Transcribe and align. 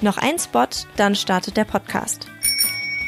Noch 0.00 0.16
ein 0.16 0.38
Spot, 0.38 0.68
dann 0.96 1.16
startet 1.16 1.56
der 1.56 1.64
Podcast. 1.64 2.28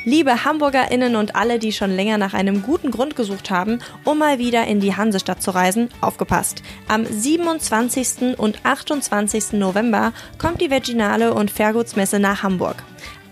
Liebe 0.04 0.44
HamburgerInnen 0.44 1.14
und 1.14 1.36
alle, 1.36 1.60
die 1.60 1.72
schon 1.72 1.94
länger 1.94 2.18
nach 2.18 2.34
einem 2.34 2.62
guten 2.62 2.90
Grund 2.90 3.14
gesucht 3.14 3.50
haben, 3.50 3.78
um 4.02 4.18
mal 4.18 4.38
wieder 4.38 4.66
in 4.66 4.80
die 4.80 4.96
Hansestadt 4.96 5.40
zu 5.40 5.52
reisen, 5.52 5.90
aufgepasst. 6.00 6.62
Am 6.88 7.04
27. 7.04 8.36
und 8.38 8.64
28. 8.64 9.52
November 9.52 10.12
kommt 10.38 10.60
die 10.60 10.70
Veginale 10.70 11.32
und 11.32 11.50
Fairgutsmesse 11.50 12.18
nach 12.18 12.42
Hamburg. 12.42 12.82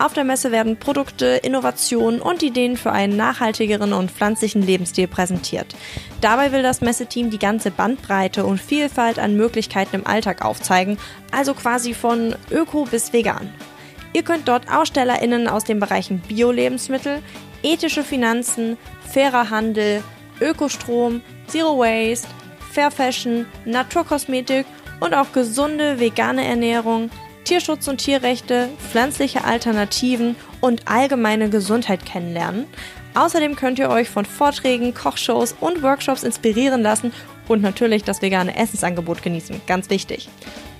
Auf 0.01 0.13
der 0.13 0.23
Messe 0.23 0.53
werden 0.53 0.77
Produkte, 0.77 1.27
Innovationen 1.27 2.21
und 2.21 2.45
Ideen 2.45 2.77
für 2.77 2.93
einen 2.93 3.17
nachhaltigeren 3.17 3.93
und 3.93 4.13
pflanzlichen 4.13 4.63
Lebensstil 4.63 5.09
präsentiert. 5.09 5.75
Dabei 6.21 6.53
will 6.53 6.63
das 6.63 6.81
Messeteam 6.81 7.31
die 7.31 7.39
ganze 7.41 7.73
Bandbreite 7.73 8.47
und 8.47 8.61
Vielfalt 8.61 9.19
an 9.19 9.37
Möglichkeiten 9.37 9.97
im 9.97 10.07
Alltag 10.07 10.45
aufzeigen, 10.45 10.99
also 11.33 11.53
quasi 11.53 11.95
von 11.95 12.37
Öko 12.53 12.85
bis 12.85 13.13
vegan. 13.13 13.53
Ihr 14.13 14.23
könnt 14.23 14.47
dort 14.47 14.71
AusstellerInnen 14.71 15.49
aus 15.49 15.65
den 15.65 15.81
Bereichen 15.81 16.21
Bio-Lebensmittel, 16.21 17.21
ethische 17.65 18.05
Finanzen, 18.05 18.77
fairer 19.05 19.51
Handel, 19.51 20.05
Ökostrom, 20.41 21.23
Zero 21.49 21.77
Waste, 21.77 22.29
Fair 22.71 22.93
Fashion, 22.93 23.47
Naturkosmetik 23.65 24.65
und 25.01 25.15
auch 25.15 25.33
gesunde 25.33 25.99
vegane 25.99 26.45
Ernährung, 26.45 27.11
Tierschutz 27.49 27.89
und 27.89 27.97
Tierrechte, 27.97 28.69
pflanzliche 28.91 29.45
Alternativen 29.45 30.37
und 30.61 30.87
allgemeine 30.87 31.49
Gesundheit 31.49 32.05
kennenlernen. 32.05 32.67
Außerdem 33.15 33.57
könnt 33.57 33.79
ihr 33.79 33.89
euch 33.89 34.11
von 34.11 34.27
Vorträgen, 34.27 34.93
Kochshows 34.93 35.55
und 35.59 35.83
Workshops 35.83 36.25
inspirieren 36.25 36.83
lassen 36.83 37.11
und 37.49 37.63
natürlich 37.63 38.05
das 38.05 38.21
vegane 38.21 38.55
Essensangebot 38.55 39.23
genießen. 39.23 39.63
Ganz 39.67 39.89
wichtig. 39.89 40.29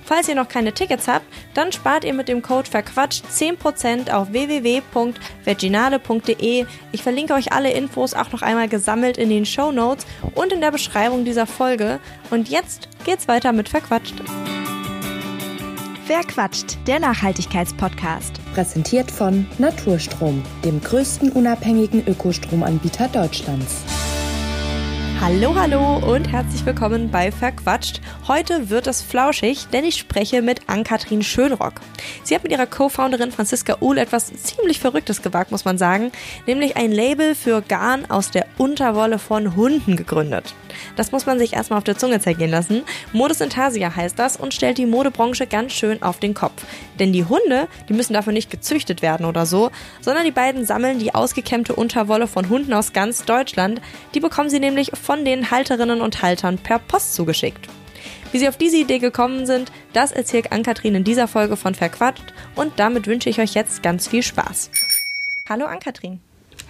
Falls 0.05 0.29
ihr 0.29 0.35
noch 0.35 0.47
keine 0.47 0.71
Tickets 0.71 1.07
habt, 1.07 1.25
dann 1.55 1.71
spart 1.71 2.03
ihr 2.03 2.13
mit 2.13 2.27
dem 2.27 2.43
Code 2.43 2.69
verquatscht 2.69 3.25
10% 3.25 4.11
auf 4.11 4.31
www.veginale.de. 4.31 6.65
Ich 6.91 7.01
verlinke 7.01 7.33
euch 7.33 7.51
alle 7.51 7.71
Infos 7.71 8.13
auch 8.13 8.31
noch 8.31 8.43
einmal 8.43 8.67
gesammelt 8.67 9.17
in 9.17 9.31
den 9.31 9.47
Show 9.47 9.71
Notes 9.71 10.05
und 10.35 10.53
in 10.53 10.61
der 10.61 10.69
Beschreibung 10.69 11.25
dieser 11.25 11.47
Folge. 11.47 11.99
Und 12.29 12.47
jetzt 12.47 12.89
geht's 13.05 13.27
weiter 13.27 13.53
mit 13.53 13.69
Verquatscht. 13.69 14.21
Verquatscht, 16.09 16.79
der 16.87 16.99
Nachhaltigkeitspodcast. 16.99 18.39
Präsentiert 18.55 19.11
von 19.11 19.45
Naturstrom, 19.59 20.41
dem 20.65 20.81
größten 20.81 21.31
unabhängigen 21.31 22.03
Ökostromanbieter 22.07 23.09
Deutschlands. 23.09 23.83
Hallo, 25.21 25.53
hallo 25.53 25.97
und 25.97 26.31
herzlich 26.31 26.65
willkommen 26.65 27.11
bei 27.11 27.29
Verquatscht. 27.29 27.99
Heute 28.29 28.69
wird 28.69 28.87
es 28.87 29.01
flauschig, 29.01 29.67
denn 29.67 29.83
ich 29.83 29.97
spreche 29.97 30.41
mit 30.41 30.61
Ann-Kathrin 30.67 31.23
Schönrock. 31.23 31.81
Sie 32.23 32.33
hat 32.33 32.43
mit 32.43 32.53
ihrer 32.53 32.65
Co-Founderin 32.65 33.33
Franziska 33.33 33.77
Uhl 33.81 33.97
etwas 33.97 34.31
ziemlich 34.33 34.79
Verrücktes 34.79 35.21
gewagt, 35.21 35.51
muss 35.51 35.65
man 35.65 35.77
sagen, 35.77 36.13
nämlich 36.47 36.77
ein 36.77 36.93
Label 36.93 37.35
für 37.35 37.61
Garn 37.61 38.09
aus 38.09 38.31
der 38.31 38.45
Unterwolle 38.57 39.19
von 39.19 39.57
Hunden 39.57 39.97
gegründet. 39.97 40.55
Das 40.95 41.11
muss 41.11 41.25
man 41.25 41.37
sich 41.39 41.53
erstmal 41.53 41.79
auf 41.79 41.83
der 41.83 41.97
Zunge 41.97 42.19
zergehen 42.19 42.51
lassen. 42.51 42.83
Modus 43.11 43.41
Intarsia 43.41 43.95
heißt 43.95 44.17
das 44.17 44.37
und 44.37 44.53
stellt 44.53 44.77
die 44.77 44.85
Modebranche 44.85 45.47
ganz 45.47 45.73
schön 45.73 46.01
auf 46.01 46.19
den 46.19 46.33
Kopf. 46.33 46.63
Denn 46.99 47.13
die 47.13 47.25
Hunde, 47.25 47.67
die 47.89 47.93
müssen 47.93 48.13
dafür 48.13 48.33
nicht 48.33 48.49
gezüchtet 48.49 49.01
werden 49.01 49.25
oder 49.25 49.45
so, 49.45 49.71
sondern 50.01 50.25
die 50.25 50.31
beiden 50.31 50.65
sammeln 50.65 50.99
die 50.99 51.13
ausgekämmte 51.13 51.75
Unterwolle 51.75 52.27
von 52.27 52.49
Hunden 52.49 52.73
aus 52.73 52.93
ganz 52.93 53.25
Deutschland. 53.25 53.81
Die 54.13 54.19
bekommen 54.19 54.49
sie 54.49 54.59
nämlich 54.59 54.91
von 55.09 55.25
den 55.25 55.49
Halterinnen 55.49 56.01
und 56.01 56.21
Haltern 56.21 56.59
per 56.59 56.77
Post 56.77 57.15
zugeschickt. 57.15 57.67
Wie 58.31 58.37
sie 58.37 58.47
auf 58.47 58.57
diese 58.57 58.77
Idee 58.77 58.99
gekommen 58.99 59.47
sind, 59.47 59.71
das 59.91 60.11
erzählt 60.11 60.51
Ann-Kathrin 60.51 60.93
in 60.93 61.03
dieser 61.03 61.27
Folge 61.27 61.57
von 61.57 61.73
Verquatscht 61.73 62.31
und 62.55 62.73
damit 62.77 63.07
wünsche 63.07 63.27
ich 63.27 63.39
euch 63.39 63.55
jetzt 63.55 63.81
ganz 63.81 64.07
viel 64.07 64.21
Spaß. 64.21 64.69
Hallo 65.49 65.65
Ann-Kathrin. 65.65 66.19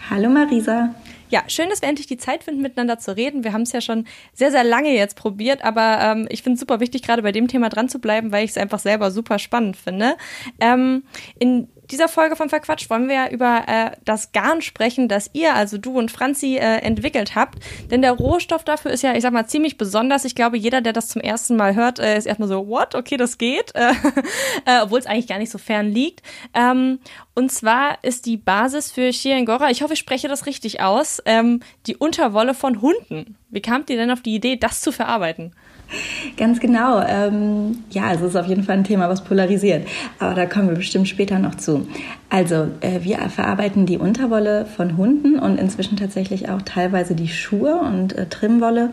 Hallo 0.10 0.30
Marisa. 0.30 0.95
Ja, 1.28 1.44
schön, 1.50 1.67
dass 1.67 1.82
wir 1.82 1.90
endlich 1.90 2.08
die 2.08 2.16
Zeit 2.16 2.45
finden, 2.45 2.62
miteinander 2.62 2.98
zu 2.98 3.14
reden. 3.14 3.44
Wir 3.44 3.52
haben 3.52 3.64
es 3.64 3.73
ja 3.73 3.82
schon 3.82 4.08
sehr, 4.33 4.52
sehr 4.52 4.64
lange 4.64 4.95
jetzt 4.95 5.17
probiert, 5.17 5.61
aber 5.61 6.00
ähm, 6.02 6.26
ich 6.30 6.42
finde 6.42 6.54
es 6.54 6.61
super 6.61 6.80
wichtig, 6.80 7.02
gerade 7.02 7.21
bei 7.21 7.33
dem 7.33 7.50
Thema 7.50 7.67
dran 7.67 7.89
zu 7.89 8.00
bleiben, 8.00 8.32
weil 8.32 8.45
ich 8.45 8.52
es 8.52 8.58
einfach 8.58 8.80
selber 8.80 9.11
super 9.11 9.38
spannend 9.38 9.76
finde. 9.76 10.16
Ähm, 10.61 11.04
in 11.39 11.67
dieser 11.92 12.08
Folge 12.08 12.36
von 12.36 12.50
Verquatscht 12.50 12.89
wollen 12.89 13.08
wir 13.08 13.16
ja 13.16 13.30
über 13.30 13.64
äh, 13.67 13.92
das 14.05 14.32
Garn 14.32 14.61
sprechen, 14.61 15.08
das 15.08 15.30
ihr, 15.33 15.55
also 15.55 15.77
du 15.77 15.98
und 15.98 16.11
Franzi, 16.11 16.58
äh, 16.58 16.77
entwickelt 16.80 17.36
habt. 17.36 17.60
Denn 17.89 18.02
der 18.02 18.11
Rohstoff 18.11 18.64
dafür 18.64 18.92
ist 18.92 19.04
ja, 19.04 19.14
ich 19.16 19.22
sag 19.22 19.33
mal, 19.33 19.48
ziemlich 19.48 19.77
besonders. 19.77 20.26
Ich 20.26 20.36
glaube, 20.36 20.58
jeder, 20.58 20.82
der 20.82 20.94
das 20.94 21.08
zum 21.08 21.22
ersten 21.22 21.55
Mal 21.55 21.76
hört, 21.76 22.00
äh, 22.00 22.17
ist 22.17 22.26
erstmal 22.26 22.50
so, 22.50 22.67
what? 22.67 22.95
Okay, 22.95 23.17
das 23.17 23.38
geht. 23.38 23.73
Äh, 23.76 23.92
äh, 24.66 24.82
Obwohl 24.83 25.00
es 25.00 25.05
eigentlich 25.05 25.27
gar 25.27 25.39
nicht 25.39 25.52
so 25.52 25.58
fern 25.58 25.92
liegt. 25.92 26.22
Ähm, 26.54 27.00
und 27.33 27.52
zwar 27.52 28.04
ist 28.04 28.26
die 28.26 28.38
Basis 28.38 28.92
für 28.92 29.14
Shiengora, 29.14 29.70
ich 29.70 29.82
hoffe, 29.82 29.94
ich 29.94 30.00
spreche 30.00 30.27
das 30.27 30.45
richtig 30.45 30.82
aus, 30.82 31.21
ähm, 31.26 31.61
die 31.88 31.95
Unterwolle 31.95 32.54
von 32.54 32.82
Hunden. 32.82 33.38
Wie 33.50 33.61
kamt 33.61 33.89
ihr 33.89 33.98
denn 33.98 34.11
auf 34.11 34.21
die 34.21 34.36
Idee, 34.36 34.58
das 34.58 34.82
zu 34.82 34.92
verarbeiten? 34.92 35.56
Ganz 36.38 36.60
genau. 36.60 37.02
Ähm, 37.05 37.83
ja, 37.89 38.14
es 38.14 38.22
ist 38.22 38.36
auf 38.36 38.48
jeden 38.48 38.64
Fall 38.64 38.77
ein 38.77 38.83
Thema, 38.83 39.10
was 39.10 39.23
polarisiert. 39.23 39.88
Aber 40.20 40.33
da 40.36 40.45
kommen 40.45 40.70
wir 40.70 40.76
bestimmt 40.76 41.08
später 41.08 41.39
noch 41.39 41.55
zu. 41.55 41.88
Also, 42.30 42.67
äh, 42.82 43.02
wir 43.02 43.17
verarbeiten 43.30 43.86
die 43.86 43.98
Unterwolle 43.98 44.66
von 44.66 44.98
Hunden 44.98 45.39
und 45.39 45.60
inzwischen 45.60 45.98
tatsächlich 45.98 46.50
auch 46.50 46.61
teilweise 46.61 47.16
die 47.16 47.27
Schuhe 47.27 47.76
und 47.76 48.17
äh, 48.17 48.27
Trimmwolle. 48.27 48.92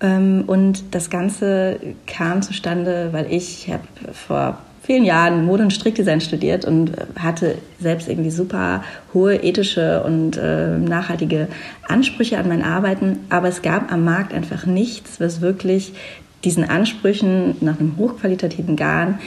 Ähm, 0.00 0.44
und 0.46 0.94
das 0.94 1.10
Ganze 1.10 1.78
kam 2.06 2.42
zustande, 2.42 3.08
weil 3.12 3.32
ich 3.32 3.70
habe 3.70 3.84
vor 4.12 4.58
vielen 4.90 5.04
Jahren 5.04 5.44
Mode- 5.44 5.62
und 5.62 5.72
Strickdesign 5.72 6.20
studiert 6.20 6.64
und 6.64 6.90
hatte 7.16 7.58
selbst 7.78 8.08
irgendwie 8.08 8.32
super 8.32 8.82
hohe 9.14 9.36
ethische 9.36 10.02
und 10.02 10.36
äh, 10.36 10.78
nachhaltige 10.78 11.46
Ansprüche 11.86 12.38
an 12.38 12.48
mein 12.48 12.64
Arbeiten. 12.64 13.20
Aber 13.28 13.46
es 13.46 13.62
gab 13.62 13.92
am 13.92 14.04
Markt 14.04 14.34
einfach 14.34 14.66
nichts, 14.66 15.20
was 15.20 15.40
wirklich 15.40 15.92
diesen 16.42 16.68
Ansprüchen 16.68 17.54
nach 17.60 17.78
einem 17.78 17.98
hochqualitativen 17.98 18.74
Garn, 18.74 19.20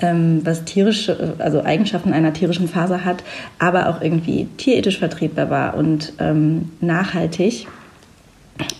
ähm, 0.00 0.40
was 0.42 0.64
tierische, 0.64 1.34
also 1.36 1.62
Eigenschaften 1.64 2.14
einer 2.14 2.32
tierischen 2.32 2.66
Faser 2.66 3.04
hat, 3.04 3.22
aber 3.58 3.90
auch 3.90 4.00
irgendwie 4.00 4.48
tierethisch 4.56 5.00
vertretbar 5.00 5.50
war 5.50 5.76
und 5.76 6.14
ähm, 6.18 6.70
nachhaltig 6.80 7.66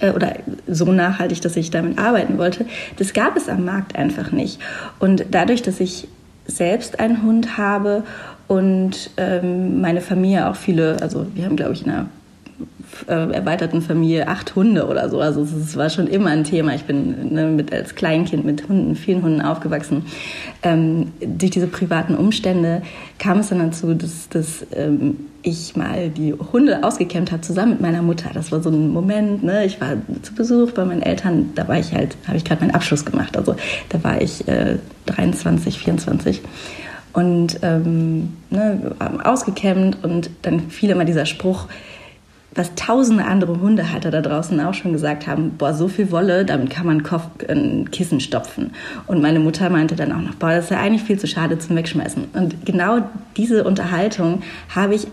äh, 0.00 0.12
oder 0.12 0.36
so 0.66 0.90
nachhaltig, 0.90 1.42
dass 1.42 1.54
ich 1.58 1.70
damit 1.70 1.98
arbeiten 1.98 2.38
wollte, 2.38 2.64
das 2.96 3.12
gab 3.12 3.36
es 3.36 3.50
am 3.50 3.66
Markt 3.66 3.94
einfach 3.94 4.32
nicht. 4.32 4.58
Und 5.00 5.26
dadurch, 5.30 5.60
dass 5.60 5.80
ich 5.80 6.08
selbst 6.50 7.00
einen 7.00 7.22
Hund 7.22 7.56
habe 7.56 8.04
und 8.48 9.10
ähm, 9.16 9.80
meine 9.80 10.00
Familie 10.00 10.48
auch 10.48 10.56
viele, 10.56 11.00
also 11.00 11.26
wir 11.34 11.44
haben, 11.44 11.56
glaube 11.56 11.72
ich, 11.72 11.84
in 11.84 11.90
einer 11.92 12.06
äh, 13.08 13.32
erweiterten 13.32 13.82
Familie 13.82 14.28
acht 14.28 14.54
Hunde 14.56 14.86
oder 14.86 15.08
so. 15.08 15.20
Also 15.20 15.42
es 15.42 15.76
war 15.76 15.90
schon 15.90 16.06
immer 16.06 16.30
ein 16.30 16.44
Thema. 16.44 16.74
Ich 16.74 16.84
bin 16.84 17.32
ne, 17.32 17.46
mit, 17.46 17.72
als 17.72 17.94
Kleinkind 17.94 18.44
mit 18.44 18.68
Hunden, 18.68 18.96
vielen 18.96 19.22
Hunden 19.22 19.40
aufgewachsen. 19.40 20.06
Ähm, 20.62 21.12
durch 21.20 21.50
diese 21.50 21.66
privaten 21.66 22.14
Umstände 22.14 22.82
kam 23.18 23.38
es 23.40 23.48
dann 23.48 23.58
dazu, 23.58 23.94
dass, 23.94 24.28
dass 24.28 24.66
ähm, 24.72 25.16
ich 25.42 25.76
mal 25.76 26.10
die 26.10 26.34
Hunde 26.34 26.84
ausgekämmt 26.84 27.32
habe 27.32 27.42
zusammen 27.42 27.72
mit 27.72 27.80
meiner 27.80 28.02
Mutter. 28.02 28.30
Das 28.34 28.52
war 28.52 28.62
so 28.62 28.70
ein 28.70 28.92
Moment. 28.92 29.42
Ne? 29.42 29.64
Ich 29.64 29.80
war 29.80 29.96
zu 30.22 30.34
Besuch 30.34 30.72
bei 30.72 30.84
meinen 30.84 31.02
Eltern. 31.02 31.50
Da 31.54 31.66
war 31.68 31.78
ich 31.78 31.92
halt, 31.92 32.16
habe 32.26 32.36
ich 32.36 32.44
gerade 32.44 32.60
meinen 32.60 32.74
Abschluss 32.74 33.04
gemacht. 33.04 33.36
Also 33.36 33.56
da 33.88 34.04
war 34.04 34.20
ich 34.20 34.46
äh, 34.48 34.78
23, 35.06 35.78
24 35.78 36.42
und 37.12 37.58
ähm, 37.62 38.36
ne, 38.50 38.94
ausgekämmt 39.24 39.98
und 40.02 40.30
dann 40.42 40.70
fiel 40.70 40.90
immer 40.90 41.04
dieser 41.04 41.26
Spruch, 41.26 41.66
was 42.54 42.74
tausende 42.74 43.24
andere 43.24 43.60
Hundehalter 43.60 44.10
da 44.10 44.20
draußen 44.20 44.58
auch 44.60 44.74
schon 44.74 44.92
gesagt 44.92 45.26
haben, 45.26 45.52
boah, 45.56 45.72
so 45.72 45.86
viel 45.86 46.10
Wolle, 46.10 46.44
damit 46.44 46.70
kann 46.70 46.86
man 46.86 47.02
Kopf, 47.02 47.26
ein 47.48 47.90
Kissen 47.90 48.20
stopfen. 48.20 48.72
Und 49.06 49.22
meine 49.22 49.38
Mutter 49.38 49.70
meinte 49.70 49.94
dann 49.94 50.12
auch 50.12 50.20
noch, 50.20 50.34
boah, 50.34 50.50
das 50.50 50.64
ist 50.64 50.70
ja 50.70 50.80
eigentlich 50.80 51.02
viel 51.02 51.18
zu 51.18 51.28
schade 51.28 51.58
zum 51.58 51.76
Wegschmeißen. 51.76 52.24
Und 52.32 52.66
genau 52.66 53.02
diese 53.36 53.62
Unterhaltung 53.64 54.42
habe 54.74 54.96
ich, 54.96 55.06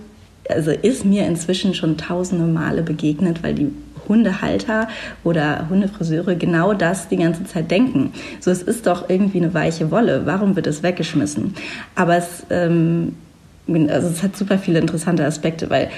also 0.49 0.71
ist 0.71 1.05
mir 1.05 1.27
inzwischen 1.27 1.75
schon 1.75 1.97
tausende 1.97 2.45
Male 2.45 2.81
begegnet, 2.81 3.43
weil 3.43 3.53
die 3.53 3.71
Hundehalter 4.07 4.87
oder 5.23 5.67
Hundefriseure 5.69 6.35
genau 6.35 6.73
das 6.73 7.09
die 7.09 7.17
ganze 7.17 7.43
Zeit 7.43 7.69
denken. 7.69 8.13
So, 8.39 8.49
es 8.49 8.63
ist 8.63 8.87
doch 8.87 9.09
irgendwie 9.09 9.39
eine 9.39 9.53
weiche 9.53 9.91
Wolle. 9.91 10.21
Warum 10.25 10.55
wird 10.55 10.65
es 10.65 10.81
weggeschmissen? 10.81 11.53
Aber 11.93 12.17
es, 12.17 12.45
ähm, 12.49 13.15
also 13.67 14.07
es 14.07 14.23
hat 14.23 14.37
super 14.37 14.57
viele 14.57 14.79
interessante 14.79 15.25
Aspekte, 15.25 15.69
weil 15.69 15.89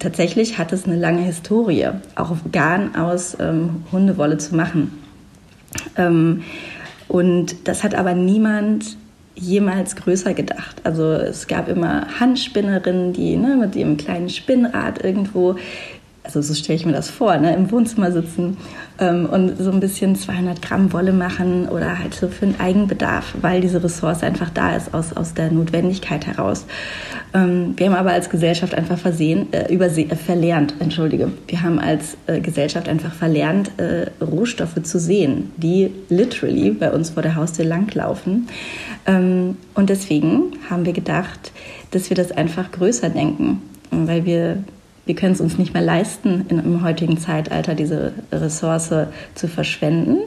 tatsächlich 0.00 0.58
hat 0.58 0.72
es 0.72 0.84
eine 0.84 0.96
lange 0.96 1.22
Historie, 1.22 1.88
auch 2.16 2.36
Garn 2.50 2.96
aus 2.96 3.36
ähm, 3.38 3.84
Hundewolle 3.92 4.38
zu 4.38 4.56
machen. 4.56 4.98
Ähm, 5.96 6.42
und 7.06 7.68
das 7.68 7.84
hat 7.84 7.94
aber 7.94 8.14
niemand 8.14 8.96
jemals 9.36 9.96
größer 9.96 10.34
gedacht. 10.34 10.76
Also 10.84 11.12
es 11.12 11.46
gab 11.46 11.68
immer 11.68 12.06
Handspinnerinnen, 12.18 13.12
die 13.12 13.36
ne, 13.36 13.56
mit 13.56 13.76
ihrem 13.76 13.96
kleinen 13.96 14.28
Spinnrad 14.28 15.02
irgendwo 15.02 15.56
also 16.22 16.42
so 16.42 16.52
stelle 16.54 16.76
ich 16.76 16.84
mir 16.84 16.92
das 16.92 17.08
vor, 17.08 17.36
ne, 17.38 17.54
im 17.54 17.70
Wohnzimmer 17.70 18.12
sitzen 18.12 18.58
ähm, 18.98 19.26
und 19.26 19.56
so 19.58 19.70
ein 19.70 19.80
bisschen 19.80 20.16
200 20.16 20.60
Gramm 20.60 20.92
Wolle 20.92 21.12
machen 21.12 21.66
oder 21.68 21.98
halt 21.98 22.14
so 22.14 22.28
für 22.28 22.46
den 22.46 22.60
Eigenbedarf, 22.60 23.34
weil 23.40 23.62
diese 23.62 23.82
Ressource 23.82 24.22
einfach 24.22 24.50
da 24.50 24.76
ist 24.76 24.92
aus, 24.92 25.16
aus 25.16 25.32
der 25.32 25.50
Notwendigkeit 25.50 26.26
heraus. 26.26 26.66
Ähm, 27.32 27.72
wir 27.76 27.86
haben 27.86 27.94
aber 27.94 28.12
als 28.12 28.28
Gesellschaft 28.28 28.74
einfach 28.74 28.98
versehen, 28.98 29.50
äh, 29.52 29.72
überseh, 29.72 30.02
äh, 30.02 30.16
verlernt, 30.16 30.74
entschuldige, 30.78 31.32
wir 31.46 31.62
haben 31.62 31.78
als 31.78 32.18
äh, 32.26 32.40
Gesellschaft 32.40 32.88
einfach 32.88 33.14
verlernt, 33.14 33.72
äh, 33.78 34.10
Rohstoffe 34.22 34.82
zu 34.82 34.98
sehen, 34.98 35.50
die 35.56 35.90
literally 36.10 36.70
bei 36.70 36.92
uns 36.92 37.10
vor 37.10 37.22
der 37.22 37.34
Haustür 37.34 37.64
langlaufen. 37.64 38.46
Ähm, 39.06 39.56
und 39.74 39.88
deswegen 39.88 40.52
haben 40.68 40.84
wir 40.84 40.92
gedacht, 40.92 41.52
dass 41.92 42.10
wir 42.10 42.16
das 42.16 42.30
einfach 42.30 42.70
größer 42.72 43.08
denken, 43.08 43.62
weil 43.90 44.26
wir 44.26 44.62
wir 45.06 45.14
können 45.14 45.32
es 45.32 45.40
uns 45.40 45.58
nicht 45.58 45.72
mehr 45.74 45.82
leisten, 45.82 46.46
in, 46.48 46.58
im 46.58 46.82
heutigen 46.84 47.18
Zeitalter 47.18 47.74
diese 47.74 48.12
Ressource 48.32 48.92
zu 49.34 49.48
verschwenden. 49.48 50.18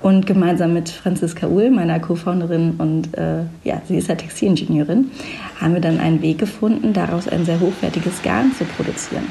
Und 0.00 0.26
gemeinsam 0.26 0.74
mit 0.74 0.90
Franziska 0.90 1.46
Uhl, 1.46 1.70
meiner 1.70 1.98
Co-Founderin 1.98 2.74
und 2.78 3.16
äh, 3.16 3.44
ja, 3.64 3.80
sie 3.88 3.96
ist 3.96 4.08
ja 4.08 4.14
Textilingenieurin, 4.14 5.10
haben 5.58 5.72
wir 5.72 5.80
dann 5.80 5.98
einen 5.98 6.20
Weg 6.20 6.38
gefunden, 6.38 6.92
daraus 6.92 7.26
ein 7.26 7.46
sehr 7.46 7.58
hochwertiges 7.58 8.22
Garn 8.22 8.52
zu 8.52 8.64
produzieren. 8.64 9.26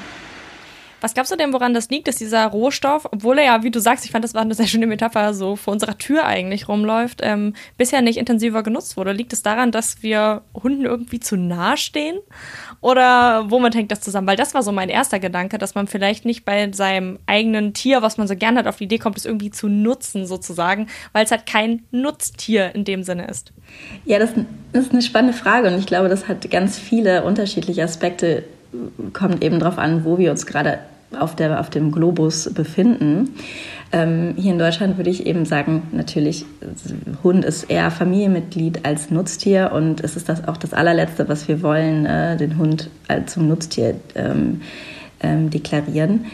Was 1.05 1.13
glaubst 1.13 1.31
du 1.31 1.35
denn, 1.35 1.53
woran 1.53 1.75
das 1.75 1.89
liegt, 1.89 2.07
dass 2.07 2.15
dieser 2.15 2.47
Rohstoff, 2.47 3.05
obwohl 3.11 3.37
er 3.37 3.45
ja, 3.45 3.63
wie 3.63 3.69
du 3.69 3.79
sagst, 3.79 4.05
ich 4.05 4.11
fand, 4.11 4.23
das 4.23 4.33
war 4.33 4.41
eine 4.41 4.55
sehr 4.55 4.65
schöne 4.65 4.87
Metapher, 4.87 5.35
so 5.35 5.55
vor 5.55 5.71
unserer 5.71 5.99
Tür 5.99 6.25
eigentlich 6.25 6.67
rumläuft, 6.67 7.19
ähm, 7.21 7.53
bisher 7.77 8.01
nicht 8.01 8.17
intensiver 8.17 8.63
genutzt 8.63 8.97
wurde? 8.97 9.11
Liegt 9.11 9.31
es 9.31 9.43
daran, 9.43 9.71
dass 9.71 10.01
wir 10.01 10.41
Hunden 10.55 10.83
irgendwie 10.83 11.19
zu 11.19 11.37
nahe 11.37 11.77
stehen? 11.77 12.17
Oder 12.81 13.49
womit 13.49 13.75
hängt 13.75 13.91
das 13.91 14.01
zusammen? 14.01 14.27
Weil 14.27 14.35
das 14.37 14.53
war 14.53 14.63
so 14.63 14.71
mein 14.71 14.89
erster 14.89 15.19
Gedanke, 15.19 15.57
dass 15.57 15.75
man 15.75 15.87
vielleicht 15.87 16.25
nicht 16.25 16.45
bei 16.45 16.71
seinem 16.71 17.19
eigenen 17.25 17.73
Tier, 17.73 18.01
was 18.01 18.17
man 18.17 18.27
so 18.27 18.35
gerne 18.35 18.59
hat, 18.59 18.67
auf 18.67 18.77
die 18.77 18.85
Idee 18.85 18.97
kommt, 18.97 19.17
es 19.17 19.25
irgendwie 19.25 19.51
zu 19.51 19.67
nutzen, 19.67 20.25
sozusagen, 20.25 20.87
weil 21.13 21.25
es 21.25 21.31
halt 21.31 21.45
kein 21.45 21.83
Nutztier 21.91 22.73
in 22.75 22.85
dem 22.85 23.03
Sinne 23.03 23.27
ist. 23.27 23.53
Ja, 24.05 24.19
das, 24.19 24.31
das 24.73 24.85
ist 24.85 24.91
eine 24.93 25.01
spannende 25.01 25.37
Frage 25.37 25.67
und 25.67 25.79
ich 25.79 25.85
glaube, 25.85 26.09
das 26.09 26.27
hat 26.27 26.49
ganz 26.51 26.77
viele 26.77 27.23
unterschiedliche 27.23 27.83
Aspekte 27.83 28.43
kommt 29.13 29.43
eben 29.43 29.59
darauf 29.59 29.77
an, 29.77 30.05
wo 30.05 30.17
wir 30.17 30.31
uns 30.31 30.45
gerade 30.45 30.79
auf, 31.19 31.35
der, 31.35 31.59
auf 31.59 31.69
dem 31.69 31.91
Globus 31.91 32.53
befinden. 32.53 33.35
Ähm, 33.91 34.33
hier 34.37 34.51
in 34.51 34.59
Deutschland 34.59 34.97
würde 34.97 35.09
ich 35.09 35.25
eben 35.25 35.45
sagen, 35.45 35.83
natürlich, 35.91 36.45
Hund 37.23 37.45
ist 37.45 37.63
eher 37.65 37.91
Familienmitglied 37.91 38.85
als 38.85 39.11
Nutztier 39.11 39.71
und 39.73 40.03
es 40.03 40.15
ist 40.15 40.27
das 40.27 40.47
auch 40.47 40.57
das 40.57 40.73
allerletzte, 40.73 41.29
was 41.29 41.47
wir 41.47 41.61
wollen, 41.61 42.05
äh, 42.05 42.35
den 42.37 42.57
Hund 42.57 42.89
als 43.07 43.33
zum 43.33 43.47
Nutztier 43.47 43.95
ähm, 44.15 44.61
ähm, 45.21 45.49
deklarieren. 45.49 46.25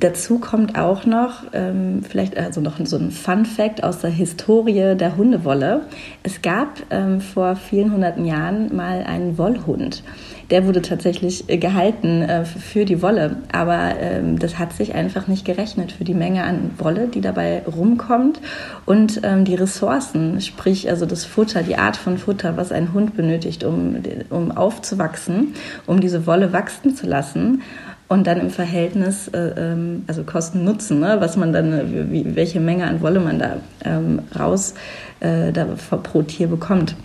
Dazu 0.00 0.38
kommt 0.38 0.78
auch 0.78 1.06
noch, 1.06 1.44
ähm, 1.52 2.02
vielleicht 2.08 2.36
also 2.36 2.60
noch 2.60 2.78
so 2.84 2.96
ein 2.96 3.10
Fun 3.10 3.46
Fact 3.46 3.82
aus 3.82 4.00
der 4.00 4.10
Historie 4.10 4.94
der 4.96 5.16
Hundewolle. 5.16 5.82
Es 6.22 6.42
gab 6.42 6.82
ähm, 6.90 7.20
vor 7.20 7.56
vielen 7.56 7.92
hunderten 7.92 8.24
Jahren 8.24 8.74
mal 8.74 9.02
einen 9.02 9.38
Wollhund 9.38 10.02
der 10.50 10.66
wurde 10.66 10.82
tatsächlich 10.82 11.48
äh, 11.48 11.58
gehalten 11.58 12.22
äh, 12.22 12.44
für 12.44 12.84
die 12.84 13.02
Wolle. 13.02 13.36
Aber 13.52 13.94
ähm, 14.00 14.38
das 14.38 14.58
hat 14.58 14.72
sich 14.72 14.94
einfach 14.94 15.28
nicht 15.28 15.44
gerechnet 15.44 15.92
für 15.92 16.04
die 16.04 16.14
Menge 16.14 16.44
an 16.44 16.70
Wolle, 16.78 17.08
die 17.08 17.20
dabei 17.20 17.62
rumkommt 17.64 18.40
und 18.86 19.20
ähm, 19.24 19.44
die 19.44 19.54
Ressourcen, 19.54 20.40
sprich 20.40 20.88
also 20.88 21.06
das 21.06 21.24
Futter, 21.24 21.62
die 21.62 21.76
Art 21.76 21.96
von 21.96 22.18
Futter, 22.18 22.56
was 22.56 22.72
ein 22.72 22.92
Hund 22.92 23.16
benötigt, 23.16 23.64
um, 23.64 23.96
um 24.30 24.50
aufzuwachsen, 24.50 25.54
um 25.86 26.00
diese 26.00 26.26
Wolle 26.26 26.52
wachsen 26.52 26.94
zu 26.94 27.06
lassen 27.06 27.62
und 28.08 28.26
dann 28.26 28.40
im 28.40 28.50
Verhältnis, 28.50 29.28
äh, 29.28 29.52
ähm, 29.56 30.04
also 30.06 30.24
Kosten-Nutzen, 30.24 30.98
ne, 31.00 31.16
was 31.20 31.36
man 31.36 31.52
dann, 31.52 31.72
äh, 31.72 32.10
wie, 32.10 32.34
welche 32.34 32.58
Menge 32.58 32.86
an 32.86 33.02
Wolle 33.02 33.20
man 33.20 33.38
da 33.38 33.58
ähm, 33.84 34.20
raus 34.38 34.74
äh, 35.20 35.52
da 35.52 35.66
pro 36.02 36.22
Tier 36.22 36.48
bekommt. 36.48 36.96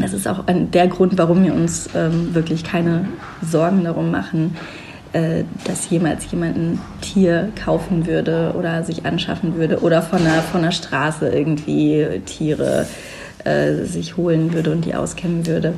Das 0.00 0.12
ist 0.12 0.26
auch 0.26 0.46
ein, 0.46 0.70
der 0.70 0.88
Grund, 0.88 1.16
warum 1.18 1.44
wir 1.44 1.54
uns 1.54 1.88
ähm, 1.94 2.34
wirklich 2.34 2.64
keine 2.64 3.06
Sorgen 3.42 3.84
darum 3.84 4.10
machen, 4.10 4.56
äh, 5.12 5.44
dass 5.66 5.90
jemals 5.90 6.28
jemand 6.30 6.56
ein 6.56 6.80
Tier 7.00 7.50
kaufen 7.62 8.06
würde 8.06 8.54
oder 8.58 8.82
sich 8.82 9.04
anschaffen 9.06 9.56
würde 9.56 9.80
oder 9.80 10.02
von 10.02 10.24
der, 10.24 10.42
von 10.42 10.62
der 10.62 10.72
Straße 10.72 11.28
irgendwie 11.28 12.22
Tiere 12.24 12.86
äh, 13.44 13.84
sich 13.84 14.16
holen 14.16 14.52
würde 14.54 14.72
und 14.72 14.84
die 14.86 14.94
auskämmen 14.94 15.46
würde, 15.46 15.74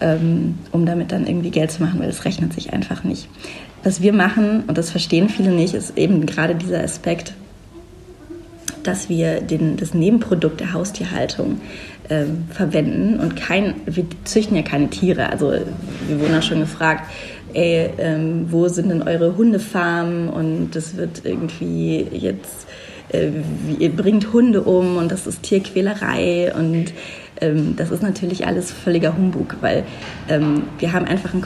ähm, 0.00 0.58
um 0.72 0.84
damit 0.84 1.12
dann 1.12 1.26
irgendwie 1.26 1.50
Geld 1.50 1.70
zu 1.70 1.82
machen, 1.82 2.00
weil 2.00 2.10
es 2.10 2.24
rechnet 2.24 2.52
sich 2.52 2.72
einfach 2.72 3.04
nicht. 3.04 3.28
Was 3.84 4.02
wir 4.02 4.12
machen, 4.12 4.64
und 4.66 4.76
das 4.76 4.90
verstehen 4.90 5.28
viele 5.28 5.50
nicht, 5.50 5.74
ist 5.74 5.96
eben 5.96 6.26
gerade 6.26 6.54
dieser 6.54 6.82
Aspekt, 6.82 7.34
dass 8.82 9.08
wir 9.08 9.40
den, 9.40 9.76
das 9.76 9.94
Nebenprodukt 9.94 10.60
der 10.60 10.72
Haustierhaltung 10.72 11.60
ähm, 12.10 12.44
verwenden 12.50 13.20
und 13.20 13.36
kein, 13.36 13.74
wir 13.86 14.04
züchten 14.24 14.56
ja 14.56 14.62
keine 14.62 14.88
Tiere. 14.88 15.30
Also 15.30 15.52
wir 15.52 16.20
wurden 16.20 16.34
auch 16.34 16.42
schon 16.42 16.60
gefragt, 16.60 17.02
ey, 17.52 17.90
ähm, 17.98 18.46
wo 18.50 18.68
sind 18.68 18.88
denn 18.88 19.02
eure 19.02 19.36
Hundefarmen? 19.36 20.28
Und 20.28 20.70
das 20.72 20.96
wird 20.96 21.22
irgendwie 21.24 22.06
jetzt, 22.12 22.66
äh, 23.12 23.30
ihr 23.78 23.90
bringt 23.90 24.32
Hunde 24.32 24.62
um 24.62 24.96
und 24.96 25.12
das 25.12 25.26
ist 25.26 25.42
Tierquälerei 25.42 26.52
und 26.54 26.92
ähm, 27.40 27.74
das 27.76 27.90
ist 27.90 28.02
natürlich 28.02 28.46
alles 28.46 28.72
völliger 28.72 29.16
Humbug, 29.16 29.56
weil 29.60 29.84
ähm, 30.28 30.62
wir 30.78 30.92
haben 30.92 31.04
einfach 31.04 31.34
ein, 31.34 31.44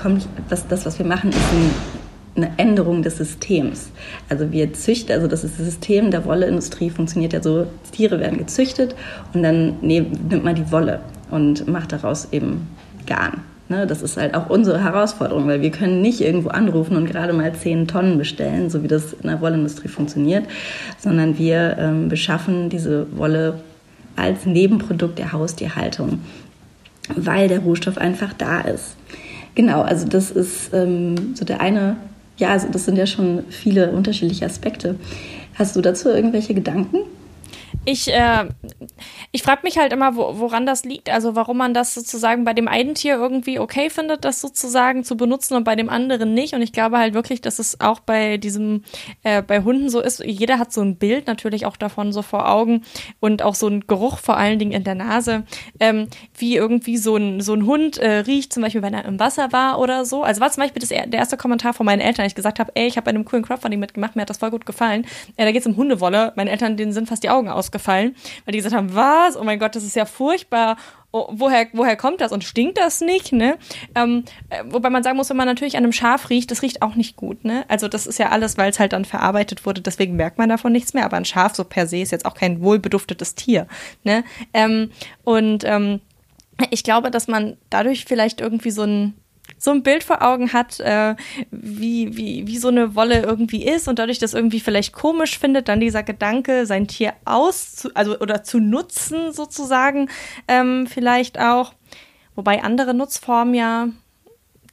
was, 0.48 0.66
das, 0.68 0.86
was 0.86 0.98
wir 0.98 1.06
machen, 1.06 1.30
ist 1.30 1.38
ein 1.38 2.01
eine 2.36 2.50
Änderung 2.56 3.02
des 3.02 3.18
Systems. 3.18 3.90
Also 4.28 4.52
wir 4.52 4.72
züchten, 4.72 5.14
also 5.14 5.26
das, 5.26 5.42
das 5.42 5.56
System 5.56 6.10
der 6.10 6.24
Wolleindustrie 6.24 6.90
funktioniert 6.90 7.32
ja 7.32 7.42
so, 7.42 7.66
Tiere 7.92 8.20
werden 8.20 8.38
gezüchtet 8.38 8.94
und 9.34 9.42
dann 9.42 9.76
nimmt 9.82 10.44
man 10.44 10.54
die 10.54 10.70
Wolle 10.72 11.00
und 11.30 11.68
macht 11.68 11.92
daraus 11.92 12.28
eben 12.32 12.68
Garn. 13.06 13.42
Ne, 13.68 13.86
das 13.86 14.02
ist 14.02 14.18
halt 14.18 14.34
auch 14.34 14.50
unsere 14.50 14.82
Herausforderung, 14.82 15.46
weil 15.46 15.62
wir 15.62 15.70
können 15.70 16.02
nicht 16.02 16.20
irgendwo 16.20 16.50
anrufen 16.50 16.96
und 16.96 17.06
gerade 17.06 17.32
mal 17.32 17.54
zehn 17.54 17.86
Tonnen 17.86 18.18
bestellen, 18.18 18.68
so 18.68 18.82
wie 18.82 18.88
das 18.88 19.14
in 19.14 19.28
der 19.28 19.40
Wollindustrie 19.40 19.88
funktioniert, 19.88 20.44
sondern 20.98 21.38
wir 21.38 21.76
ähm, 21.78 22.08
beschaffen 22.08 22.68
diese 22.68 23.06
Wolle 23.16 23.60
als 24.16 24.44
Nebenprodukt 24.44 25.18
der 25.18 25.32
Haustierhaltung, 25.32 26.20
weil 27.16 27.48
der 27.48 27.60
Rohstoff 27.60 27.96
einfach 27.96 28.34
da 28.34 28.60
ist. 28.60 28.96
Genau, 29.54 29.82
also 29.82 30.06
das 30.06 30.30
ist 30.30 30.74
ähm, 30.74 31.34
so 31.34 31.44
der 31.44 31.60
eine 31.60 31.96
ja, 32.36 32.50
also 32.50 32.68
das 32.70 32.84
sind 32.84 32.96
ja 32.96 33.06
schon 33.06 33.44
viele 33.50 33.92
unterschiedliche 33.92 34.46
Aspekte. 34.46 34.96
Hast 35.54 35.76
du 35.76 35.80
dazu 35.80 36.08
irgendwelche 36.08 36.54
Gedanken? 36.54 36.98
Ich, 37.84 38.12
äh, 38.12 38.44
ich 39.32 39.42
frage 39.42 39.62
mich 39.64 39.76
halt 39.76 39.92
immer, 39.92 40.14
wo, 40.14 40.38
woran 40.38 40.66
das 40.66 40.84
liegt. 40.84 41.10
Also 41.10 41.34
warum 41.34 41.56
man 41.56 41.74
das 41.74 41.94
sozusagen 41.94 42.44
bei 42.44 42.54
dem 42.54 42.68
einen 42.68 42.94
Tier 42.94 43.14
irgendwie 43.14 43.58
okay 43.58 43.90
findet, 43.90 44.24
das 44.24 44.40
sozusagen 44.40 45.02
zu 45.02 45.16
benutzen 45.16 45.54
und 45.56 45.64
bei 45.64 45.74
dem 45.74 45.88
anderen 45.88 46.32
nicht. 46.32 46.54
Und 46.54 46.62
ich 46.62 46.72
glaube 46.72 46.98
halt 46.98 47.12
wirklich, 47.14 47.40
dass 47.40 47.58
es 47.58 47.80
auch 47.80 47.98
bei 47.98 48.36
diesem, 48.36 48.84
äh, 49.24 49.42
bei 49.42 49.62
Hunden 49.62 49.88
so 49.88 50.00
ist. 50.00 50.22
Jeder 50.24 50.60
hat 50.60 50.72
so 50.72 50.80
ein 50.80 50.96
Bild 50.96 51.26
natürlich 51.26 51.66
auch 51.66 51.76
davon 51.76 52.12
so 52.12 52.22
vor 52.22 52.48
Augen 52.48 52.82
und 53.18 53.42
auch 53.42 53.56
so 53.56 53.66
ein 53.66 53.84
Geruch 53.88 54.18
vor 54.18 54.36
allen 54.36 54.60
Dingen 54.60 54.72
in 54.72 54.84
der 54.84 54.94
Nase, 54.94 55.42
ähm, 55.80 56.06
wie 56.38 56.54
irgendwie 56.54 56.96
so 56.96 57.16
ein, 57.16 57.40
so 57.40 57.54
ein 57.54 57.66
Hund 57.66 57.98
äh, 57.98 58.18
riecht, 58.18 58.52
zum 58.52 58.62
Beispiel, 58.62 58.82
wenn 58.82 58.94
er 58.94 59.04
im 59.06 59.18
Wasser 59.18 59.50
war 59.50 59.80
oder 59.80 60.04
so. 60.04 60.22
Also 60.22 60.40
war 60.40 60.50
zum 60.52 60.62
Beispiel 60.62 60.80
das, 60.80 60.90
der 60.90 61.12
erste 61.12 61.36
Kommentar 61.36 61.74
von 61.74 61.84
meinen 61.86 62.00
Eltern, 62.00 62.26
ich 62.26 62.36
gesagt 62.36 62.60
habe, 62.60 62.70
ey, 62.76 62.86
ich 62.86 62.96
habe 62.96 63.06
bei 63.06 63.10
einem 63.10 63.24
coolen 63.24 63.44
Crowdfunding 63.44 63.80
mitgemacht, 63.80 64.14
mir 64.14 64.22
hat 64.22 64.30
das 64.30 64.38
voll 64.38 64.52
gut 64.52 64.66
gefallen. 64.66 65.04
Äh, 65.36 65.46
da 65.46 65.50
geht 65.50 65.62
es 65.62 65.66
um 65.66 65.76
Hundewolle. 65.76 66.32
Meine 66.36 66.50
Eltern, 66.50 66.76
denen 66.76 66.92
sind 66.92 67.08
fast 67.08 67.24
die 67.24 67.30
Augen 67.30 67.48
aus 67.48 67.71
ausgefallen, 67.72 68.14
weil 68.44 68.52
die 68.52 68.58
gesagt 68.58 68.74
haben, 68.74 68.94
was? 68.94 69.36
Oh 69.36 69.44
mein 69.44 69.58
Gott, 69.58 69.74
das 69.74 69.84
ist 69.84 69.96
ja 69.96 70.04
furchtbar. 70.04 70.76
Oh, 71.14 71.28
woher, 71.30 71.66
woher 71.74 71.96
kommt 71.96 72.22
das 72.22 72.32
und 72.32 72.42
stinkt 72.42 72.78
das 72.78 73.02
nicht, 73.02 73.32
ne? 73.32 73.58
Ähm, 73.94 74.24
äh, 74.48 74.64
wobei 74.68 74.88
man 74.88 75.02
sagen 75.02 75.18
muss, 75.18 75.28
wenn 75.28 75.36
man 75.36 75.46
natürlich 75.46 75.76
an 75.76 75.84
einem 75.84 75.92
Schaf 75.92 76.30
riecht, 76.30 76.50
das 76.50 76.62
riecht 76.62 76.80
auch 76.80 76.94
nicht 76.94 77.16
gut, 77.16 77.44
ne? 77.44 77.66
Also 77.68 77.86
das 77.86 78.06
ist 78.06 78.18
ja 78.18 78.30
alles, 78.30 78.56
weil 78.56 78.70
es 78.70 78.78
halt 78.78 78.94
dann 78.94 79.04
verarbeitet 79.04 79.66
wurde, 79.66 79.82
deswegen 79.82 80.16
merkt 80.16 80.38
man 80.38 80.48
davon 80.48 80.72
nichts 80.72 80.94
mehr. 80.94 81.04
Aber 81.04 81.18
ein 81.18 81.26
Schaf 81.26 81.54
so 81.54 81.64
per 81.64 81.86
se 81.86 81.98
ist 81.98 82.12
jetzt 82.12 82.24
auch 82.24 82.34
kein 82.34 82.62
wohlbeduftetes 82.62 83.34
Tier, 83.34 83.66
ne? 84.04 84.24
Ähm, 84.54 84.90
und 85.24 85.64
ähm, 85.64 86.00
ich 86.70 86.82
glaube, 86.82 87.10
dass 87.10 87.28
man 87.28 87.58
dadurch 87.68 88.06
vielleicht 88.06 88.40
irgendwie 88.40 88.70
so 88.70 88.82
ein 88.82 89.14
so 89.62 89.70
ein 89.70 89.84
Bild 89.84 90.02
vor 90.02 90.22
Augen 90.22 90.52
hat, 90.52 90.80
äh, 90.80 91.14
wie, 91.52 92.16
wie, 92.16 92.48
wie 92.48 92.58
so 92.58 92.66
eine 92.66 92.96
Wolle 92.96 93.22
irgendwie 93.22 93.64
ist 93.64 93.86
und 93.86 94.00
dadurch 94.00 94.18
das 94.18 94.34
irgendwie 94.34 94.58
vielleicht 94.58 94.92
komisch 94.92 95.38
findet, 95.38 95.68
dann 95.68 95.78
dieser 95.78 96.02
Gedanke, 96.02 96.66
sein 96.66 96.88
Tier 96.88 97.12
aus, 97.24 97.88
also 97.94 98.18
oder 98.18 98.42
zu 98.42 98.58
nutzen 98.58 99.32
sozusagen, 99.32 100.10
ähm, 100.48 100.88
vielleicht 100.88 101.38
auch. 101.38 101.74
Wobei 102.34 102.64
andere 102.64 102.92
Nutzformen 102.92 103.54
ja 103.54 103.88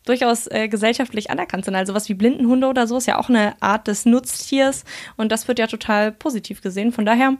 durchaus 0.06 0.48
äh, 0.48 0.68
gesellschaftlich 0.68 1.30
anerkannt 1.30 1.66
sind. 1.66 1.76
Also 1.76 1.94
was 1.94 2.10
wie 2.10 2.16
Blindenhunde 2.16 2.66
oder 2.66 2.88
so 2.88 2.98
ist 2.98 3.06
ja 3.06 3.20
auch 3.20 3.30
eine 3.30 3.62
Art 3.62 3.88
des 3.88 4.08
Nutztiers 4.08 4.86
und 5.18 5.32
das 5.32 5.48
wird 5.48 5.60
ja 5.60 5.68
total 5.68 6.12
positiv 6.12 6.64
gesehen. 6.64 6.92
Von 6.92 7.06
daher, 7.06 7.38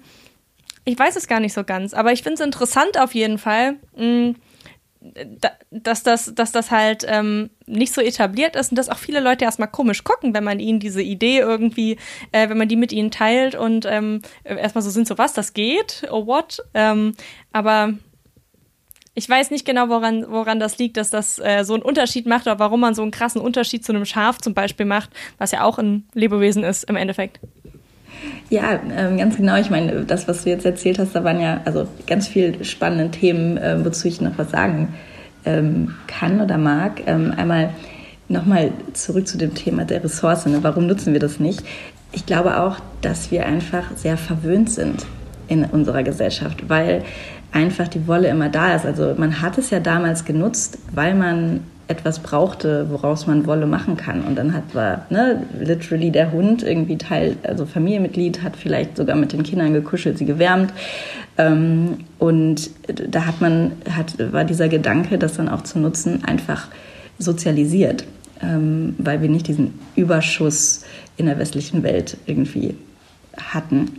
ich 0.86 1.00
weiß 1.00 1.16
es 1.16 1.28
gar 1.28 1.40
nicht 1.40 1.54
so 1.54 1.64
ganz, 1.64 1.96
aber 1.96 2.12
ich 2.12 2.22
finde 2.22 2.36
es 2.36 2.46
interessant 2.46 3.00
auf 3.00 3.16
jeden 3.16 3.40
Fall. 3.40 3.78
Mh, 3.96 4.06
mm, 4.06 4.36
dass 5.72 6.04
das, 6.04 6.34
dass 6.36 6.52
das 6.52 6.72
halt 6.72 7.06
ähm, 7.08 7.50
nicht 7.66 7.94
so 7.94 8.02
etabliert 8.02 8.56
ist 8.58 8.72
und 8.72 8.78
dass 8.78 8.90
auch 8.90 8.98
viele 8.98 9.22
Leute 9.22 9.46
erstmal 9.46 9.70
komisch 9.70 10.04
gucken, 10.04 10.34
wenn 10.34 10.44
man 10.44 10.60
ihnen 10.60 10.80
diese 10.80 11.02
Idee 11.02 11.40
irgendwie, 11.40 11.98
äh, 12.34 12.50
wenn 12.50 12.58
man 12.58 12.68
die 12.68 12.76
mit 12.76 12.92
ihnen 12.92 13.10
teilt 13.10 13.56
und 13.56 13.86
ähm, 13.86 14.22
erstmal 14.44 14.82
so 14.82 14.90
sind, 14.90 15.08
so 15.08 15.18
was, 15.18 15.34
das 15.34 15.54
geht, 15.54 16.06
oh 16.12 16.28
what? 16.28 16.60
Ähm, 16.74 17.14
aber 17.54 17.94
ich 19.16 19.30
weiß 19.30 19.52
nicht 19.52 19.66
genau, 19.66 19.90
woran, 19.90 20.26
woran 20.30 20.60
das 20.60 20.78
liegt, 20.78 20.98
dass 20.98 21.10
das 21.10 21.40
äh, 21.40 21.64
so 21.64 21.74
einen 21.74 21.84
Unterschied 21.84 22.26
macht 22.26 22.48
oder 22.48 22.60
warum 22.60 22.80
man 22.82 22.94
so 22.94 23.02
einen 23.02 23.12
krassen 23.12 23.42
Unterschied 23.42 23.86
zu 23.86 23.94
einem 23.94 24.06
Schaf 24.06 24.40
zum 24.40 24.54
Beispiel 24.54 24.86
macht, 24.86 25.10
was 25.38 25.52
ja 25.52 25.64
auch 25.64 25.78
ein 25.78 26.08
Lebewesen 26.14 26.64
ist 26.64 26.84
im 26.86 26.96
Endeffekt. 26.96 27.40
Ja, 28.50 28.80
ähm, 28.96 29.18
ganz 29.18 29.38
genau. 29.38 29.58
Ich 29.58 29.70
meine, 29.70 30.06
das, 30.06 30.28
was 30.28 30.44
du 30.44 30.50
jetzt 30.50 30.66
erzählt 30.66 31.00
hast, 31.00 31.16
da 31.16 31.24
waren 31.24 31.40
ja 31.40 31.62
also 31.66 31.88
ganz 32.08 32.28
viele 32.28 32.64
spannende 32.64 33.12
Themen, 33.12 33.58
äh, 33.58 33.84
wozu 33.84 34.08
ich 34.08 34.22
noch 34.22 34.38
was 34.38 34.52
sagen 34.52 34.94
ähm, 35.46 35.96
kann 36.08 36.42
oder 36.42 36.58
mag. 36.58 37.02
Ähm, 37.06 37.34
einmal 37.36 37.70
nochmal 38.28 38.72
zurück 38.94 39.28
zu 39.28 39.38
dem 39.38 39.54
Thema 39.54 39.86
der 39.86 40.04
Ressource. 40.04 40.46
Ne? 40.46 40.60
Warum 40.62 40.88
nutzen 40.88 41.14
wir 41.14 41.20
das 41.20 41.40
nicht? 41.40 41.64
Ich 42.12 42.26
glaube 42.26 42.60
auch, 42.60 42.78
dass 43.02 43.32
wir 43.32 43.46
einfach 43.46 43.96
sehr 43.96 44.18
verwöhnt 44.18 44.70
sind 44.70 45.06
in 45.48 45.66
unserer 45.66 46.04
Gesellschaft, 46.04 46.70
weil 46.70 47.04
einfach 47.52 47.88
die 47.88 48.08
Wolle 48.08 48.30
immer 48.30 48.50
da 48.50 48.76
ist. 48.76 48.86
Also 48.86 49.16
man 49.18 49.42
hat 49.42 49.58
es 49.58 49.70
ja 49.70 49.80
damals 49.80 50.26
genutzt, 50.26 50.78
weil 50.94 51.16
man 51.16 51.62
etwas 51.90 52.20
brauchte, 52.20 52.88
woraus 52.92 53.26
man 53.26 53.48
Wolle 53.48 53.66
machen 53.66 53.98
kann. 53.98 54.22
Und 54.22 54.38
dann 54.38 54.54
hat 54.54 54.76
war 54.76 55.08
ne, 55.10 55.44
literally 55.60 56.12
der 56.12 56.32
Hund 56.32 56.62
irgendwie 56.62 56.98
Teil, 56.98 57.36
also 57.42 57.66
Familienmitglied, 57.66 58.44
hat 58.44 58.56
vielleicht 58.56 58.96
sogar 58.96 59.16
mit 59.16 59.34
den 59.34 59.42
Kindern 59.42 59.74
gekuschelt, 59.74 60.20
sie 60.20 60.26
gewärmt. 60.26 60.72
Ähm, 61.38 62.06
und 62.20 62.70
da 62.88 63.26
hat 63.26 63.42
man, 63.42 63.72
hat, 63.90 64.14
war 64.32 64.46
dieser 64.46 64.70
Gedanke, 64.70 65.18
das 65.18 65.34
dann 65.34 65.50
auch 65.50 65.64
zu 65.64 65.80
nutzen, 65.80 66.24
einfach 66.24 66.68
sozialisiert, 67.18 68.06
ähm, 68.40 68.94
weil 69.00 69.22
wir 69.24 69.30
nicht 69.30 69.48
diesen 69.48 69.80
Überschuss 69.96 70.86
in 71.18 71.26
der 71.26 71.40
westlichen 71.40 71.82
Welt 71.82 72.18
irgendwie 72.28 72.76
hatten. 73.36 73.90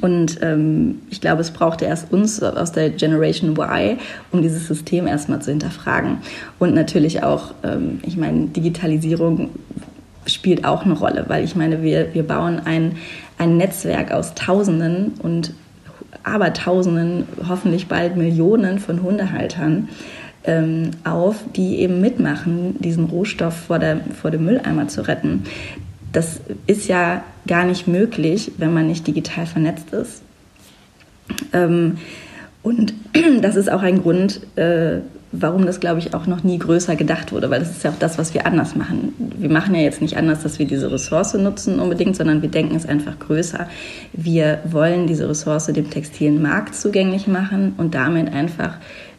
Und 0.00 0.38
ähm, 0.42 1.00
ich 1.10 1.20
glaube, 1.20 1.40
es 1.40 1.50
brauchte 1.50 1.84
erst 1.84 2.12
uns 2.12 2.42
aus 2.42 2.72
der 2.72 2.90
Generation 2.90 3.56
Y, 3.56 3.98
um 4.30 4.42
dieses 4.42 4.68
System 4.68 5.06
erstmal 5.06 5.42
zu 5.42 5.50
hinterfragen. 5.50 6.18
Und 6.58 6.74
natürlich 6.74 7.22
auch, 7.22 7.54
ähm, 7.64 8.00
ich 8.02 8.16
meine, 8.16 8.46
Digitalisierung 8.46 9.50
spielt 10.26 10.64
auch 10.64 10.84
eine 10.84 10.94
Rolle, 10.94 11.24
weil 11.26 11.44
ich 11.44 11.56
meine, 11.56 11.82
wir, 11.82 12.14
wir 12.14 12.22
bauen 12.22 12.60
ein, 12.64 12.96
ein 13.38 13.56
Netzwerk 13.56 14.12
aus 14.12 14.34
Tausenden 14.34 15.14
und 15.20 15.52
Abertausenden, 16.22 17.26
hoffentlich 17.48 17.88
bald 17.88 18.16
Millionen 18.16 18.78
von 18.78 19.02
Hundehaltern 19.02 19.88
ähm, 20.44 20.92
auf, 21.04 21.36
die 21.56 21.80
eben 21.80 22.00
mitmachen, 22.00 22.76
diesen 22.80 23.06
Rohstoff 23.06 23.54
vor, 23.54 23.78
der, 23.78 24.00
vor 24.20 24.30
dem 24.30 24.44
Mülleimer 24.44 24.86
zu 24.88 25.06
retten. 25.06 25.44
Das 26.12 26.40
ist 26.66 26.88
ja 26.88 27.24
gar 27.46 27.64
nicht 27.64 27.88
möglich, 27.88 28.52
wenn 28.58 28.72
man 28.72 28.86
nicht 28.86 29.06
digital 29.06 29.46
vernetzt 29.46 29.92
ist. 29.92 30.22
Ähm, 31.52 31.98
und 32.62 32.94
das 33.42 33.56
ist 33.56 33.70
auch 33.70 33.82
ein 33.82 34.02
Grund, 34.02 34.40
äh, 34.56 35.00
warum 35.32 35.64
das, 35.64 35.80
glaube 35.80 35.98
ich, 35.98 36.14
auch 36.14 36.26
noch 36.26 36.44
nie 36.44 36.58
größer 36.58 36.94
gedacht 36.94 37.32
wurde, 37.32 37.50
weil 37.50 37.60
das 37.60 37.70
ist 37.70 37.84
ja 37.84 37.90
auch 37.90 37.98
das, 37.98 38.18
was 38.18 38.34
wir 38.34 38.46
anders 38.46 38.76
machen. 38.76 39.14
Wir 39.38 39.48
machen 39.48 39.74
ja 39.74 39.80
jetzt 39.80 40.02
nicht 40.02 40.16
anders, 40.16 40.42
dass 40.42 40.58
wir 40.58 40.66
diese 40.66 40.92
Ressource 40.92 41.34
nutzen 41.34 41.80
unbedingt, 41.80 42.16
sondern 42.16 42.42
wir 42.42 42.50
denken 42.50 42.76
es 42.76 42.86
einfach 42.86 43.18
größer. 43.18 43.66
Wir 44.12 44.60
wollen 44.64 45.06
diese 45.06 45.28
Ressource 45.28 45.66
dem 45.66 45.90
textilen 45.90 46.42
Markt 46.42 46.74
zugänglich 46.74 47.26
machen 47.26 47.74
und 47.78 47.94
damit 47.94 48.32
einfach 48.32 48.76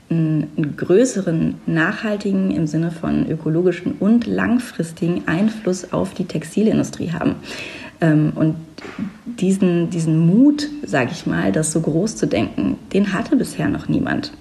einen 0.10 0.76
größeren, 0.78 1.56
nachhaltigen 1.66 2.52
im 2.52 2.68
Sinne 2.68 2.92
von 2.92 3.30
ökologischen 3.30 3.94
und 4.00 4.28
langfristigen 4.28 5.28
Einfluss 5.28 5.92
auf 5.92 6.14
die 6.14 6.26
Textilindustrie 6.26 7.12
haben. 7.12 7.36
Ähm, 8.02 8.34
und 8.36 8.56
diesen, 9.26 9.90
diesen 9.90 10.20
Mut, 10.20 10.68
sage 10.86 11.12
ich 11.14 11.26
mal, 11.26 11.52
das 11.52 11.72
so 11.72 11.82
groß 11.82 12.16
zu 12.16 12.28
denken, 12.28 12.78
den 12.94 13.14
hatte 13.14 13.36
bisher 13.36 13.70
noch 13.70 13.88
niemand. 13.88 14.34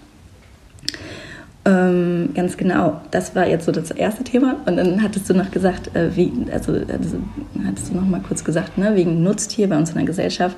Ähm, 1.64 2.30
ganz 2.34 2.56
genau, 2.56 3.00
das 3.12 3.36
war 3.36 3.46
jetzt 3.46 3.66
so 3.66 3.72
das 3.72 3.92
erste 3.92 4.24
Thema. 4.24 4.56
Und 4.66 4.76
dann 4.76 5.00
hattest 5.00 5.30
du 5.30 5.34
noch 5.34 5.50
gesagt, 5.52 5.94
äh, 5.94 6.14
wie, 6.16 6.32
also, 6.52 6.72
also, 6.72 7.18
hattest 7.64 7.90
du 7.90 7.96
noch 7.96 8.06
mal 8.06 8.20
kurz 8.20 8.42
gesagt, 8.42 8.78
ne, 8.78 8.96
wegen 8.96 9.22
Nutztier 9.22 9.68
bei 9.68 9.78
uns 9.78 9.90
in 9.90 9.96
der 9.96 10.04
Gesellschaft. 10.04 10.56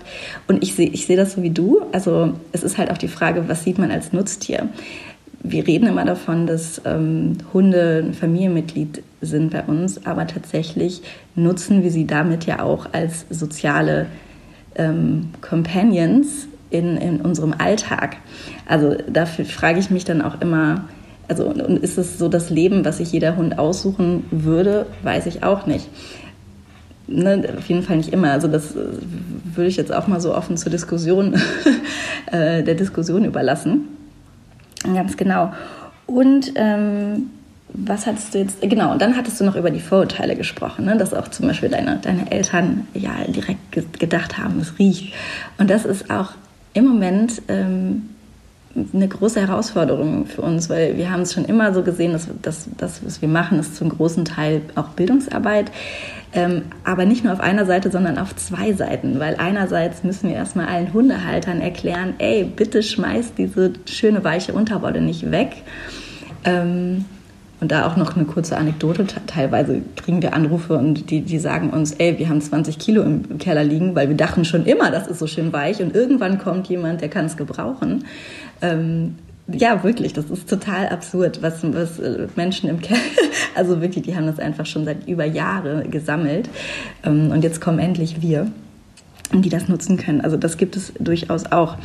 Und 0.48 0.62
ich 0.62 0.74
sehe 0.74 0.88
ich 0.88 1.06
seh 1.06 1.16
das 1.16 1.34
so 1.34 1.42
wie 1.42 1.50
du. 1.50 1.82
Also 1.92 2.32
es 2.52 2.62
ist 2.62 2.78
halt 2.78 2.90
auch 2.90 2.96
die 2.96 3.08
Frage, 3.08 3.48
was 3.48 3.64
sieht 3.64 3.78
man 3.78 3.90
als 3.90 4.14
Nutztier? 4.14 4.70
Wir 5.42 5.66
reden 5.66 5.86
immer 5.88 6.06
davon, 6.06 6.46
dass 6.46 6.80
ähm, 6.86 7.36
Hunde 7.52 8.02
ein 8.02 8.14
Familienmitglied 8.14 9.02
sind 9.20 9.50
bei 9.50 9.62
uns, 9.62 10.06
aber 10.06 10.26
tatsächlich 10.26 11.02
nutzen 11.34 11.82
wir 11.82 11.90
sie 11.90 12.06
damit 12.06 12.46
ja 12.46 12.62
auch 12.62 12.86
als 12.92 13.26
soziale 13.28 14.06
ähm, 14.74 15.32
Companions 15.42 16.48
in, 16.70 16.96
in 16.96 17.20
unserem 17.20 17.54
Alltag. 17.56 18.16
Also 18.66 18.96
dafür 19.08 19.44
frage 19.44 19.78
ich 19.78 19.90
mich 19.90 20.04
dann 20.04 20.22
auch 20.22 20.40
immer, 20.40 20.84
also 21.28 21.46
und 21.46 21.82
ist 21.82 21.98
es 21.98 22.18
so 22.18 22.28
das 22.28 22.50
Leben, 22.50 22.84
was 22.84 22.98
sich 22.98 23.12
jeder 23.12 23.36
Hund 23.36 23.58
aussuchen 23.58 24.24
würde, 24.30 24.86
weiß 25.02 25.26
ich 25.26 25.42
auch 25.42 25.66
nicht. 25.66 25.88
Ne, 27.06 27.54
auf 27.58 27.66
jeden 27.66 27.82
Fall 27.82 27.98
nicht 27.98 28.12
immer. 28.12 28.30
Also 28.30 28.48
das 28.48 28.74
äh, 28.74 28.78
würde 29.54 29.68
ich 29.68 29.76
jetzt 29.76 29.92
auch 29.92 30.06
mal 30.06 30.20
so 30.20 30.34
offen 30.34 30.56
zur 30.56 30.72
Diskussion, 30.72 31.34
äh, 32.32 32.62
der 32.62 32.74
Diskussion 32.74 33.24
überlassen. 33.24 33.88
Ganz 34.84 35.16
genau. 35.16 35.52
Und 36.06 36.52
ähm, 36.56 37.30
was 37.74 38.06
hattest 38.06 38.34
du 38.34 38.38
jetzt, 38.38 38.60
genau, 38.62 38.92
und 38.92 39.02
dann 39.02 39.16
hattest 39.16 39.40
du 39.40 39.44
noch 39.44 39.56
über 39.56 39.70
die 39.70 39.80
Vorurteile 39.80 40.36
gesprochen, 40.36 40.84
ne? 40.84 40.96
dass 40.96 41.12
auch 41.12 41.28
zum 41.28 41.48
Beispiel 41.48 41.68
deine, 41.68 41.98
deine 42.00 42.30
Eltern 42.30 42.86
ja 42.94 43.12
direkt 43.26 43.98
gedacht 43.98 44.38
haben, 44.38 44.60
es 44.60 44.78
riecht. 44.78 45.12
Und 45.58 45.70
das 45.70 45.84
ist 45.84 46.10
auch 46.10 46.32
im 46.72 46.86
Moment 46.86 47.42
ähm, 47.48 48.10
eine 48.92 49.08
große 49.08 49.40
Herausforderung 49.40 50.26
für 50.26 50.42
uns, 50.42 50.68
weil 50.68 50.96
wir 50.96 51.10
haben 51.10 51.22
es 51.22 51.32
schon 51.32 51.44
immer 51.44 51.72
so 51.72 51.82
gesehen, 51.82 52.12
dass 52.12 52.28
das, 52.42 52.68
das 52.76 53.04
was 53.04 53.22
wir 53.22 53.28
machen, 53.28 53.58
ist 53.58 53.76
zum 53.76 53.88
großen 53.88 54.24
Teil 54.24 54.62
auch 54.74 54.88
Bildungsarbeit. 54.88 55.70
Ähm, 56.32 56.62
aber 56.82 57.04
nicht 57.04 57.22
nur 57.22 57.32
auf 57.32 57.40
einer 57.40 57.64
Seite, 57.64 57.92
sondern 57.92 58.18
auf 58.18 58.34
zwei 58.34 58.72
Seiten, 58.72 59.20
weil 59.20 59.36
einerseits 59.36 60.02
müssen 60.02 60.28
wir 60.28 60.34
erstmal 60.34 60.66
allen 60.66 60.92
Hundehaltern 60.92 61.60
erklären, 61.60 62.14
ey, 62.18 62.42
bitte 62.42 62.82
schmeißt 62.82 63.38
diese 63.38 63.74
schöne 63.86 64.24
weiche 64.24 64.52
Unterwolle 64.52 65.00
nicht 65.00 65.30
weg. 65.30 65.62
Ähm, 66.44 67.04
und 67.64 67.72
da 67.72 67.86
auch 67.86 67.96
noch 67.96 68.14
eine 68.14 68.26
kurze 68.26 68.58
Anekdote. 68.58 69.06
Teilweise 69.26 69.80
kriegen 69.96 70.20
wir 70.20 70.34
Anrufe 70.34 70.76
und 70.76 71.08
die, 71.08 71.22
die 71.22 71.38
sagen 71.38 71.70
uns, 71.70 71.92
ey, 71.92 72.18
wir 72.18 72.28
haben 72.28 72.42
20 72.42 72.78
Kilo 72.78 73.02
im 73.02 73.38
Keller 73.38 73.64
liegen, 73.64 73.94
weil 73.94 74.10
wir 74.10 74.16
dachten 74.18 74.44
schon 74.44 74.66
immer, 74.66 74.90
das 74.90 75.06
ist 75.06 75.18
so 75.18 75.26
schön 75.26 75.50
weich. 75.54 75.80
Und 75.80 75.94
irgendwann 75.94 76.36
kommt 76.36 76.68
jemand, 76.68 77.00
der 77.00 77.08
kann 77.08 77.24
es 77.24 77.38
gebrauchen. 77.38 78.04
Ähm, 78.60 79.14
ja, 79.48 79.82
wirklich, 79.82 80.12
das 80.12 80.26
ist 80.26 80.46
total 80.46 80.90
absurd, 80.90 81.40
was, 81.40 81.62
was 81.72 81.98
äh, 82.00 82.28
Menschen 82.36 82.68
im 82.68 82.82
Keller, 82.82 83.00
also 83.54 83.80
wirklich, 83.80 84.04
die 84.04 84.14
haben 84.14 84.26
das 84.26 84.38
einfach 84.38 84.66
schon 84.66 84.84
seit 84.84 85.08
über 85.08 85.24
Jahren 85.24 85.90
gesammelt. 85.90 86.50
Ähm, 87.02 87.30
und 87.30 87.44
jetzt 87.44 87.62
kommen 87.62 87.78
endlich 87.78 88.20
wir, 88.20 88.50
die 89.32 89.48
das 89.48 89.68
nutzen 89.68 89.96
können. 89.96 90.20
Also 90.20 90.36
das 90.36 90.58
gibt 90.58 90.76
es 90.76 90.92
durchaus 90.98 91.46
auch. 91.46 91.78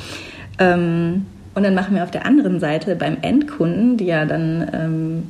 Ähm, 0.58 1.26
und 1.56 1.64
dann 1.64 1.74
machen 1.74 1.96
wir 1.96 2.04
auf 2.04 2.12
der 2.12 2.26
anderen 2.26 2.60
Seite 2.60 2.96
beim 2.96 3.18
Endkunden, 3.22 3.98
die 3.98 4.06
ja 4.06 4.26
dann 4.26 4.70
ähm, 4.74 5.24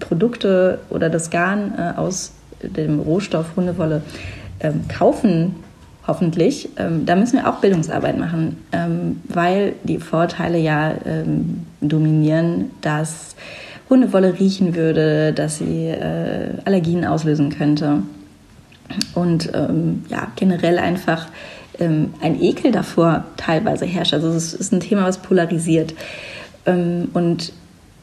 Produkte 0.00 0.80
oder 0.90 1.08
das 1.08 1.30
Garn 1.30 1.72
äh, 1.76 1.98
aus 1.98 2.32
dem 2.62 3.00
Rohstoff 3.00 3.56
Hundewolle 3.56 4.02
ähm, 4.60 4.82
kaufen, 4.88 5.56
hoffentlich, 6.06 6.68
ähm, 6.76 7.06
da 7.06 7.16
müssen 7.16 7.38
wir 7.38 7.48
auch 7.48 7.60
Bildungsarbeit 7.60 8.18
machen, 8.18 8.58
ähm, 8.72 9.20
weil 9.28 9.74
die 9.84 9.98
Vorteile 9.98 10.58
ja 10.58 10.94
ähm, 11.04 11.66
dominieren, 11.80 12.70
dass 12.80 13.36
Hundewolle 13.88 14.38
riechen 14.38 14.74
würde, 14.74 15.32
dass 15.32 15.58
sie 15.58 15.88
äh, 15.88 16.54
Allergien 16.64 17.04
auslösen 17.04 17.50
könnte. 17.50 18.02
Und 19.14 19.50
ähm, 19.54 20.04
ja, 20.08 20.28
generell 20.36 20.78
einfach 20.78 21.28
ähm, 21.78 22.14
ein 22.20 22.40
Ekel 22.40 22.72
davor 22.72 23.24
teilweise 23.36 23.86
herrscht. 23.86 24.14
Also 24.14 24.28
es 24.28 24.54
ist 24.54 24.72
ein 24.72 24.80
Thema, 24.80 25.04
was 25.04 25.18
polarisiert. 25.18 25.94
Ähm, 26.66 27.08
und 27.12 27.52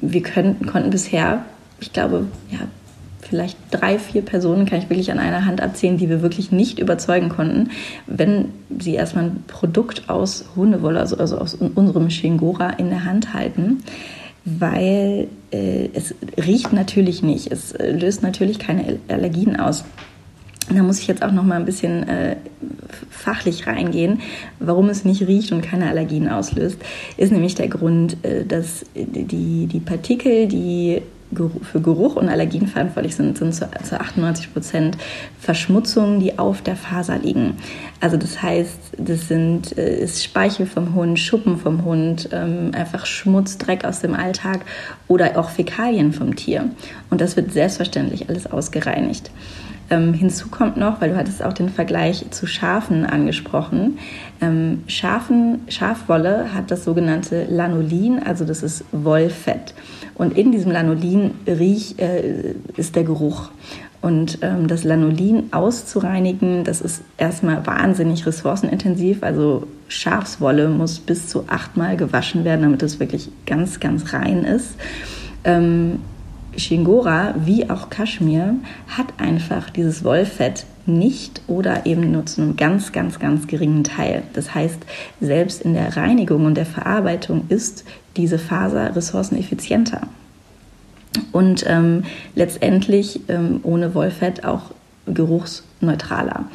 wir 0.01 0.21
können, 0.21 0.65
konnten 0.65 0.89
bisher, 0.89 1.45
ich 1.79 1.93
glaube, 1.93 2.27
ja, 2.51 2.59
vielleicht 3.21 3.57
drei, 3.71 3.99
vier 3.99 4.21
Personen 4.21 4.65
kann 4.65 4.79
ich 4.79 4.89
wirklich 4.89 5.11
an 5.11 5.19
einer 5.19 5.45
Hand 5.45 5.61
abzählen, 5.61 5.97
die 5.97 6.09
wir 6.09 6.21
wirklich 6.21 6.51
nicht 6.51 6.79
überzeugen 6.79 7.29
konnten, 7.29 7.69
wenn 8.07 8.45
sie 8.79 8.95
erstmal 8.95 9.25
ein 9.25 9.43
Produkt 9.47 10.09
aus 10.09 10.45
Hundewolle, 10.55 10.99
also, 10.99 11.17
also 11.17 11.37
aus 11.37 11.53
unserem 11.55 12.09
Shingora 12.09 12.71
in 12.71 12.89
der 12.89 13.05
Hand 13.05 13.33
halten, 13.33 13.83
weil 14.45 15.27
äh, 15.51 15.89
es 15.93 16.15
riecht 16.37 16.73
natürlich 16.73 17.21
nicht, 17.21 17.51
es 17.51 17.71
äh, 17.73 17.91
löst 17.91 18.23
natürlich 18.23 18.57
keine 18.57 18.97
Allergien 19.09 19.59
aus. 19.59 19.83
Da 20.69 20.83
muss 20.83 20.99
ich 20.99 21.07
jetzt 21.07 21.23
auch 21.23 21.31
noch 21.31 21.43
mal 21.43 21.55
ein 21.55 21.65
bisschen 21.65 22.07
äh, 22.07 22.35
fachlich 23.09 23.67
reingehen, 23.67 24.21
warum 24.59 24.89
es 24.89 25.05
nicht 25.05 25.27
riecht 25.27 25.51
und 25.51 25.61
keine 25.61 25.87
Allergien 25.87 26.29
auslöst, 26.29 26.77
ist 27.17 27.31
nämlich 27.31 27.55
der 27.55 27.67
Grund, 27.67 28.17
äh, 28.23 28.45
dass 28.45 28.85
die, 28.95 29.67
die 29.67 29.79
Partikel, 29.79 30.47
die 30.47 31.01
für 31.61 31.79
Geruch 31.79 32.15
und 32.15 32.27
Allergien 32.27 32.67
verantwortlich 32.67 33.15
sind, 33.15 33.37
sind 33.37 33.53
zu, 33.53 33.69
zu 33.83 33.99
98 33.99 34.51
Prozent 34.51 34.97
Verschmutzungen, 35.39 36.19
die 36.19 36.39
auf 36.39 36.63
der 36.63 36.75
Faser 36.75 37.19
liegen. 37.19 37.57
Also 37.99 38.17
das 38.17 38.41
heißt, 38.41 38.79
das 38.97 39.27
sind 39.27 39.77
äh, 39.77 39.99
ist 39.99 40.23
Speichel 40.23 40.65
vom 40.65 40.95
Hund, 40.95 41.19
Schuppen 41.19 41.57
vom 41.57 41.85
Hund, 41.85 42.29
ähm, 42.31 42.71
einfach 42.73 43.05
Schmutz, 43.05 43.59
Dreck 43.59 43.85
aus 43.85 43.99
dem 43.99 44.15
Alltag 44.15 44.61
oder 45.07 45.37
auch 45.37 45.51
Fäkalien 45.51 46.13
vom 46.13 46.35
Tier. 46.35 46.71
Und 47.11 47.21
das 47.21 47.35
wird 47.35 47.53
selbstverständlich 47.53 48.27
alles 48.27 48.47
ausgereinigt. 48.47 49.29
Ähm, 49.91 50.13
hinzu 50.13 50.49
kommt 50.49 50.77
noch, 50.77 51.01
weil 51.01 51.09
du 51.09 51.17
hattest 51.17 51.43
auch 51.43 51.53
den 51.53 51.69
Vergleich 51.69 52.25
zu 52.29 52.45
Schafen 52.45 53.05
angesprochen. 53.05 53.97
Ähm, 54.39 54.83
Schafen, 54.87 55.61
Schafwolle 55.67 56.53
hat 56.53 56.69
das 56.69 56.83
sogenannte 56.83 57.45
Lanolin, 57.49 58.21
also 58.23 58.45
das 58.45 58.61
ist 58.61 58.85
Wollfett. 58.91 59.73
Und 60.15 60.37
in 60.37 60.51
diesem 60.51 60.71
Lanolin 60.71 61.31
riech, 61.47 61.95
äh, 61.97 62.53
ist 62.77 62.95
der 62.95 63.03
Geruch. 63.03 63.49
Und 64.01 64.39
ähm, 64.41 64.67
das 64.67 64.83
Lanolin 64.83 65.51
auszureinigen, 65.51 66.63
das 66.63 66.79
ist 66.79 67.01
erstmal 67.17 67.65
wahnsinnig 67.67 68.25
ressourcenintensiv. 68.25 69.23
Also 69.23 69.67
Schafswolle 69.89 70.69
muss 70.69 70.99
bis 70.99 71.27
zu 71.27 71.45
achtmal 71.47 71.97
gewaschen 71.97 72.45
werden, 72.45 72.61
damit 72.61 72.81
es 72.83 72.99
wirklich 72.99 73.29
ganz, 73.45 73.79
ganz 73.79 74.13
rein 74.13 74.45
ist. 74.45 74.75
Ähm, 75.43 75.99
Shingora 76.57 77.35
wie 77.45 77.69
auch 77.69 77.89
Kaschmir 77.89 78.55
hat 78.87 79.07
einfach 79.17 79.69
dieses 79.69 80.03
Wollfett 80.03 80.65
nicht 80.85 81.41
oder 81.47 81.85
eben 81.85 82.11
nur 82.11 82.25
zu 82.25 82.41
einem 82.41 82.55
ganz, 82.55 82.91
ganz, 82.91 83.19
ganz 83.19 83.47
geringen 83.47 83.83
Teil. 83.83 84.23
Das 84.33 84.53
heißt, 84.53 84.79
selbst 85.21 85.61
in 85.61 85.73
der 85.73 85.95
Reinigung 85.95 86.45
und 86.45 86.55
der 86.55 86.65
Verarbeitung 86.65 87.45
ist 87.49 87.85
diese 88.17 88.39
Faser 88.39 88.95
ressourceneffizienter. 88.95 90.01
Und 91.31 91.65
ähm, 91.67 92.03
letztendlich 92.35 93.21
ähm, 93.29 93.59
ohne 93.63 93.93
Wollfett 93.93 94.43
auch 94.43 94.71
geruchsneutraler. 95.05 96.45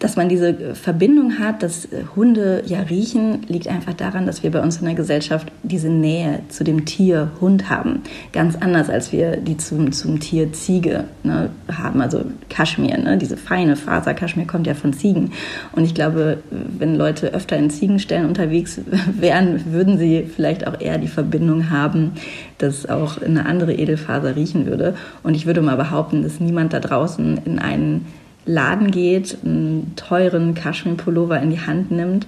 Dass 0.00 0.16
man 0.16 0.30
diese 0.30 0.74
Verbindung 0.74 1.38
hat, 1.38 1.62
dass 1.62 1.86
Hunde 2.16 2.62
ja 2.64 2.80
riechen, 2.80 3.42
liegt 3.48 3.68
einfach 3.68 3.92
daran, 3.92 4.24
dass 4.24 4.42
wir 4.42 4.50
bei 4.50 4.62
uns 4.62 4.78
in 4.78 4.86
der 4.86 4.94
Gesellschaft 4.94 5.52
diese 5.62 5.90
Nähe 5.90 6.40
zu 6.48 6.64
dem 6.64 6.86
Tier 6.86 7.30
Hund 7.38 7.68
haben. 7.68 8.00
Ganz 8.32 8.56
anders, 8.56 8.88
als 8.88 9.12
wir 9.12 9.36
die 9.36 9.58
zum, 9.58 9.92
zum 9.92 10.18
Tier 10.18 10.54
Ziege 10.54 11.04
ne, 11.22 11.50
haben, 11.70 12.00
also 12.00 12.24
Kaschmir, 12.48 12.96
ne, 12.96 13.18
diese 13.18 13.36
feine 13.36 13.76
Faser. 13.76 14.14
Kaschmir 14.14 14.46
kommt 14.46 14.66
ja 14.66 14.72
von 14.72 14.94
Ziegen. 14.94 15.32
Und 15.72 15.84
ich 15.84 15.94
glaube, 15.94 16.38
wenn 16.50 16.96
Leute 16.96 17.34
öfter 17.34 17.58
in 17.58 17.68
Ziegenstellen 17.68 18.26
unterwegs 18.26 18.80
wären, 19.18 19.70
würden 19.70 19.98
sie 19.98 20.22
vielleicht 20.24 20.66
auch 20.66 20.80
eher 20.80 20.96
die 20.96 21.08
Verbindung 21.08 21.68
haben, 21.68 22.12
dass 22.56 22.88
auch 22.88 23.20
eine 23.20 23.44
andere 23.44 23.74
Edelfaser 23.74 24.34
riechen 24.34 24.64
würde. 24.64 24.94
Und 25.22 25.34
ich 25.34 25.44
würde 25.44 25.60
mal 25.60 25.76
behaupten, 25.76 26.22
dass 26.22 26.40
niemand 26.40 26.72
da 26.72 26.80
draußen 26.80 27.42
in 27.44 27.58
einen 27.58 28.06
Laden 28.46 28.90
geht, 28.90 29.38
einen 29.44 29.92
teuren 29.96 30.54
Kaschmir-Pullover 30.54 31.40
in 31.40 31.50
die 31.50 31.60
Hand 31.60 31.90
nimmt 31.90 32.26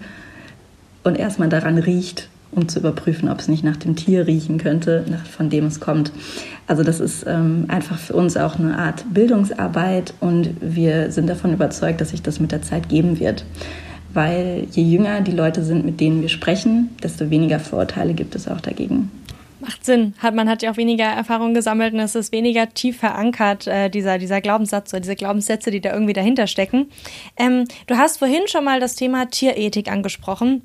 und 1.05 1.19
erstmal 1.19 1.49
daran 1.49 1.79
riecht, 1.79 2.29
um 2.53 2.69
zu 2.69 2.81
überprüfen, 2.81 3.29
ob 3.29 3.41
es 3.41 3.49
nicht 3.49 3.65
nach 3.65 3.77
dem 3.77 3.97
Tier 3.97 4.27
riechen 4.27 4.59
könnte, 4.59 5.05
von 5.31 5.51
dem 5.51 5.67
es 5.67 5.81
kommt. 5.81 6.13
Also 6.67 6.83
das 6.83 7.01
ist 7.01 7.25
ähm, 7.27 7.65
einfach 7.69 7.99
für 7.99 8.15
uns 8.15 8.37
auch 8.37 8.59
eine 8.59 8.79
Art 8.79 9.05
Bildungsarbeit 9.13 10.15
und 10.21 10.51
wir 10.61 11.11
sind 11.11 11.29
davon 11.29 11.53
überzeugt, 11.53 12.01
dass 12.01 12.11
sich 12.11 12.23
das 12.23 12.41
mit 12.41 12.53
der 12.53 12.63
Zeit 12.63 12.89
geben 12.89 13.19
wird. 13.19 13.45
Weil 14.15 14.67
je 14.71 14.83
jünger 14.83 15.23
die 15.23 15.33
Leute 15.33 15.63
sind, 15.63 15.87
mit 15.87 15.99
denen 15.99 16.21
wir 16.21 16.29
sprechen, 16.29 16.91
desto 17.03 17.31
weniger 17.31 17.59
Vorurteile 17.59 18.13
gibt 18.13 18.35
es 18.35 18.47
auch 18.47 18.61
dagegen. 18.61 19.11
Macht 19.63 19.85
Sinn. 19.85 20.15
Hat, 20.19 20.35
man 20.35 20.49
hat 20.49 20.63
ja 20.63 20.73
auch 20.73 20.77
weniger 20.77 21.05
Erfahrung 21.05 21.55
gesammelt 21.55 21.95
und 21.95 22.01
es 22.01 22.17
ist 22.17 22.33
weniger 22.33 22.69
tief 22.75 22.99
verankert, 22.99 23.69
äh, 23.69 23.91
dieser, 23.91 24.19
dieser 24.19 24.41
Glaubenssatz 24.41 24.93
oder 24.93 24.99
diese 24.99 25.15
Glaubenssätze, 25.15 25.71
die 25.71 25.81
da 25.81 25.93
irgendwie 25.93 26.15
dahinter 26.15 26.49
stecken. 26.49 26.91
Ähm, 27.37 27.67
du 27.87 27.97
hast 27.97 28.19
vorhin 28.19 28.49
schon 28.49 28.65
mal 28.65 28.81
das 28.81 28.97
Thema 28.97 29.27
Tierethik 29.27 29.89
angesprochen 29.89 30.63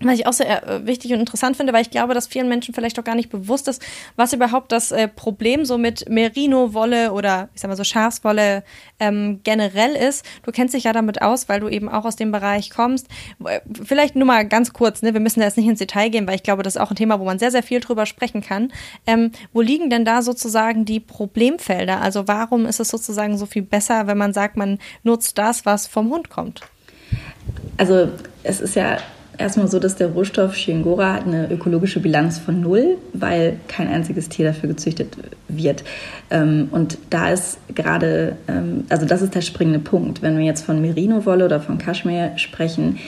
was 0.00 0.18
ich 0.18 0.26
auch 0.26 0.32
sehr 0.34 0.68
äh, 0.68 0.86
wichtig 0.86 1.12
und 1.12 1.20
interessant 1.20 1.56
finde, 1.56 1.72
weil 1.72 1.80
ich 1.80 1.90
glaube, 1.90 2.12
dass 2.12 2.26
vielen 2.26 2.48
Menschen 2.48 2.74
vielleicht 2.74 2.98
auch 2.98 3.04
gar 3.04 3.14
nicht 3.14 3.30
bewusst 3.30 3.66
ist, 3.66 3.82
was 4.14 4.34
überhaupt 4.34 4.70
das 4.70 4.92
äh, 4.92 5.08
Problem 5.08 5.64
so 5.64 5.78
mit 5.78 6.08
Merino-Wolle 6.08 7.12
oder 7.12 7.48
ich 7.54 7.62
sag 7.62 7.68
mal 7.68 7.76
so 7.76 7.84
Schafswolle 7.84 8.62
ähm, 9.00 9.40
generell 9.42 9.94
ist. 9.94 10.24
Du 10.42 10.52
kennst 10.52 10.74
dich 10.74 10.84
ja 10.84 10.92
damit 10.92 11.22
aus, 11.22 11.48
weil 11.48 11.60
du 11.60 11.68
eben 11.68 11.88
auch 11.88 12.04
aus 12.04 12.16
dem 12.16 12.30
Bereich 12.30 12.68
kommst. 12.68 13.08
Äh, 13.44 13.60
vielleicht 13.84 14.16
nur 14.16 14.26
mal 14.26 14.46
ganz 14.46 14.74
kurz, 14.74 15.00
ne? 15.00 15.14
wir 15.14 15.20
müssen 15.20 15.40
da 15.40 15.46
jetzt 15.46 15.56
nicht 15.56 15.68
ins 15.68 15.78
Detail 15.78 16.10
gehen, 16.10 16.26
weil 16.26 16.34
ich 16.34 16.42
glaube, 16.42 16.62
das 16.62 16.76
ist 16.76 16.80
auch 16.80 16.90
ein 16.90 16.96
Thema, 16.96 17.18
wo 17.18 17.24
man 17.24 17.38
sehr, 17.38 17.50
sehr 17.50 17.62
viel 17.62 17.80
drüber 17.80 18.04
sprechen 18.04 18.42
kann. 18.42 18.72
Ähm, 19.06 19.32
wo 19.54 19.62
liegen 19.62 19.88
denn 19.88 20.04
da 20.04 20.20
sozusagen 20.20 20.84
die 20.84 21.00
Problemfelder? 21.00 22.02
Also 22.02 22.28
warum 22.28 22.66
ist 22.66 22.80
es 22.80 22.90
sozusagen 22.90 23.38
so 23.38 23.46
viel 23.46 23.62
besser, 23.62 24.06
wenn 24.06 24.18
man 24.18 24.34
sagt, 24.34 24.58
man 24.58 24.78
nutzt 25.04 25.38
das, 25.38 25.64
was 25.64 25.86
vom 25.86 26.10
Hund 26.10 26.28
kommt? 26.28 26.60
Also 27.78 28.08
es 28.42 28.60
ist 28.60 28.76
ja 28.76 28.98
erstmal 29.38 29.68
so, 29.68 29.78
dass 29.78 29.96
der 29.96 30.08
Rohstoff 30.08 30.54
Shingora 30.54 31.14
hat 31.14 31.26
eine 31.26 31.50
ökologische 31.50 32.00
Bilanz 32.00 32.38
von 32.38 32.60
null, 32.60 32.98
weil 33.12 33.58
kein 33.68 33.88
einziges 33.88 34.28
Tier 34.28 34.46
dafür 34.46 34.68
gezüchtet 34.68 35.16
wird. 35.48 35.84
Ähm, 36.30 36.68
und 36.70 36.98
da 37.10 37.30
ist 37.30 37.58
gerade, 37.74 38.36
ähm, 38.48 38.84
also 38.88 39.06
das 39.06 39.22
ist 39.22 39.34
der 39.34 39.40
springende 39.40 39.78
Punkt. 39.78 40.22
Wenn 40.22 40.38
wir 40.38 40.44
jetzt 40.44 40.64
von 40.64 40.80
Merino-Wolle 40.80 41.44
oder 41.44 41.60
von 41.60 41.78
Kaschmir 41.78 42.32
sprechen, 42.36 42.98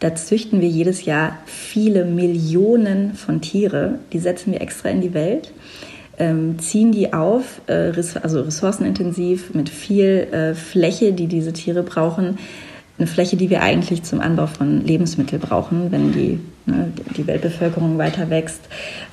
da 0.00 0.14
züchten 0.14 0.60
wir 0.60 0.68
jedes 0.68 1.04
Jahr 1.04 1.38
viele 1.44 2.04
Millionen 2.04 3.14
von 3.14 3.40
Tiere. 3.40 3.98
Die 4.12 4.20
setzen 4.20 4.52
wir 4.52 4.60
extra 4.60 4.90
in 4.90 5.00
die 5.00 5.14
Welt. 5.14 5.52
Ähm, 6.20 6.58
ziehen 6.58 6.92
die 6.92 7.12
auf, 7.12 7.60
äh, 7.66 7.92
also 8.22 8.42
ressourcenintensiv 8.42 9.54
mit 9.54 9.68
viel 9.68 10.26
äh, 10.32 10.54
Fläche, 10.54 11.12
die 11.12 11.26
diese 11.26 11.52
Tiere 11.52 11.82
brauchen, 11.82 12.38
eine 12.98 13.06
Fläche, 13.06 13.36
die 13.36 13.50
wir 13.50 13.62
eigentlich 13.62 14.02
zum 14.02 14.20
Anbau 14.20 14.46
von 14.46 14.84
Lebensmitteln 14.84 15.40
brauchen, 15.40 15.90
wenn 15.92 16.12
die, 16.12 16.40
ne, 16.66 16.92
die 17.16 17.26
Weltbevölkerung 17.26 17.98
weiter 17.98 18.28
wächst. 18.30 18.60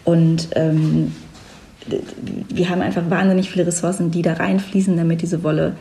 Und 0.03 0.49
ähm, 0.53 1.13
wir 2.49 2.69
haben 2.69 2.81
einfach 2.81 3.09
wahnsinnig 3.09 3.49
viele 3.49 3.67
Ressourcen, 3.67 4.11
die 4.11 4.23
da 4.23 4.33
reinfließen, 4.33 4.97
damit 4.97 5.21
diese 5.21 5.43
Wolle 5.43 5.73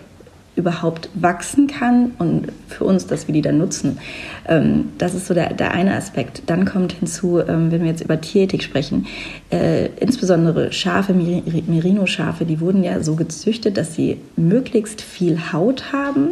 überhaupt 0.56 1.08
wachsen 1.14 1.66
kann 1.66 2.12
und 2.18 2.52
für 2.68 2.84
uns, 2.84 3.06
dass 3.06 3.26
wir 3.26 3.32
die 3.32 3.42
dann 3.42 3.58
nutzen. 3.58 3.98
Ähm, 4.46 4.92
das 4.98 5.14
ist 5.14 5.26
so 5.26 5.34
der, 5.34 5.52
der 5.52 5.72
eine 5.72 5.96
Aspekt. 5.96 6.42
Dann 6.46 6.64
kommt 6.64 6.92
hinzu, 6.92 7.40
ähm, 7.40 7.72
wenn 7.72 7.82
wir 7.82 7.90
jetzt 7.90 8.04
über 8.04 8.20
Tierethik 8.20 8.62
sprechen, 8.62 9.06
äh, 9.50 9.86
insbesondere 9.98 10.72
Schafe, 10.72 11.12
Merino-Schafe, 11.12 12.44
die 12.44 12.60
wurden 12.60 12.84
ja 12.84 13.02
so 13.02 13.16
gezüchtet, 13.16 13.76
dass 13.76 13.94
sie 13.94 14.20
möglichst 14.36 15.00
viel 15.00 15.52
Haut 15.52 15.92
haben, 15.92 16.28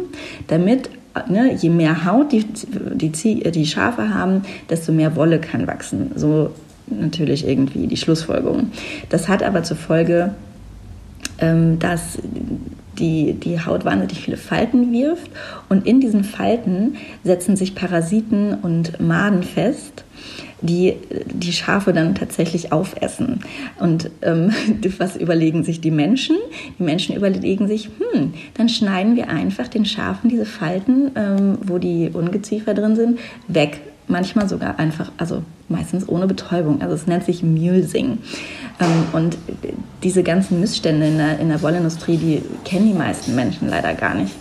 damit 0.47 0.89
ne, 1.27 1.53
je 1.53 1.69
mehr 1.69 2.05
Haut 2.05 2.31
die, 2.31 2.45
die, 2.95 3.51
die 3.51 3.65
Schafe 3.65 4.13
haben, 4.13 4.43
desto 4.69 4.91
mehr 4.91 5.15
Wolle 5.15 5.39
kann 5.39 5.67
wachsen. 5.67 6.11
So 6.15 6.51
natürlich 6.87 7.47
irgendwie 7.47 7.87
die 7.87 7.97
Schlussfolgerung. 7.97 8.71
Das 9.09 9.27
hat 9.27 9.43
aber 9.43 9.63
zur 9.63 9.77
Folge, 9.77 10.33
ähm, 11.39 11.79
dass 11.79 12.19
die, 12.99 13.33
die 13.33 13.63
Haut 13.65 13.85
wahnsinnig 13.85 14.19
viele 14.19 14.37
Falten 14.37 14.91
wirft 14.91 15.29
und 15.69 15.87
in 15.87 15.99
diesen 15.99 16.23
Falten 16.23 16.95
setzen 17.23 17.55
sich 17.55 17.75
Parasiten 17.75 18.55
und 18.55 18.99
Maden 18.99 19.43
fest 19.43 20.03
die 20.63 20.95
die 21.25 21.51
Schafe 21.51 21.93
dann 21.93 22.15
tatsächlich 22.15 22.71
aufessen. 22.71 23.41
Und 23.79 24.09
ähm, 24.21 24.51
was 24.97 25.15
überlegen 25.15 25.63
sich 25.63 25.81
die 25.81 25.91
Menschen? 25.91 26.37
Die 26.79 26.83
Menschen 26.83 27.15
überlegen 27.15 27.67
sich, 27.67 27.89
hm, 28.13 28.33
dann 28.55 28.69
schneiden 28.69 29.15
wir 29.15 29.29
einfach 29.29 29.67
den 29.67 29.85
Schafen 29.85 30.29
diese 30.29 30.45
Falten, 30.45 31.11
ähm, 31.15 31.57
wo 31.63 31.77
die 31.77 32.09
Ungeziefer 32.11 32.73
drin 32.73 32.95
sind, 32.95 33.19
weg. 33.47 33.81
Manchmal 34.07 34.49
sogar 34.49 34.79
einfach, 34.79 35.11
also 35.17 35.43
meistens 35.69 36.07
ohne 36.07 36.27
Betäubung. 36.27 36.81
Also 36.81 36.95
es 36.95 37.07
nennt 37.07 37.23
sich 37.23 37.43
Mulesing. 37.43 38.19
Ähm, 38.79 39.03
und 39.13 39.37
diese 40.03 40.23
ganzen 40.23 40.59
Missstände 40.59 41.07
in 41.07 41.17
der, 41.17 41.39
in 41.39 41.49
der 41.49 41.61
Wollindustrie, 41.61 42.17
die 42.17 42.41
kennen 42.65 42.87
die 42.87 42.97
meisten 42.97 43.35
Menschen 43.35 43.69
leider 43.69 43.93
gar 43.93 44.15
nicht. 44.15 44.33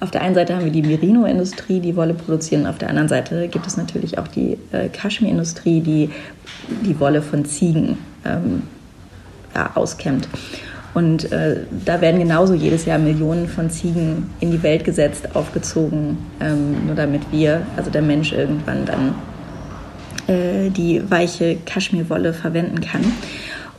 Auf 0.00 0.10
der 0.10 0.22
einen 0.22 0.34
Seite 0.34 0.56
haben 0.56 0.64
wir 0.64 0.72
die 0.72 0.82
Merino-Industrie, 0.82 1.78
die 1.78 1.94
Wolle 1.94 2.14
produzieren. 2.14 2.66
Auf 2.66 2.76
der 2.76 2.88
anderen 2.88 3.08
Seite 3.08 3.46
gibt 3.46 3.66
es 3.68 3.76
natürlich 3.76 4.18
auch 4.18 4.26
die 4.26 4.58
äh, 4.72 4.88
Kaschmir-Industrie, 4.88 5.80
die 5.80 6.10
die 6.84 6.98
Wolle 6.98 7.22
von 7.22 7.44
Ziegen 7.44 7.98
ähm, 8.24 8.64
ja, 9.54 9.70
auskämmt. 9.74 10.28
Und 10.94 11.32
äh, 11.32 11.60
da 11.84 12.00
werden 12.00 12.20
genauso 12.20 12.52
jedes 12.54 12.84
Jahr 12.84 12.98
Millionen 12.98 13.48
von 13.48 13.70
Ziegen 13.70 14.30
in 14.40 14.50
die 14.50 14.62
Welt 14.62 14.84
gesetzt, 14.84 15.34
aufgezogen, 15.34 16.18
ähm, 16.40 16.86
nur 16.86 16.94
damit 16.94 17.22
wir, 17.30 17.62
also 17.76 17.90
der 17.90 18.02
Mensch 18.02 18.32
irgendwann 18.32 18.84
dann 18.84 19.14
äh, 20.26 20.70
die 20.70 21.02
weiche 21.10 21.56
Kaschmirwolle 21.64 22.34
verwenden 22.34 22.80
kann. 22.80 23.04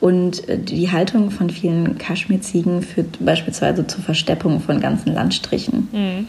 Und 0.04 0.50
äh, 0.50 0.58
die 0.60 0.92
Haltung 0.92 1.32
von 1.32 1.50
vielen 1.50 1.98
Kaschmirziegen 1.98 2.82
führt 2.82 3.24
beispielsweise 3.24 3.88
zur 3.88 4.04
Versteppung 4.04 4.60
von 4.60 4.82
ganzen 4.82 5.14
Landstrichen. 5.14 5.88
Mhm. 5.94 6.28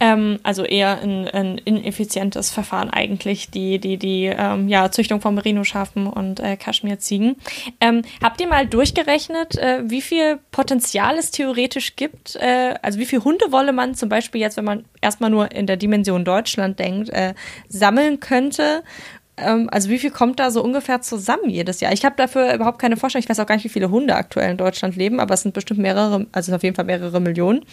Ähm, 0.00 0.38
also 0.42 0.64
eher 0.64 1.00
ein, 1.00 1.26
ein, 1.26 1.56
ineffizientes 1.56 2.50
Verfahren 2.50 2.90
eigentlich, 2.90 3.50
die, 3.50 3.78
die, 3.78 3.96
die 3.96 4.26
ähm, 4.26 4.68
ja, 4.68 4.90
Züchtung 4.90 5.22
von 5.22 5.34
Merino-Schafen 5.34 6.08
und 6.08 6.40
äh, 6.40 6.58
Kaschmirziegen. 6.58 7.36
Ähm, 7.80 8.02
habt 8.22 8.38
ihr 8.42 8.48
mal 8.48 8.66
durchgerechnet, 8.66 9.56
äh, 9.56 9.80
wie 9.86 10.02
viel 10.02 10.38
Potenzial 10.50 11.16
es 11.16 11.30
theoretisch 11.30 11.96
gibt? 11.96 12.36
Äh, 12.36 12.74
also 12.82 12.98
wie 12.98 13.06
viel 13.06 13.24
Hundewolle 13.24 13.72
man 13.72 13.94
zum 13.94 14.10
Beispiel 14.10 14.42
jetzt, 14.42 14.58
wenn 14.58 14.66
man 14.66 14.84
erstmal 15.00 15.30
nur 15.30 15.52
in 15.52 15.66
der 15.66 15.78
Dimension 15.78 16.26
Deutschland 16.26 16.78
denkt, 16.78 17.08
äh, 17.08 17.32
sammeln 17.70 18.20
könnte? 18.20 18.82
Ähm, 19.36 19.68
also 19.70 19.90
wie 19.90 19.98
viel 19.98 20.10
kommt 20.10 20.40
da 20.40 20.50
so 20.50 20.62
ungefähr 20.62 21.02
zusammen 21.02 21.50
jedes 21.50 21.80
Jahr? 21.80 21.92
Ich 21.92 22.04
habe 22.04 22.16
dafür 22.16 22.54
überhaupt 22.54 22.78
keine 22.78 22.96
Vorstellung. 22.96 23.24
Ich 23.24 23.28
weiß 23.28 23.40
auch 23.40 23.46
gar 23.46 23.56
nicht, 23.56 23.64
wie 23.64 23.70
viele 23.70 23.90
Hunde 23.90 24.16
aktuell 24.16 24.50
in 24.50 24.56
Deutschland 24.56 24.96
leben, 24.96 25.20
aber 25.20 25.34
es 25.34 25.42
sind 25.42 25.54
bestimmt 25.54 25.80
mehrere, 25.80 26.26
also 26.32 26.54
auf 26.54 26.62
jeden 26.62 26.76
Fall 26.76 26.86
mehrere 26.86 27.20
Millionen. 27.20 27.64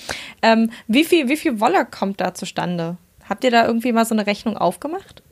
Ähm, 0.41 0.71
wie 0.88 1.04
viel, 1.04 1.30
wie 1.30 1.38
viel 1.38 1.60
Wolle 1.60 1.86
kommt 1.86 2.19
da 2.21 2.34
zustande? 2.34 2.97
Habt 3.28 3.43
ihr 3.43 3.52
da 3.52 3.65
irgendwie 3.65 3.93
mal 3.93 4.06
so 4.06 4.13
eine 4.13 4.28
Rechnung 4.28 4.58
aufgemacht? 4.58 5.23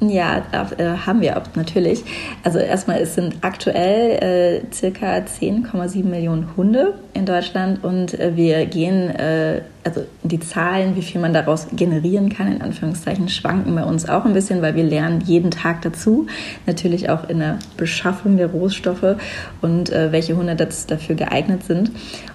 Ja, 0.00 0.44
äh, 0.52 0.96
haben 1.06 1.20
wir 1.22 1.36
auch 1.36 1.56
natürlich. 1.56 2.04
Also 2.44 2.60
erstmal, 2.60 3.00
es 3.00 3.16
sind 3.16 3.38
aktuell 3.40 4.62
äh, 4.62 4.72
circa 4.72 5.16
10,7 5.16 6.04
Millionen 6.04 6.56
Hunde 6.56 6.94
in 7.14 7.26
Deutschland 7.26 7.82
und 7.82 8.14
äh, 8.14 8.36
wir 8.36 8.66
gehen, 8.66 9.10
äh, 9.10 9.62
also 9.82 10.04
die 10.22 10.38
Zahlen, 10.38 10.94
wie 10.94 11.02
viel 11.02 11.20
man 11.20 11.32
daraus 11.32 11.66
generieren 11.72 12.28
kann, 12.28 12.46
in 12.46 12.62
Anführungszeichen, 12.62 13.28
schwanken 13.28 13.74
bei 13.74 13.82
uns 13.82 14.08
auch 14.08 14.24
ein 14.24 14.34
bisschen, 14.34 14.62
weil 14.62 14.76
wir 14.76 14.84
lernen 14.84 15.20
jeden 15.22 15.50
Tag 15.50 15.82
dazu. 15.82 16.28
Natürlich 16.64 17.10
auch 17.10 17.28
in 17.28 17.40
der 17.40 17.58
Beschaffung 17.76 18.36
der 18.36 18.52
Rohstoffe 18.52 19.16
und 19.62 19.90
äh, 19.90 20.12
welche 20.12 20.36
Hunde 20.36 20.54
das 20.54 20.86
dafür 20.86 21.16
geeignet 21.16 21.64
sind. 21.64 21.90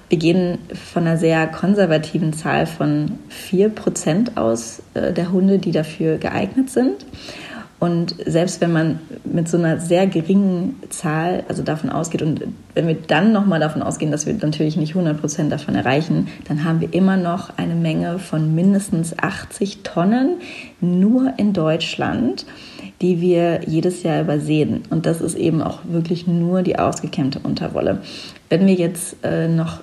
Wir 0.10 0.18
gehen 0.18 0.58
von 0.92 1.08
einer 1.08 1.18
sehr 1.18 1.48
konservativen 1.48 2.34
Zahl 2.34 2.66
von 2.66 3.20
4% 3.50 4.36
aus 4.36 4.82
äh, 4.96 5.14
der 5.14 5.32
Hunde, 5.32 5.60
die 5.60 5.72
dafür 5.72 6.18
geeignet 6.18 6.70
sind. 6.70 7.06
Und 7.84 8.16
selbst 8.26 8.62
wenn 8.62 8.72
man 8.72 9.00
mit 9.26 9.50
so 9.50 9.58
einer 9.58 9.78
sehr 9.78 10.08
geringen 10.08 10.80
Zahl, 10.88 11.44
also 11.50 11.64
davon 11.64 11.90
ausgeht, 11.90 12.22
und 12.22 12.42
wenn 12.76 12.88
wir 12.88 12.96
dann 12.96 13.34
nochmal 13.34 13.60
davon 13.60 13.82
ausgehen, 13.84 14.10
dass 14.10 14.26
wir 14.26 14.34
natürlich 14.36 14.78
nicht 14.78 14.92
100 14.92 15.20
Prozent 15.20 15.52
davon 15.52 15.76
erreichen, 15.76 16.30
dann 16.48 16.64
haben 16.64 16.80
wir 16.80 16.94
immer 16.94 17.18
noch 17.18 17.58
eine 17.58 17.76
Menge 17.76 18.20
von 18.20 18.56
mindestens 18.56 19.20
80 19.20 19.84
Tonnen 19.84 20.38
nur 20.80 21.34
in 21.36 21.52
Deutschland, 21.52 22.46
die 23.02 23.20
wir 23.20 23.68
jedes 23.68 24.02
Jahr 24.04 24.22
übersehen. 24.22 24.84
Und 24.90 25.06
das 25.06 25.20
ist 25.20 25.36
eben 25.36 25.62
auch 25.62 25.80
wirklich 25.84 26.26
nur 26.26 26.62
die 26.62 26.80
ausgekämmte 26.80 27.40
Unterwolle. 27.44 27.98
Wenn 28.48 28.66
wir 28.66 28.76
jetzt 28.76 29.18
äh, 29.24 29.50
noch 29.50 29.82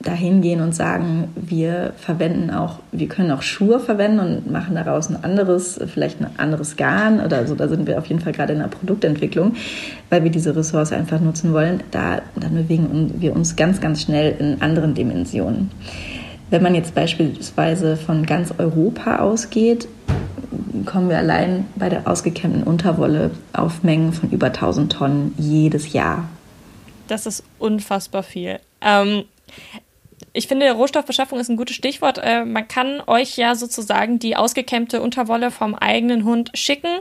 dahin 0.00 0.42
gehen 0.42 0.60
und 0.60 0.74
sagen, 0.74 1.28
wir 1.34 1.92
verwenden 1.96 2.50
auch, 2.50 2.80
wir 2.92 3.08
können 3.08 3.30
auch 3.30 3.42
Schuhe 3.42 3.80
verwenden 3.80 4.20
und 4.20 4.50
machen 4.50 4.74
daraus 4.74 5.08
ein 5.08 5.24
anderes, 5.24 5.80
vielleicht 5.92 6.20
ein 6.20 6.28
anderes 6.36 6.76
Garn 6.76 7.20
oder 7.20 7.46
so. 7.46 7.54
Da 7.54 7.68
sind 7.68 7.86
wir 7.86 7.98
auf 7.98 8.06
jeden 8.06 8.20
Fall 8.20 8.32
gerade 8.32 8.52
in 8.52 8.58
der 8.58 8.66
Produktentwicklung, 8.66 9.56
weil 10.10 10.22
wir 10.22 10.30
diese 10.30 10.54
Ressource 10.54 10.92
einfach 10.92 11.20
nutzen 11.20 11.52
wollen. 11.52 11.82
Da, 11.90 12.20
dann 12.34 12.54
bewegen 12.54 13.14
wir 13.18 13.34
uns 13.34 13.56
ganz, 13.56 13.80
ganz 13.80 14.02
schnell 14.02 14.36
in 14.38 14.60
anderen 14.60 14.94
Dimensionen. 14.94 15.70
Wenn 16.50 16.62
man 16.62 16.74
jetzt 16.74 16.94
beispielsweise 16.94 17.96
von 17.96 18.24
ganz 18.24 18.54
Europa 18.58 19.18
ausgeht, 19.18 19.88
kommen 20.84 21.08
wir 21.08 21.18
allein 21.18 21.66
bei 21.74 21.88
der 21.88 22.06
ausgekämmten 22.06 22.62
Unterwolle 22.62 23.30
auf 23.52 23.82
Mengen 23.82 24.12
von 24.12 24.30
über 24.30 24.46
1000 24.46 24.92
Tonnen 24.92 25.34
jedes 25.38 25.92
Jahr. 25.92 26.28
Das 27.08 27.26
ist 27.26 27.42
unfassbar 27.58 28.22
viel. 28.22 28.60
Ähm, 28.80 29.24
ich 30.36 30.48
finde, 30.48 30.70
Rohstoffbeschaffung 30.70 31.40
ist 31.40 31.48
ein 31.48 31.56
gutes 31.56 31.74
Stichwort. 31.76 32.18
Äh, 32.18 32.44
man 32.44 32.68
kann 32.68 33.02
euch 33.06 33.36
ja 33.36 33.54
sozusagen 33.54 34.18
die 34.18 34.36
ausgekämmte 34.36 35.00
Unterwolle 35.00 35.50
vom 35.50 35.74
eigenen 35.74 36.24
Hund 36.24 36.50
schicken. 36.54 37.00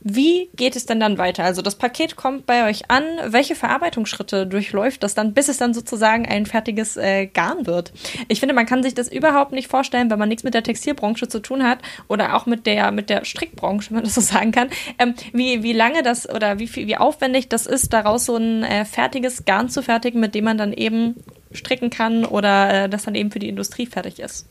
Wie 0.00 0.50
geht 0.56 0.74
es 0.74 0.84
denn 0.84 0.98
dann 0.98 1.16
weiter? 1.16 1.44
Also 1.44 1.62
das 1.62 1.76
Paket 1.76 2.16
kommt 2.16 2.44
bei 2.44 2.68
euch 2.68 2.90
an. 2.90 3.04
Welche 3.26 3.54
Verarbeitungsschritte 3.54 4.48
durchläuft 4.48 5.04
das 5.04 5.14
dann, 5.14 5.32
bis 5.32 5.48
es 5.48 5.58
dann 5.58 5.74
sozusagen 5.74 6.26
ein 6.26 6.44
fertiges 6.44 6.96
äh, 6.96 7.26
Garn 7.26 7.66
wird? 7.66 7.92
Ich 8.26 8.40
finde, 8.40 8.54
man 8.54 8.66
kann 8.66 8.82
sich 8.82 8.94
das 8.94 9.10
überhaupt 9.10 9.52
nicht 9.52 9.68
vorstellen, 9.68 10.10
wenn 10.10 10.18
man 10.18 10.28
nichts 10.28 10.42
mit 10.42 10.54
der 10.54 10.64
Textilbranche 10.64 11.28
zu 11.28 11.38
tun 11.38 11.62
hat 11.62 11.78
oder 12.08 12.34
auch 12.34 12.46
mit 12.46 12.66
der, 12.66 12.90
mit 12.90 13.10
der 13.10 13.24
Strickbranche, 13.24 13.90
wenn 13.90 13.96
man 13.96 14.04
das 14.04 14.14
so 14.14 14.20
sagen 14.20 14.50
kann, 14.50 14.70
ähm, 14.98 15.14
wie, 15.32 15.62
wie 15.62 15.72
lange 15.72 16.02
das 16.02 16.28
oder 16.28 16.58
wie, 16.58 16.74
wie 16.74 16.96
aufwendig 16.96 17.48
das 17.48 17.66
ist, 17.66 17.92
daraus 17.92 18.24
so 18.24 18.36
ein 18.36 18.64
äh, 18.64 18.84
fertiges 18.84 19.44
Garn 19.44 19.68
zu 19.68 19.82
fertigen, 19.82 20.20
mit 20.20 20.34
dem 20.34 20.44
man 20.44 20.58
dann 20.58 20.72
eben 20.72 21.14
stricken 21.54 21.90
kann 21.90 22.24
oder 22.24 22.84
äh, 22.84 22.88
das 22.88 23.04
dann 23.04 23.14
eben 23.14 23.30
für 23.30 23.38
die 23.38 23.48
Industrie 23.48 23.86
fertig 23.86 24.18
ist. 24.18 24.46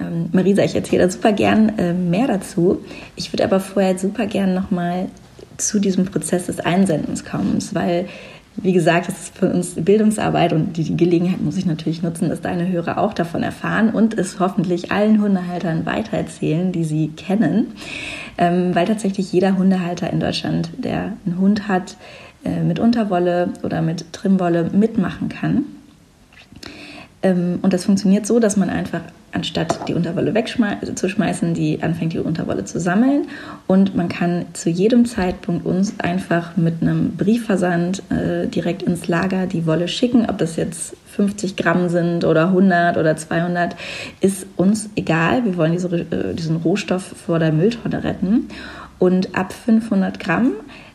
Ähm, 0.00 0.28
Marisa, 0.32 0.62
ich 0.62 0.74
erzähle 0.74 1.04
da 1.04 1.10
super 1.10 1.32
gern 1.32 1.78
äh, 1.78 1.92
mehr 1.92 2.26
dazu. 2.26 2.84
Ich 3.16 3.32
würde 3.32 3.44
aber 3.44 3.60
vorher 3.60 3.98
super 3.98 4.26
gern 4.26 4.54
nochmal 4.54 5.08
zu 5.56 5.78
diesem 5.78 6.04
Prozess 6.04 6.46
des 6.46 6.60
Einsendens 6.60 7.24
kommen, 7.24 7.58
weil 7.72 8.08
wie 8.56 8.72
gesagt, 8.72 9.08
das 9.08 9.18
ist 9.18 9.38
für 9.38 9.52
uns 9.52 9.74
Bildungsarbeit 9.74 10.52
und 10.52 10.76
die, 10.76 10.96
Gelegenheit 10.96 11.40
muss 11.40 11.56
ich 11.56 11.66
natürlich 11.66 12.02
nutzen, 12.02 12.28
dass 12.28 12.40
deine 12.40 12.68
Hörer 12.68 12.98
auch 12.98 13.12
davon 13.12 13.42
erfahren 13.42 13.90
und 13.90 14.16
es 14.16 14.38
hoffentlich 14.38 14.92
allen 14.92 15.20
Hundehaltern 15.20 15.86
weitererzählen, 15.86 16.70
die 16.70 16.84
sie 16.84 17.08
kennen, 17.08 17.72
ähm, 18.38 18.74
weil 18.74 18.86
tatsächlich 18.86 19.32
jeder 19.32 19.58
Hundehalter 19.58 20.08
in 20.10 20.20
Deutschland, 20.20 20.70
der 20.78 21.14
einen 21.26 21.38
Hund 21.38 21.66
hat, 21.66 21.96
äh, 22.44 22.62
mit 22.62 22.78
Unterwolle 22.78 23.48
oder 23.64 23.82
mit 23.82 24.12
Trimwolle 24.12 24.70
mitmachen 24.72 25.28
kann. 25.28 25.64
Ähm, 27.24 27.58
und 27.62 27.72
das 27.72 27.86
funktioniert 27.86 28.26
so, 28.26 28.38
dass 28.38 28.56
man 28.56 28.70
einfach 28.70 29.00
anstatt 29.32 29.88
die 29.88 29.94
Unterwolle 29.94 30.32
wegzuschmeißen, 30.34 31.54
die 31.54 31.82
anfängt, 31.82 32.12
die 32.12 32.18
Unterwolle 32.20 32.64
zu 32.64 32.78
sammeln. 32.78 33.26
Und 33.66 33.96
man 33.96 34.08
kann 34.08 34.44
zu 34.52 34.70
jedem 34.70 35.06
Zeitpunkt 35.06 35.66
uns 35.66 35.98
einfach 35.98 36.56
mit 36.56 36.82
einem 36.82 37.16
Briefversand 37.16 38.02
äh, 38.10 38.46
direkt 38.46 38.82
ins 38.84 39.08
Lager 39.08 39.46
die 39.46 39.66
Wolle 39.66 39.88
schicken. 39.88 40.26
Ob 40.28 40.38
das 40.38 40.54
jetzt 40.56 40.96
50 41.16 41.56
Gramm 41.56 41.88
sind 41.88 42.24
oder 42.24 42.48
100 42.48 42.96
oder 42.96 43.16
200, 43.16 43.74
ist 44.20 44.46
uns 44.56 44.90
egal. 44.94 45.44
Wir 45.44 45.56
wollen 45.56 45.72
diese, 45.72 45.88
äh, 45.88 46.34
diesen 46.34 46.56
Rohstoff 46.56 47.02
vor 47.02 47.38
der 47.38 47.52
Mülltonne 47.52 48.04
retten. 48.04 48.48
Und 48.98 49.34
ab 49.34 49.52
500 49.52 50.20
Gramm 50.20 50.52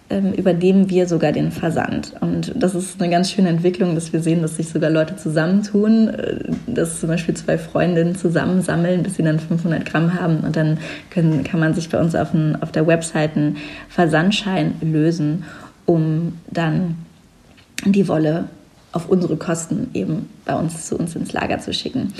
übernehmen 0.09 0.89
wir 0.89 1.07
sogar 1.07 1.31
den 1.31 1.51
Versand. 1.51 2.13
Und 2.19 2.53
das 2.55 2.73
ist 2.73 2.99
eine 2.99 3.11
ganz 3.11 3.31
schöne 3.31 3.49
Entwicklung, 3.49 3.93
dass 3.93 4.11
wir 4.11 4.21
sehen, 4.21 4.41
dass 4.41 4.55
sich 4.55 4.69
sogar 4.69 4.89
Leute 4.89 5.15
zusammentun, 5.15 6.09
äh, 6.09 6.39
dass 6.67 6.99
zum 6.99 7.09
Beispiel 7.09 7.35
zwei 7.35 7.57
Freundinnen 7.57 8.15
zusammensammeln, 8.15 9.03
bis 9.03 9.15
sie 9.15 9.23
dann 9.23 9.39
500 9.39 9.85
Gramm 9.85 10.19
haben 10.19 10.39
und 10.39 10.55
dann 10.55 10.79
können, 11.11 11.43
kann 11.43 11.59
man 11.59 11.73
sich 11.73 11.89
bei 11.89 11.99
uns 11.99 12.15
auf, 12.15 12.33
ein, 12.33 12.61
auf 12.61 12.71
der 12.71 12.87
Website 12.87 13.37
einen 13.37 13.57
Versandschein 13.87 14.73
lösen, 14.81 15.43
um 15.85 16.33
dann 16.49 16.95
die 17.85 18.07
Wolle 18.07 18.45
auf 18.91 19.07
unsere 19.09 19.37
Kosten 19.37 19.91
eben 19.93 20.29
bei 20.45 20.55
uns 20.55 20.87
zu 20.87 20.97
uns 20.97 21.15
ins 21.15 21.33
Lager 21.33 21.59
zu 21.59 21.73
schicken. 21.73 22.13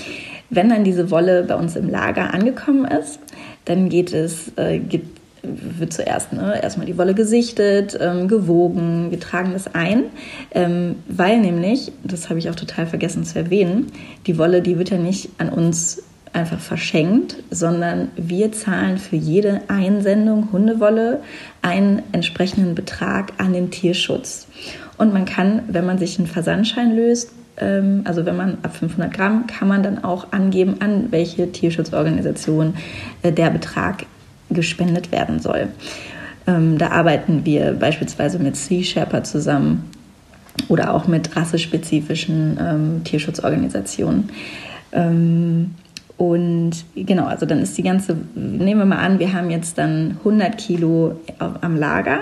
Wenn 0.52 0.70
dann 0.70 0.84
diese 0.84 1.10
Wolle 1.10 1.44
bei 1.44 1.56
uns 1.56 1.76
im 1.76 1.90
Lager 1.90 2.34
angekommen 2.34 2.86
ist, 2.86 3.20
dann 3.66 3.90
geht 3.90 4.14
es, 4.14 4.52
äh, 4.56 4.78
gibt 4.78 5.19
wird 5.44 5.94
zuerst 5.94 6.34
ne, 6.34 6.62
erstmal 6.62 6.86
die 6.86 6.98
Wolle 6.98 7.14
gesichtet, 7.14 7.98
ähm, 8.00 8.28
gewogen, 8.28 9.12
wir 9.12 9.20
tragen 9.20 9.54
das 9.54 9.74
ein, 9.74 10.06
ähm, 10.52 10.96
weil 11.08 11.40
nämlich, 11.40 11.92
das 12.04 12.30
habe 12.30 12.40
ich 12.40 12.50
auch 12.50 12.56
total 12.56 12.88
vergessen 12.88 13.24
zu 13.24 13.40
erwähnen, 13.40 13.88
die 14.28 14.38
Wolle, 14.38 14.62
die 14.62 14.78
wird 14.78 14.90
ja 14.90 14.98
nicht 14.98 15.30
an 15.38 15.50
uns 15.50 16.04
einfach 16.34 16.60
verschenkt, 16.60 17.38
sondern 17.50 18.10
wir 18.16 18.52
zahlen 18.52 18.98
für 18.98 19.16
jede 19.16 19.62
Einsendung 19.68 20.52
Hundewolle 20.52 21.22
einen 21.62 22.04
entsprechenden 22.12 22.76
Betrag 22.76 23.34
an 23.38 23.54
den 23.54 23.72
Tierschutz. 23.72 24.48
Und 24.98 25.14
man 25.14 25.26
kann, 25.26 25.64
wenn 25.70 25.86
man 25.86 25.98
sich 25.98 26.20
einen 26.20 26.28
Versandschein 26.28 26.96
löst, 26.96 27.32
ähm, 27.58 28.02
also 28.06 28.26
wenn 28.26 28.36
man 28.36 28.58
ab 28.64 28.76
500 28.76 29.14
Gramm, 29.14 29.48
kann 29.48 29.68
man 29.68 29.84
dann 29.84 30.04
auch 30.04 30.32
angeben, 30.32 30.78
an 30.80 31.12
welche 31.12 31.52
Tierschutzorganisation 31.52 32.76
äh, 33.22 33.32
der 33.32 33.50
Betrag 33.50 34.06
gespendet 34.50 35.12
werden 35.12 35.40
soll. 35.40 35.70
Ähm, 36.48 36.78
da 36.78 36.90
arbeiten 36.90 37.46
wir 37.46 37.74
beispielsweise 37.74 38.40
mit 38.40 38.56
Sea 38.56 38.84
Shepherd 38.84 39.28
zusammen 39.28 39.90
oder 40.68 40.94
auch 40.94 41.08
mit 41.08 41.36
rassespezifischen 41.36 42.58
ähm, 42.60 43.04
Tierschutzorganisationen. 43.04 44.30
Ähm, 44.92 45.76
und 46.18 46.72
genau, 46.96 47.26
also 47.26 47.46
dann 47.46 47.60
ist 47.60 47.78
die 47.78 47.84
ganze, 47.84 48.18
nehmen 48.36 48.80
wir 48.82 48.86
mal 48.86 48.98
an, 48.98 49.20
wir 49.20 49.32
haben 49.32 49.50
jetzt 49.50 49.78
dann 49.78 50.18
100 50.20 50.58
Kilo 50.58 51.18
am 51.40 51.78
Lager 51.78 52.20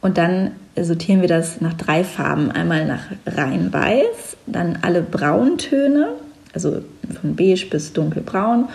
und 0.00 0.16
dann 0.16 0.52
sortieren 0.80 1.20
wir 1.20 1.28
das 1.28 1.60
nach 1.60 1.74
drei 1.74 2.04
Farben. 2.04 2.50
Einmal 2.50 2.86
nach 2.86 3.02
rein 3.26 3.70
weiß, 3.70 4.36
dann 4.46 4.78
alle 4.80 5.02
Brauntöne, 5.02 6.08
also 6.54 6.82
von 7.20 7.36
beige 7.36 7.66
bis 7.70 7.92
dunkelbraun 7.92 8.68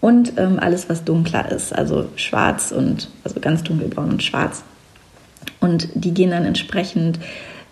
und 0.00 0.32
ähm, 0.38 0.58
alles, 0.58 0.88
was 0.88 1.04
dunkler 1.04 1.50
ist, 1.50 1.74
also 1.74 2.06
schwarz 2.16 2.72
und 2.72 3.10
also 3.24 3.40
ganz 3.40 3.62
dunkelbraun 3.62 4.10
und 4.10 4.22
schwarz. 4.22 4.62
Und 5.60 5.88
die 5.94 6.12
gehen 6.12 6.30
dann 6.30 6.44
entsprechend, 6.44 7.18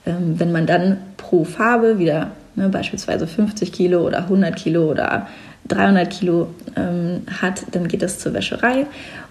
ähm, 0.07 0.39
wenn 0.39 0.53
man 0.53 0.67
dann 0.67 0.99
pro 1.17 1.45
Farbe 1.45 1.99
wieder 1.99 2.33
ne, 2.55 2.69
beispielsweise 2.69 3.27
50 3.27 3.73
Kilo 3.73 4.07
oder 4.07 4.19
100 4.19 4.57
Kilo 4.57 4.91
oder 4.91 5.27
300 5.69 6.11
Kilo 6.11 6.49
ähm, 6.77 7.23
hat, 7.41 7.65
dann 7.73 7.89
geht 7.89 8.03
das 8.03 8.19
zur 8.19 8.35
Wäscherei. 8.35 8.87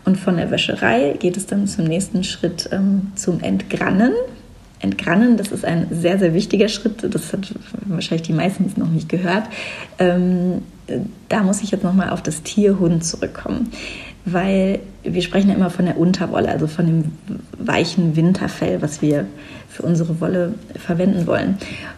Und 0.06 0.18
von 0.18 0.38
der 0.38 0.52
Wäscherei 0.52 1.16
geht 1.20 1.38
es 1.38 1.46
dann 1.46 1.68
zum 1.68 1.86
nächsten 1.86 2.24
Schritt 2.24 2.70
ähm, 2.72 3.12
zum 3.16 3.42
Entgrannen. 3.42 4.14
Entgrannen, 4.80 5.38
das 5.38 5.52
ist 5.52 5.66
ein 5.66 5.88
sehr, 5.92 6.20
sehr 6.20 6.34
wichtiger 6.34 6.68
Schritt. 6.68 7.04
Das 7.14 7.34
hat 7.34 7.54
wahrscheinlich 7.86 8.28
die 8.28 8.34
meisten 8.34 8.72
noch 8.76 8.90
nicht 8.90 9.10
gehört. 9.10 9.46
Da 11.30 11.44
muss 11.44 11.62
ich 11.62 11.72
jetzt 11.72 11.84
nochmal 11.84 12.10
auf 12.10 12.22
das 12.22 12.44
Tierhund 12.44 13.04
zurückkommen, 13.04 13.72
weil 14.26 14.80
wir 15.04 15.22
sprechen 15.22 15.50
ja 15.50 15.56
immer 15.56 15.70
von 15.70 15.86
der 15.86 15.98
Unterwolle, 15.98 16.50
also 16.50 16.68
von 16.68 16.86
dem 16.86 17.04
weichen 17.58 18.16
Winterfell, 18.16 18.82
was 18.82 19.02
wir 19.02 19.26
für 19.70 19.84
unsere 19.84 20.20
Wolle 20.20 20.56
verwenden 20.76 21.28
wollen. 21.28 21.58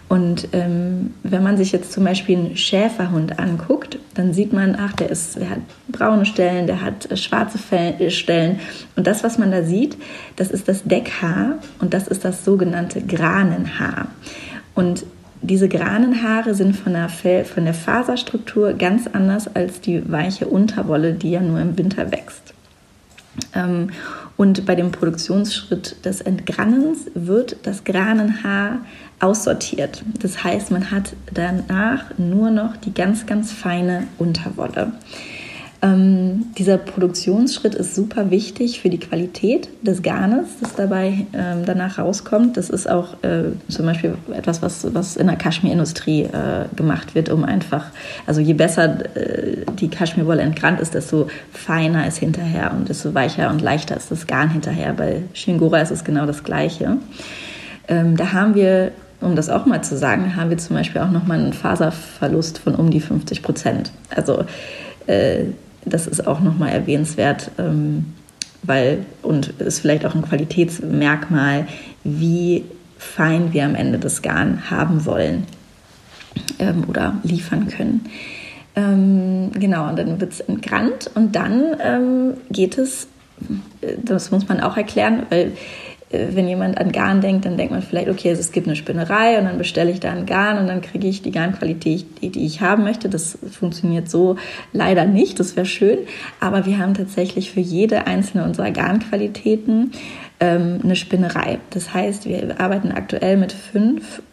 Und 0.10 0.50
ähm, 0.54 1.14
wenn 1.24 1.44
man 1.44 1.56
sich 1.58 1.72
jetzt 1.72 1.92
zum 1.92 2.04
Beispiel 2.04 2.38
einen 2.38 2.58
Schäferhund 2.58 3.38
anguckt, 3.38 4.00
dann 4.16 4.34
sieht 4.34 4.54
man, 4.54 4.76
ach, 4.78 4.94
der, 4.94 5.12
ist, 5.12 5.36
der 5.36 5.52
hat 5.52 5.60
braune 5.88 6.26
Stellen, 6.26 6.66
der 6.66 6.82
hat 6.82 7.10
äh, 7.12 7.16
schwarze 7.16 7.60
Fell, 7.60 8.10
Stellen. 8.10 8.60
Und 8.96 9.06
das, 9.06 9.24
was 9.24 9.38
man 9.38 9.52
da 9.52 9.64
sieht, 9.64 9.98
das 10.36 10.50
ist 10.50 10.68
das 10.68 10.84
Deckhaar 10.84 11.60
und 11.80 11.94
das 11.94 12.08
ist 12.08 12.26
das 12.26 12.44
sogenannte 12.44 13.02
Granenhaar. 13.02 14.08
Und 14.74 15.06
diese 15.42 15.70
Granenhaare 15.70 16.54
sind 16.54 16.76
von 16.76 16.94
der, 16.94 17.10
Fell, 17.10 17.46
von 17.46 17.66
der 17.66 17.74
Faserstruktur 17.74 18.74
ganz 18.74 19.08
anders 19.08 19.54
als 19.56 19.82
die 19.82 20.12
weiche 20.12 20.48
Unterwolle, 20.48 21.14
die 21.14 21.32
ja 21.32 21.42
nur 21.42 21.60
im 21.60 21.78
Winter 21.78 22.12
wächst. 22.12 22.54
Ähm, 23.54 23.90
und 24.38 24.66
bei 24.66 24.76
dem 24.76 24.92
Produktionsschritt 24.92 26.06
des 26.06 26.22
Entgrannens 26.22 27.12
wird 27.14 27.58
das 27.64 27.84
Granenhaar 27.84 28.80
aussortiert. 29.20 30.04
Das 30.22 30.44
heißt, 30.44 30.72
man 30.72 30.92
hat 30.92 31.14
danach 31.34 32.18
nur 32.18 32.50
noch 32.50 32.78
die 32.78 32.94
ganz, 32.94 33.26
ganz 33.26 33.52
feine 33.52 34.08
Unterwolle. 34.18 34.94
Ähm, 35.82 36.48
dieser 36.58 36.78
Produktionsschritt 36.78 37.74
ist 37.74 37.96
super 37.96 38.32
wichtig 38.32 38.82
für 38.82 38.90
die 38.90 39.00
Qualität 39.00 39.70
des 39.82 40.02
Garnes, 40.02 40.48
das 40.60 40.76
dabei 40.76 41.26
ähm, 41.34 41.64
danach 41.66 41.98
rauskommt. 42.00 42.58
Das 42.58 42.70
ist 42.70 42.90
auch 42.90 43.14
äh, 43.24 43.52
zum 43.70 43.86
Beispiel 43.86 44.16
etwas, 44.34 44.62
was, 44.62 44.94
was 44.94 45.16
in 45.16 45.28
der 45.28 45.38
Kaschmirindustrie 45.38 46.24
äh, 46.24 46.66
gemacht 46.76 47.16
wird, 47.16 47.30
um 47.30 47.46
einfach, 47.46 47.86
also 48.28 48.42
je 48.42 48.54
besser 48.54 49.06
äh, 49.16 49.66
die 49.80 49.88
Kaschmirwolle 49.88 50.42
entgrannt 50.42 50.82
ist, 50.82 50.96
desto 50.96 51.28
feiner 51.54 52.06
ist 52.08 52.18
hinterher 52.18 52.72
und 52.78 52.90
desto 52.90 53.14
weicher 53.14 53.50
und 53.50 53.62
leichter 53.62 53.96
ist 53.96 54.12
das 54.12 54.28
Garn 54.28 54.50
hinterher. 54.50 54.92
Bei 54.92 55.22
Shingora 55.34 55.80
ist 55.80 55.92
es 55.92 56.04
genau 56.04 56.26
das 56.26 56.44
Gleiche. 56.44 56.98
Ähm, 57.88 58.18
da 58.18 58.34
haben 58.34 58.54
wir 58.54 58.92
um 59.22 59.36
das 59.36 59.50
auch 59.50 59.66
mal 59.66 59.84
zu 59.84 59.98
sagen, 59.98 60.38
haben 60.38 60.50
wir 60.50 60.58
zum 60.58 60.78
Beispiel 60.78 61.02
auch 61.02 61.12
nochmal 61.12 61.40
einen 61.40 61.52
Faserverlust 61.52 62.60
von 62.60 62.76
um 62.76 62.90
die 62.90 63.02
50 63.02 63.44
Prozent. 63.44 63.92
Also 64.16 64.46
äh, 65.08 65.46
das 65.86 66.08
ist 66.08 66.28
auch 66.28 66.40
nochmal 66.40 66.70
erwähnenswert, 66.70 67.52
ähm, 67.58 68.14
weil 68.64 69.06
und 69.22 69.50
ist 69.60 69.80
vielleicht 69.80 70.06
auch 70.06 70.16
ein 70.16 70.22
Qualitätsmerkmal, 70.22 71.68
wie 72.04 72.66
fein 72.98 73.54
wir 73.54 73.66
am 73.66 73.76
Ende 73.76 73.98
das 74.00 74.22
Garn 74.22 74.70
haben 74.70 75.06
wollen 75.06 75.46
ähm, 76.60 76.84
oder 76.88 77.16
liefern 77.24 77.68
können. 77.68 78.06
Ähm, 78.76 79.52
genau, 79.54 79.90
und 79.90 79.98
dann 79.98 80.20
wird 80.20 80.34
es 80.34 80.40
entgrannt 80.42 81.10
und 81.16 81.36
dann 81.36 82.36
geht 82.52 82.78
es, 82.78 83.08
das 84.04 84.32
muss 84.32 84.48
man 84.48 84.60
auch 84.60 84.78
erklären, 84.78 85.24
weil 85.30 85.40
äh, 85.48 85.52
wenn 86.12 86.48
jemand 86.48 86.80
an 86.80 86.92
Garn 86.92 87.22
denkt, 87.22 87.46
dann 87.46 87.56
denkt 87.56 87.72
man 87.72 87.84
vielleicht, 87.84 88.10
okay, 88.10 88.32
es 88.32 88.52
gibt 88.52 88.68
eine 88.68 88.76
Spinnerei 88.76 89.38
und 89.38 89.46
dann 89.46 89.58
bestelle 89.60 89.92
ich 89.92 90.00
da 90.00 90.12
ein 90.12 90.26
Garn 90.26 90.58
und 90.58 90.68
dann 90.68 90.82
kriege 90.82 91.08
ich 91.08 91.22
die 91.22 91.32
Garnqualität, 91.32 92.06
die, 92.22 92.30
die 92.30 92.46
ich 92.46 92.62
haben 92.62 92.84
möchte. 92.84 93.10
Das 93.10 93.38
funktioniert 93.52 94.10
so 94.10 94.36
leider 94.74 95.06
nicht, 95.06 95.40
das 95.40 95.56
wäre 95.56 95.68
schön. 95.68 96.00
Aber 96.40 96.66
wir 96.66 96.80
haben 96.80 96.96
tatsächlich 96.96 97.52
für 97.52 97.60
jede 97.60 98.08
einzelne 98.08 98.44
unserer 98.44 98.72
Garnqualitäten 98.72 99.92
ähm, 100.40 100.80
eine 100.84 100.96
Spinnerei. 100.96 101.60
Das 101.70 101.94
heißt, 101.94 102.26
wir 102.26 102.60
arbeiten 102.60 102.92
aktuell 102.92 103.38
mit 103.38 103.52
fünf, 103.52 104.24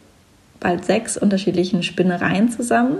bald 0.59 0.83
sechs 0.83 1.15
unterschiedlichen 1.15 1.83
Spinnereien 1.83 2.49
zusammen 2.49 2.97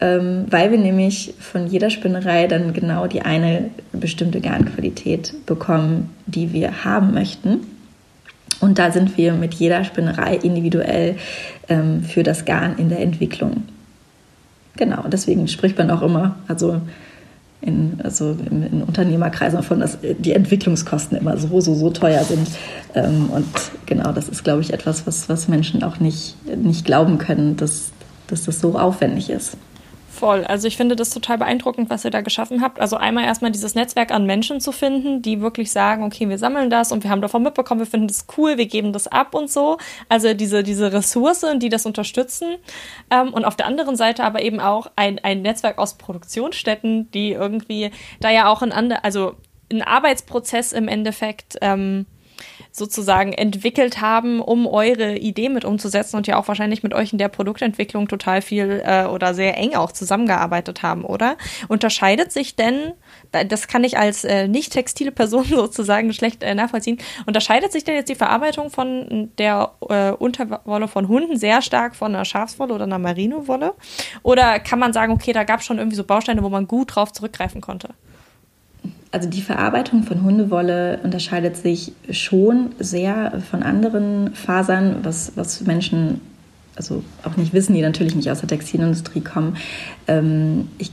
ähm, 0.00 0.46
weil 0.48 0.70
wir 0.70 0.78
nämlich 0.78 1.34
von 1.38 1.66
jeder 1.66 1.90
Spinnerei 1.90 2.46
dann 2.46 2.72
genau 2.72 3.06
die 3.06 3.22
eine 3.22 3.70
bestimmte 3.92 4.40
Garnqualität 4.40 5.34
bekommen, 5.44 6.10
die 6.26 6.52
wir 6.52 6.84
haben 6.84 7.12
möchten. 7.12 7.79
Und 8.60 8.78
da 8.78 8.92
sind 8.92 9.16
wir 9.16 9.32
mit 9.32 9.54
jeder 9.54 9.84
Spinnerei 9.84 10.36
individuell 10.36 11.16
ähm, 11.68 12.02
für 12.02 12.22
das 12.22 12.44
Garn 12.44 12.76
in 12.76 12.88
der 12.88 13.00
Entwicklung. 13.00 13.64
Genau, 14.76 15.04
deswegen 15.08 15.48
spricht 15.48 15.78
man 15.78 15.90
auch 15.90 16.02
immer, 16.02 16.36
also 16.46 16.80
in, 17.62 17.98
also 18.02 18.36
in, 18.50 18.82
Unternehmerkreisen 18.82 19.56
davon, 19.56 19.80
dass 19.80 19.98
die 20.00 20.32
Entwicklungskosten 20.32 21.18
immer 21.18 21.36
so, 21.36 21.60
so, 21.60 21.74
so 21.74 21.90
teuer 21.90 22.24
sind. 22.24 22.48
Ähm, 22.94 23.30
und 23.30 23.46
genau, 23.86 24.12
das 24.12 24.28
ist, 24.28 24.44
glaube 24.44 24.62
ich, 24.62 24.72
etwas, 24.72 25.06
was, 25.06 25.28
was 25.28 25.48
Menschen 25.48 25.82
auch 25.82 26.00
nicht, 26.00 26.36
nicht 26.56 26.84
glauben 26.84 27.18
können, 27.18 27.56
dass, 27.56 27.90
dass 28.28 28.44
das 28.44 28.60
so 28.60 28.78
aufwendig 28.78 29.30
ist. 29.30 29.56
Voll. 30.20 30.44
Also 30.44 30.68
ich 30.68 30.76
finde 30.76 30.96
das 30.96 31.08
total 31.08 31.38
beeindruckend, 31.38 31.88
was 31.88 32.04
ihr 32.04 32.10
da 32.10 32.20
geschaffen 32.20 32.60
habt. 32.60 32.78
Also 32.78 32.98
einmal 32.98 33.24
erstmal 33.24 33.50
dieses 33.50 33.74
Netzwerk 33.74 34.10
an 34.10 34.26
Menschen 34.26 34.60
zu 34.60 34.70
finden, 34.70 35.22
die 35.22 35.40
wirklich 35.40 35.72
sagen, 35.72 36.04
okay, 36.04 36.28
wir 36.28 36.36
sammeln 36.36 36.68
das 36.68 36.92
und 36.92 37.04
wir 37.04 37.10
haben 37.10 37.22
davon 37.22 37.42
mitbekommen, 37.42 37.80
wir 37.80 37.86
finden 37.86 38.08
das 38.08 38.26
cool, 38.36 38.58
wir 38.58 38.66
geben 38.66 38.92
das 38.92 39.08
ab 39.08 39.34
und 39.34 39.50
so. 39.50 39.78
Also 40.10 40.34
diese, 40.34 40.62
diese 40.62 40.92
Ressourcen, 40.92 41.58
die 41.58 41.70
das 41.70 41.86
unterstützen. 41.86 42.56
Ähm, 43.10 43.32
und 43.32 43.46
auf 43.46 43.56
der 43.56 43.64
anderen 43.64 43.96
Seite 43.96 44.22
aber 44.22 44.42
eben 44.42 44.60
auch 44.60 44.90
ein, 44.94 45.18
ein 45.20 45.40
Netzwerk 45.40 45.78
aus 45.78 45.94
Produktionsstätten, 45.94 47.10
die 47.12 47.32
irgendwie 47.32 47.90
da 48.20 48.28
ja 48.28 48.50
auch 48.50 48.60
andere, 48.60 49.02
also 49.02 49.36
ein 49.72 49.80
Arbeitsprozess 49.80 50.74
im 50.74 50.86
Endeffekt 50.86 51.56
ähm, 51.62 52.04
sozusagen 52.72 53.32
entwickelt 53.32 54.00
haben, 54.00 54.40
um 54.40 54.66
eure 54.66 55.16
Idee 55.16 55.48
mit 55.48 55.64
umzusetzen 55.64 56.16
und 56.16 56.26
ja 56.26 56.38
auch 56.38 56.48
wahrscheinlich 56.48 56.82
mit 56.82 56.94
euch 56.94 57.12
in 57.12 57.18
der 57.18 57.28
Produktentwicklung 57.28 58.08
total 58.08 58.42
viel 58.42 58.82
äh, 58.84 59.04
oder 59.04 59.34
sehr 59.34 59.56
eng 59.56 59.74
auch 59.74 59.92
zusammengearbeitet 59.92 60.82
haben, 60.82 61.04
oder? 61.04 61.36
Unterscheidet 61.68 62.32
sich 62.32 62.56
denn, 62.56 62.92
das 63.32 63.68
kann 63.68 63.84
ich 63.84 63.98
als 63.98 64.24
äh, 64.24 64.48
nicht 64.48 64.72
textile 64.72 65.12
Person 65.12 65.44
sozusagen 65.48 66.12
schlecht 66.12 66.42
äh, 66.42 66.54
nachvollziehen, 66.54 66.98
unterscheidet 67.26 67.72
sich 67.72 67.84
denn 67.84 67.94
jetzt 67.94 68.08
die 68.08 68.14
Verarbeitung 68.14 68.70
von 68.70 69.30
der 69.38 69.72
äh, 69.88 70.10
Unterwolle 70.12 70.88
von 70.88 71.08
Hunden 71.08 71.36
sehr 71.36 71.62
stark 71.62 71.96
von 71.96 72.14
einer 72.14 72.24
Schafswolle 72.24 72.74
oder 72.74 72.84
einer 72.84 72.98
Merino-Wolle? 72.98 73.74
Oder 74.22 74.58
kann 74.60 74.78
man 74.78 74.92
sagen, 74.92 75.12
okay, 75.12 75.32
da 75.32 75.44
gab 75.44 75.60
es 75.60 75.66
schon 75.66 75.78
irgendwie 75.78 75.96
so 75.96 76.04
Bausteine, 76.04 76.42
wo 76.42 76.48
man 76.48 76.66
gut 76.66 76.94
drauf 76.94 77.12
zurückgreifen 77.12 77.60
konnte? 77.60 77.90
Also 79.12 79.28
die 79.28 79.42
Verarbeitung 79.42 80.04
von 80.04 80.22
Hundewolle 80.22 81.00
unterscheidet 81.02 81.56
sich 81.56 81.92
schon 82.10 82.70
sehr 82.78 83.40
von 83.50 83.62
anderen 83.62 84.34
Fasern, 84.34 85.00
was, 85.02 85.32
was 85.34 85.62
Menschen 85.62 86.20
also 86.76 87.02
auch 87.24 87.36
nicht 87.36 87.52
wissen, 87.52 87.74
die 87.74 87.82
natürlich 87.82 88.14
nicht 88.14 88.30
aus 88.30 88.40
der 88.40 88.48
Textilindustrie 88.48 89.20
kommen. 89.20 89.56
Ähm, 90.06 90.68
ich 90.78 90.92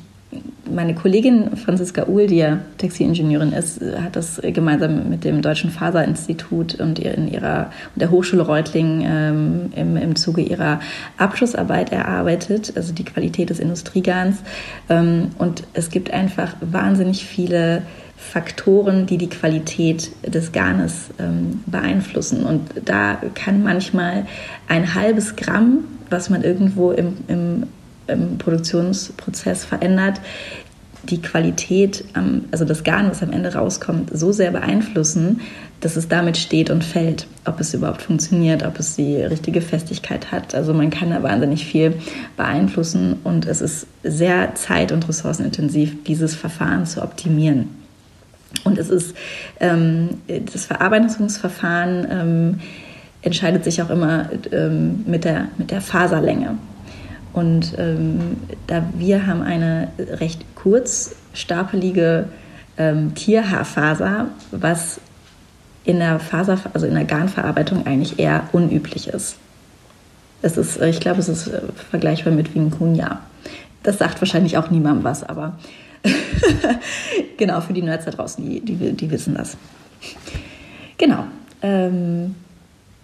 meine 0.69 0.93
Kollegin 0.93 1.55
Franziska 1.55 2.07
Uhl, 2.07 2.27
die 2.27 2.37
ja 2.37 2.59
Textilingenieurin 2.77 3.53
ist, 3.53 3.79
hat 3.81 4.15
das 4.15 4.41
gemeinsam 4.43 5.09
mit 5.09 5.23
dem 5.23 5.41
Deutschen 5.41 5.69
Faserinstitut 5.69 6.75
und 6.81 6.99
in 6.99 7.31
ihrer 7.31 7.71
und 7.95 8.01
der 8.01 8.11
Hochschule 8.11 8.41
Reutlingen 8.41 9.01
ähm, 9.05 9.71
im, 9.75 9.95
im 9.95 10.15
Zuge 10.17 10.41
ihrer 10.41 10.81
Abschlussarbeit 11.17 11.93
erarbeitet, 11.93 12.73
also 12.75 12.93
die 12.93 13.05
Qualität 13.05 13.49
des 13.49 13.59
Industriegarns. 13.59 14.39
Ähm, 14.89 15.29
und 15.37 15.63
es 15.73 15.89
gibt 15.89 16.11
einfach 16.11 16.55
wahnsinnig 16.59 17.25
viele 17.25 17.83
Faktoren, 18.17 19.05
die 19.05 19.17
die 19.17 19.29
Qualität 19.29 20.11
des 20.25 20.51
Garnes 20.51 21.11
ähm, 21.19 21.63
beeinflussen. 21.67 22.43
Und 22.43 22.61
da 22.83 23.21
kann 23.35 23.63
manchmal 23.63 24.25
ein 24.67 24.95
halbes 24.95 25.35
Gramm, 25.35 25.85
was 26.09 26.29
man 26.29 26.41
irgendwo 26.41 26.91
im, 26.91 27.17
im, 27.27 27.63
im 28.07 28.37
Produktionsprozess 28.39 29.65
verändert, 29.65 30.19
die 31.03 31.21
Qualität, 31.21 32.03
also 32.51 32.65
das 32.65 32.83
Garn, 32.83 33.09
was 33.09 33.23
am 33.23 33.31
Ende 33.31 33.53
rauskommt, 33.53 34.09
so 34.17 34.31
sehr 34.31 34.51
beeinflussen, 34.51 35.41
dass 35.79 35.95
es 35.95 36.07
damit 36.07 36.37
steht 36.37 36.69
und 36.69 36.83
fällt, 36.83 37.27
ob 37.45 37.59
es 37.59 37.73
überhaupt 37.73 38.01
funktioniert, 38.01 38.65
ob 38.65 38.79
es 38.79 38.95
die 38.95 39.17
richtige 39.17 39.61
Festigkeit 39.61 40.31
hat. 40.31 40.55
Also 40.55 40.73
man 40.73 40.89
kann 40.89 41.11
da 41.11 41.21
wahnsinnig 41.21 41.65
viel 41.65 41.93
beeinflussen 42.35 43.17
und 43.23 43.45
es 43.45 43.61
ist 43.61 43.85
sehr 44.03 44.55
zeit- 44.55 44.91
und 44.91 45.07
ressourcenintensiv, 45.07 46.03
dieses 46.03 46.35
Verfahren 46.35 46.85
zu 46.85 47.01
optimieren. 47.01 47.76
Und 48.63 48.77
es 48.77 48.89
ist 48.89 49.15
ähm, 49.59 50.21
das 50.27 50.65
Verarbeitungsverfahren 50.65 52.07
ähm, 52.09 52.59
entscheidet 53.21 53.63
sich 53.63 53.81
auch 53.81 53.89
immer 53.89 54.29
ähm, 54.51 55.03
mit, 55.05 55.25
der, 55.25 55.47
mit 55.57 55.71
der 55.71 55.81
Faserlänge. 55.81 56.57
Und 57.33 57.73
ähm, 57.77 58.37
da 58.67 58.83
wir 58.95 59.27
haben 59.27 59.41
eine 59.41 59.89
recht 59.97 60.43
kurz 60.55 61.15
stapelige 61.33 62.29
ähm, 62.77 63.13
Tierhaarfaser, 63.15 64.27
was 64.51 64.99
in 65.83 65.99
der 65.99 66.19
Faser, 66.19 66.57
also 66.73 66.85
in 66.87 66.95
der 66.95 67.05
Garnverarbeitung 67.05 67.85
eigentlich 67.85 68.19
eher 68.19 68.43
unüblich 68.51 69.07
ist. 69.07 69.37
Es 70.41 70.57
ist, 70.57 70.81
ich 70.81 70.99
glaube, 70.99 71.19
es 71.19 71.29
ist 71.29 71.49
vergleichbar 71.89 72.33
mit 72.33 72.53
Vincunia. 72.53 73.21
Das 73.83 73.97
sagt 73.97 74.21
wahrscheinlich 74.21 74.57
auch 74.57 74.69
niemandem 74.69 75.03
was, 75.03 75.23
aber 75.23 75.57
genau, 77.37 77.61
für 77.61 77.73
die 77.73 77.81
Nerds 77.81 78.05
da 78.05 78.11
draußen, 78.11 78.47
die, 78.47 78.59
die, 78.59 78.93
die 78.93 79.11
wissen 79.11 79.35
das. 79.35 79.57
Genau. 80.97 81.25
Ähm, 81.61 82.35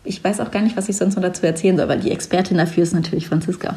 ich 0.03 0.23
weiß 0.23 0.39
auch 0.41 0.51
gar 0.51 0.61
nicht, 0.61 0.75
was 0.75 0.89
ich 0.89 0.97
sonst 0.97 1.15
noch 1.15 1.23
dazu 1.23 1.45
erzählen 1.45 1.77
soll, 1.77 1.87
weil 1.87 1.99
die 1.99 2.11
Expertin 2.11 2.57
dafür 2.57 2.83
ist 2.83 2.93
natürlich 2.93 3.27
Franziska. 3.27 3.75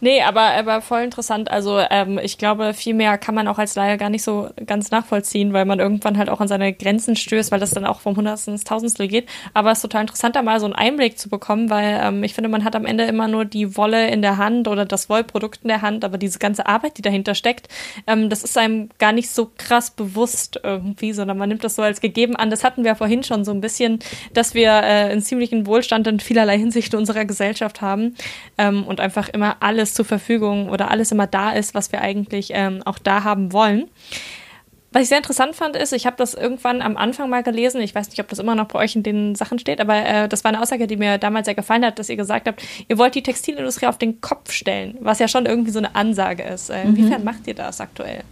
Nee, 0.00 0.22
aber, 0.22 0.42
aber 0.54 0.80
voll 0.80 1.02
interessant. 1.02 1.50
Also 1.50 1.80
ähm, 1.90 2.20
ich 2.22 2.38
glaube, 2.38 2.72
viel 2.72 2.94
mehr 2.94 3.18
kann 3.18 3.34
man 3.34 3.48
auch 3.48 3.58
als 3.58 3.74
Laie 3.74 3.96
gar 3.96 4.10
nicht 4.10 4.22
so 4.22 4.48
ganz 4.64 4.92
nachvollziehen, 4.92 5.52
weil 5.52 5.64
man 5.64 5.80
irgendwann 5.80 6.16
halt 6.18 6.30
auch 6.30 6.40
an 6.40 6.46
seine 6.46 6.72
Grenzen 6.72 7.16
stößt, 7.16 7.50
weil 7.50 7.58
das 7.58 7.72
dann 7.72 7.84
auch 7.84 8.00
vom 8.00 8.16
Hundertsten 8.16 8.54
ins 8.54 8.62
Tausendstel 8.62 9.08
geht. 9.08 9.28
Aber 9.54 9.72
es 9.72 9.78
ist 9.78 9.82
total 9.82 10.02
interessant, 10.02 10.36
da 10.36 10.42
mal 10.42 10.60
so 10.60 10.66
einen 10.66 10.76
Einblick 10.76 11.18
zu 11.18 11.28
bekommen, 11.28 11.68
weil 11.68 12.00
ähm, 12.00 12.22
ich 12.22 12.34
finde, 12.34 12.48
man 12.48 12.62
hat 12.62 12.76
am 12.76 12.86
Ende 12.86 13.04
immer 13.04 13.26
nur 13.26 13.44
die 13.44 13.76
Wolle 13.76 14.08
in 14.08 14.22
der 14.22 14.36
Hand 14.36 14.68
oder 14.68 14.84
das 14.84 15.08
Wollprodukt 15.08 15.60
in 15.62 15.68
der 15.68 15.82
Hand, 15.82 16.04
aber 16.04 16.16
diese 16.16 16.38
ganze 16.38 16.66
Arbeit, 16.66 16.96
die 16.96 17.02
dahinter 17.02 17.34
steckt, 17.34 17.68
ähm, 18.06 18.30
das 18.30 18.44
ist 18.44 18.56
einem 18.56 18.90
gar 18.98 19.12
nicht 19.12 19.30
so 19.30 19.50
krass 19.58 19.90
bewusst 19.90 20.60
irgendwie, 20.62 21.12
sondern 21.12 21.38
man 21.38 21.48
nimmt 21.48 21.64
das 21.64 21.74
so 21.74 21.82
als 21.82 22.00
gegeben 22.00 22.36
an. 22.36 22.50
Das 22.50 22.62
hatten 22.62 22.84
wir 22.84 22.94
vorhin 22.94 23.24
schon 23.24 23.44
so 23.44 23.50
ein 23.50 23.60
bisschen, 23.60 23.98
dass 24.32 24.54
wir 24.54 24.68
äh, 24.68 25.10
einen 25.10 25.22
ziemlichen 25.22 25.66
Wohlstand 25.66 26.06
in 26.06 26.20
vielerlei 26.20 26.56
Hinsicht 26.56 26.92
in 26.92 27.00
unserer 27.00 27.24
Gesellschaft 27.24 27.80
haben 27.80 28.14
ähm, 28.58 28.84
und 28.84 29.00
einfach 29.00 29.28
immer 29.28 29.56
alles 29.58 29.87
alles 29.88 29.94
zur 29.94 30.04
Verfügung 30.04 30.68
oder 30.68 30.90
alles 30.90 31.12
immer 31.12 31.26
da 31.26 31.52
ist, 31.52 31.74
was 31.74 31.92
wir 31.92 32.00
eigentlich 32.00 32.50
ähm, 32.52 32.82
auch 32.84 32.98
da 32.98 33.24
haben 33.24 33.52
wollen. 33.52 33.88
Was 34.90 35.02
ich 35.02 35.08
sehr 35.10 35.18
interessant 35.18 35.54
fand, 35.54 35.76
ist, 35.76 35.92
ich 35.92 36.06
habe 36.06 36.16
das 36.16 36.32
irgendwann 36.32 36.80
am 36.80 36.96
Anfang 36.96 37.28
mal 37.28 37.42
gelesen. 37.42 37.80
Ich 37.82 37.94
weiß 37.94 38.08
nicht, 38.08 38.20
ob 38.20 38.28
das 38.28 38.38
immer 38.38 38.54
noch 38.54 38.68
bei 38.68 38.78
euch 38.78 38.96
in 38.96 39.02
den 39.02 39.34
Sachen 39.34 39.58
steht, 39.58 39.80
aber 39.80 39.94
äh, 39.94 40.28
das 40.28 40.44
war 40.44 40.48
eine 40.48 40.62
Aussage, 40.62 40.86
die 40.86 40.96
mir 40.96 41.18
damals 41.18 41.44
sehr 41.44 41.54
gefallen 41.54 41.84
hat, 41.84 41.98
dass 41.98 42.08
ihr 42.08 42.16
gesagt 42.16 42.48
habt, 42.48 42.62
ihr 42.88 42.96
wollt 42.96 43.14
die 43.14 43.22
Textilindustrie 43.22 43.86
auf 43.86 43.98
den 43.98 44.20
Kopf 44.22 44.50
stellen, 44.50 44.96
was 45.00 45.18
ja 45.18 45.28
schon 45.28 45.44
irgendwie 45.44 45.72
so 45.72 45.78
eine 45.78 45.94
Ansage 45.94 46.42
ist. 46.42 46.70
Äh, 46.70 46.84
inwiefern 46.84 47.20
mhm. 47.20 47.24
macht 47.24 47.46
ihr 47.46 47.54
das 47.54 47.80
aktuell? 47.80 48.22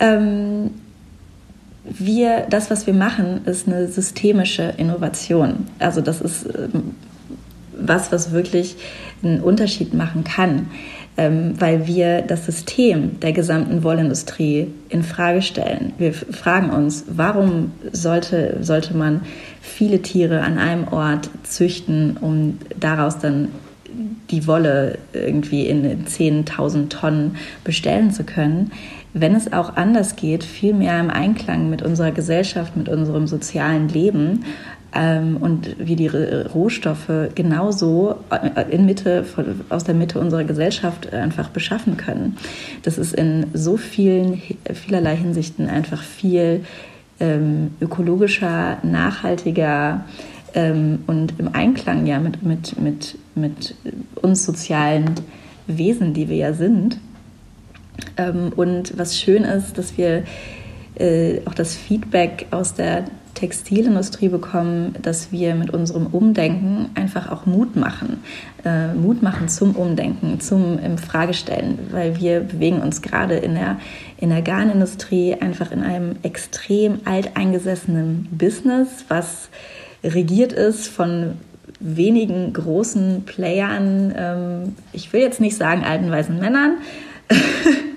Ähm, 0.00 0.70
wir, 1.84 2.46
das, 2.50 2.70
was 2.70 2.86
wir 2.86 2.94
machen, 2.94 3.44
ist 3.44 3.68
eine 3.68 3.86
systemische 3.86 4.74
Innovation. 4.78 5.68
Also 5.78 6.00
das 6.00 6.20
ist 6.20 6.46
ähm, 6.46 6.96
was, 7.78 8.10
was 8.10 8.32
wirklich 8.32 8.76
einen 9.24 9.40
Unterschied 9.40 9.94
machen 9.94 10.24
kann, 10.24 10.66
ähm, 11.16 11.54
weil 11.58 11.86
wir 11.86 12.22
das 12.22 12.46
System 12.46 13.20
der 13.20 13.32
gesamten 13.32 13.82
Wollindustrie 13.82 14.68
in 14.88 15.02
Frage 15.02 15.42
stellen. 15.42 15.92
Wir 15.98 16.12
fragen 16.12 16.70
uns, 16.70 17.04
warum 17.08 17.72
sollte, 17.92 18.58
sollte 18.60 18.96
man 18.96 19.22
viele 19.60 20.02
Tiere 20.02 20.40
an 20.40 20.58
einem 20.58 20.88
Ort 20.88 21.30
züchten, 21.44 22.16
um 22.20 22.58
daraus 22.78 23.18
dann 23.18 23.48
die 24.30 24.46
Wolle 24.46 24.98
irgendwie 25.12 25.66
in 25.66 26.06
10.000 26.06 26.88
Tonnen 26.88 27.36
bestellen 27.62 28.10
zu 28.10 28.24
können, 28.24 28.72
wenn 29.12 29.36
es 29.36 29.52
auch 29.52 29.76
anders 29.76 30.16
geht, 30.16 30.42
viel 30.42 30.74
mehr 30.74 30.98
im 30.98 31.08
Einklang 31.08 31.70
mit 31.70 31.82
unserer 31.82 32.10
Gesellschaft, 32.10 32.76
mit 32.76 32.88
unserem 32.88 33.28
sozialen 33.28 33.88
Leben 33.88 34.44
und 34.94 35.76
wir 35.78 35.96
die 35.96 36.06
Rohstoffe 36.06 37.10
genauso 37.34 38.16
äh, 38.30 38.70
in 38.70 38.86
Mitte, 38.86 39.24
aus 39.68 39.82
der 39.82 39.94
Mitte 39.94 40.20
unserer 40.20 40.44
Gesellschaft 40.44 41.12
einfach 41.12 41.48
beschaffen 41.48 41.96
können. 41.96 42.36
Das 42.82 42.96
ist 42.96 43.12
in 43.12 43.46
so 43.54 43.76
vielen, 43.76 44.40
vielerlei 44.72 45.16
Hinsichten 45.16 45.68
einfach 45.68 46.02
viel 46.02 46.64
ähm, 47.20 47.72
ökologischer, 47.80 48.78
nachhaltiger 48.82 50.04
ähm, 50.54 51.00
und 51.06 51.34
im 51.38 51.54
Einklang 51.54 52.06
ja 52.06 52.20
mit, 52.20 52.42
mit, 52.42 52.80
mit, 52.80 53.18
mit 53.34 53.74
uns 54.22 54.44
sozialen 54.44 55.14
Wesen, 55.66 56.14
die 56.14 56.28
wir 56.28 56.36
ja 56.36 56.52
sind. 56.52 56.98
Ähm, 58.16 58.52
und 58.54 58.96
was 58.98 59.18
schön 59.18 59.44
ist, 59.44 59.78
dass 59.78 59.96
wir 59.96 60.24
äh, 60.96 61.40
auch 61.46 61.54
das 61.54 61.74
Feedback 61.74 62.46
aus 62.50 62.74
der 62.74 63.04
Textilindustrie 63.34 64.28
bekommen, 64.28 64.94
dass 65.02 65.32
wir 65.32 65.54
mit 65.54 65.70
unserem 65.70 66.06
Umdenken 66.06 66.90
einfach 66.94 67.30
auch 67.30 67.46
Mut 67.46 67.76
machen. 67.76 68.22
Äh, 68.64 68.94
Mut 68.94 69.22
machen 69.22 69.48
zum 69.48 69.76
Umdenken, 69.76 70.40
zum 70.40 70.78
im 70.78 70.98
Fragestellen, 70.98 71.78
weil 71.90 72.18
wir 72.18 72.40
bewegen 72.40 72.80
uns 72.80 73.02
gerade 73.02 73.34
in 73.36 73.54
der, 73.54 73.78
in 74.18 74.30
der 74.30 74.42
Garnindustrie 74.42 75.34
einfach 75.34 75.72
in 75.72 75.82
einem 75.82 76.16
extrem 76.22 77.00
alteingesessenen 77.04 78.28
Business, 78.30 79.04
was 79.08 79.48
regiert 80.02 80.52
ist 80.52 80.88
von 80.88 81.34
wenigen 81.80 82.52
großen 82.52 83.24
Playern. 83.24 84.14
Ähm, 84.16 84.76
ich 84.92 85.12
will 85.12 85.20
jetzt 85.20 85.40
nicht 85.40 85.56
sagen 85.56 85.84
alten 85.84 86.10
weißen 86.10 86.38
Männern. 86.38 86.78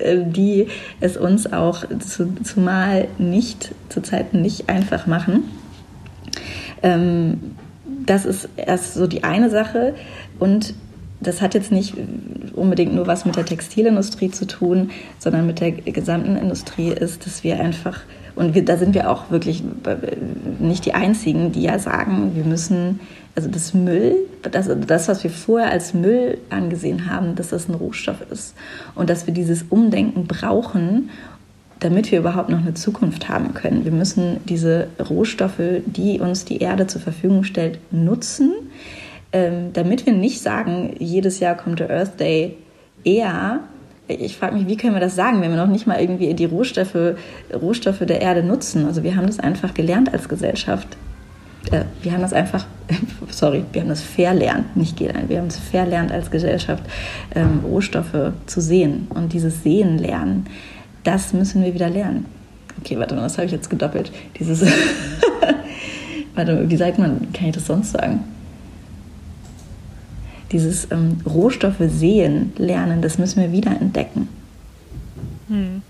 Äh, 0.00 0.24
die 0.24 0.68
es 1.00 1.16
uns 1.16 1.52
auch 1.52 1.84
zu, 2.00 2.34
zumal 2.42 3.08
nicht, 3.18 3.74
zu 3.88 4.02
Zeiten 4.02 4.42
nicht 4.42 4.68
einfach 4.68 5.06
machen. 5.06 5.44
Ähm, 6.82 7.40
das 8.04 8.24
ist 8.24 8.48
erst 8.56 8.94
so 8.94 9.06
die 9.06 9.24
eine 9.24 9.50
Sache 9.50 9.94
und 10.38 10.74
das 11.20 11.40
hat 11.40 11.54
jetzt 11.54 11.72
nicht 11.72 11.94
unbedingt 12.54 12.94
nur 12.94 13.06
was 13.06 13.24
mit 13.24 13.36
der 13.36 13.46
Textilindustrie 13.46 14.30
zu 14.30 14.46
tun, 14.46 14.90
sondern 15.18 15.46
mit 15.46 15.60
der 15.60 15.72
gesamten 15.72 16.36
Industrie 16.36 16.90
ist, 16.90 17.24
dass 17.24 17.42
wir 17.42 17.58
einfach, 17.58 18.00
und 18.34 18.54
wir, 18.54 18.64
da 18.64 18.76
sind 18.76 18.94
wir 18.94 19.10
auch 19.10 19.30
wirklich 19.30 19.64
nicht 20.58 20.84
die 20.84 20.94
Einzigen, 20.94 21.52
die 21.52 21.62
ja 21.62 21.78
sagen, 21.78 22.32
wir 22.34 22.44
müssen 22.44 23.00
also 23.36 23.50
das 23.50 23.74
Müll, 23.74 24.16
das, 24.42 24.68
das, 24.86 25.08
was 25.08 25.22
wir 25.22 25.30
vorher 25.30 25.70
als 25.70 25.92
Müll 25.92 26.38
angesehen 26.48 27.08
haben, 27.10 27.34
dass 27.34 27.50
das 27.50 27.68
ein 27.68 27.74
Rohstoff 27.74 28.22
ist 28.30 28.54
und 28.94 29.10
dass 29.10 29.26
wir 29.26 29.34
dieses 29.34 29.64
Umdenken 29.68 30.26
brauchen, 30.26 31.10
damit 31.78 32.10
wir 32.10 32.18
überhaupt 32.18 32.48
noch 32.48 32.60
eine 32.60 32.72
Zukunft 32.72 33.28
haben 33.28 33.52
können. 33.52 33.84
Wir 33.84 33.92
müssen 33.92 34.38
diese 34.46 34.88
Rohstoffe, 35.10 35.60
die 35.84 36.18
uns 36.18 36.46
die 36.46 36.58
Erde 36.58 36.86
zur 36.86 37.02
Verfügung 37.02 37.44
stellt, 37.44 37.78
nutzen, 37.90 38.52
ähm, 39.32 39.74
damit 39.74 40.06
wir 40.06 40.14
nicht 40.14 40.40
sagen, 40.40 40.94
jedes 40.98 41.38
Jahr 41.38 41.56
kommt 41.56 41.80
der 41.80 41.90
Earth 41.90 42.18
Day 42.18 42.56
eher. 43.04 43.60
Ich 44.08 44.38
frage 44.38 44.56
mich, 44.56 44.66
wie 44.66 44.78
können 44.78 44.94
wir 44.94 45.00
das 45.00 45.14
sagen, 45.14 45.42
wenn 45.42 45.50
wir 45.50 45.58
noch 45.58 45.66
nicht 45.66 45.86
mal 45.86 46.00
irgendwie 46.00 46.32
die 46.32 46.46
Rohstoffe, 46.46 47.16
Rohstoffe 47.52 47.98
der 47.98 48.22
Erde 48.22 48.42
nutzen? 48.42 48.86
Also 48.86 49.02
wir 49.02 49.14
haben 49.14 49.26
das 49.26 49.40
einfach 49.40 49.74
gelernt 49.74 50.14
als 50.14 50.30
Gesellschaft 50.30 50.96
äh, 51.72 51.84
wir 52.02 52.12
haben 52.12 52.22
das 52.22 52.32
einfach, 52.32 52.66
sorry, 53.30 53.64
wir 53.72 53.82
haben 53.82 53.88
das 53.88 54.02
verlernt, 54.02 54.76
nicht 54.76 54.96
gelernt, 54.96 55.28
wir 55.28 55.38
haben 55.38 55.48
es 55.48 55.58
verlernt 55.58 56.12
als 56.12 56.30
Gesellschaft, 56.30 56.82
ähm, 57.34 57.60
Rohstoffe 57.64 58.32
zu 58.46 58.60
sehen. 58.60 59.06
Und 59.10 59.32
dieses 59.32 59.62
Sehen 59.62 59.98
lernen, 59.98 60.46
das 61.04 61.32
müssen 61.32 61.64
wir 61.64 61.74
wieder 61.74 61.90
lernen. 61.90 62.26
Okay, 62.80 62.98
warte 62.98 63.14
mal, 63.14 63.22
das 63.22 63.38
habe 63.38 63.46
ich 63.46 63.52
jetzt 63.52 63.70
gedoppelt. 63.70 64.12
Dieses, 64.38 64.62
warte, 66.34 66.68
wie 66.68 66.76
sagt 66.76 66.98
man, 66.98 67.32
kann 67.32 67.48
ich 67.48 67.54
das 67.54 67.66
sonst 67.66 67.92
sagen? 67.92 68.24
Dieses 70.52 70.90
ähm, 70.90 71.20
Rohstoffe 71.26 71.80
sehen, 71.80 72.52
lernen, 72.56 73.02
das 73.02 73.18
müssen 73.18 73.40
wir 73.40 73.50
wieder 73.50 73.72
entdecken. 73.72 74.28
Hm. 75.48 75.82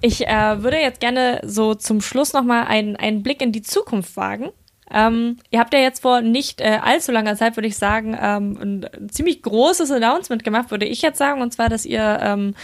Ich 0.00 0.26
äh, 0.28 0.62
würde 0.62 0.76
jetzt 0.76 1.00
gerne 1.00 1.40
so 1.44 1.74
zum 1.74 2.00
Schluss 2.00 2.32
nochmal 2.32 2.66
einen, 2.66 2.94
einen 2.96 3.22
Blick 3.22 3.42
in 3.42 3.50
die 3.50 3.62
Zukunft 3.62 4.16
wagen. 4.16 4.50
Ähm, 4.92 5.38
ihr 5.50 5.58
habt 5.60 5.74
ja 5.74 5.80
jetzt 5.80 6.02
vor 6.02 6.20
nicht 6.20 6.60
äh, 6.60 6.78
allzu 6.82 7.12
langer 7.12 7.36
Zeit, 7.36 7.56
würde 7.56 7.68
ich 7.68 7.76
sagen, 7.76 8.16
ähm, 8.20 8.58
ein 8.60 9.08
ziemlich 9.10 9.42
großes 9.42 9.90
Announcement 9.90 10.44
gemacht, 10.44 10.70
würde 10.70 10.86
ich 10.86 11.02
jetzt 11.02 11.18
sagen, 11.18 11.42
und 11.42 11.52
zwar, 11.52 11.68
dass 11.68 11.84
ihr 11.84 12.18
ähm, 12.22 12.54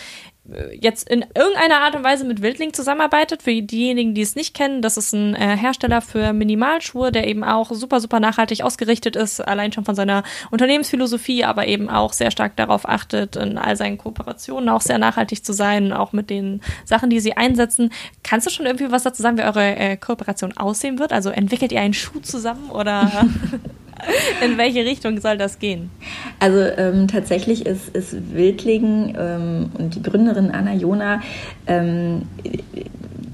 jetzt 0.78 1.08
in 1.08 1.24
irgendeiner 1.34 1.80
Art 1.80 1.96
und 1.96 2.04
Weise 2.04 2.24
mit 2.24 2.42
Wildling 2.42 2.74
zusammenarbeitet. 2.74 3.42
Für 3.42 3.62
diejenigen, 3.62 4.14
die 4.14 4.20
es 4.20 4.36
nicht 4.36 4.54
kennen, 4.54 4.82
das 4.82 4.98
ist 4.98 5.14
ein 5.14 5.34
äh, 5.34 5.56
Hersteller 5.56 6.02
für 6.02 6.32
Minimalschuhe, 6.34 7.10
der 7.10 7.26
eben 7.26 7.42
auch 7.42 7.70
super, 7.72 8.00
super 8.00 8.20
nachhaltig 8.20 8.62
ausgerichtet 8.62 9.16
ist, 9.16 9.40
allein 9.40 9.72
schon 9.72 9.86
von 9.86 9.94
seiner 9.94 10.22
Unternehmensphilosophie, 10.50 11.44
aber 11.44 11.66
eben 11.66 11.88
auch 11.88 12.12
sehr 12.12 12.30
stark 12.30 12.56
darauf 12.56 12.86
achtet, 12.86 13.36
in 13.36 13.56
all 13.56 13.76
seinen 13.76 13.96
Kooperationen 13.96 14.68
auch 14.68 14.82
sehr 14.82 14.98
nachhaltig 14.98 15.44
zu 15.44 15.54
sein, 15.54 15.92
auch 15.92 16.12
mit 16.12 16.28
den 16.28 16.60
Sachen, 16.84 17.08
die 17.08 17.20
sie 17.20 17.36
einsetzen. 17.36 17.90
Kannst 18.22 18.46
du 18.46 18.50
schon 18.50 18.66
irgendwie 18.66 18.90
was 18.90 19.02
dazu 19.02 19.22
sagen, 19.22 19.38
wie 19.38 19.42
eure 19.42 19.76
äh, 19.76 19.96
Kooperation 19.96 20.56
aussehen 20.56 20.98
wird? 20.98 21.12
Also 21.12 21.30
entwickelt 21.30 21.72
ihr 21.72 21.80
einen 21.80 21.94
Schuh 21.94 22.20
zusammen 22.20 22.70
oder? 22.70 23.28
In 24.44 24.58
welche 24.58 24.84
Richtung 24.84 25.20
soll 25.20 25.38
das 25.38 25.58
gehen? 25.58 25.90
Also 26.38 26.58
ähm, 26.58 27.08
tatsächlich 27.08 27.66
ist, 27.66 27.88
ist 27.88 28.34
Wildling 28.34 29.14
ähm, 29.18 29.70
und 29.78 29.94
die 29.94 30.02
Gründerin 30.02 30.50
Anna 30.50 30.74
Jona 30.74 31.20
ähm, 31.66 32.22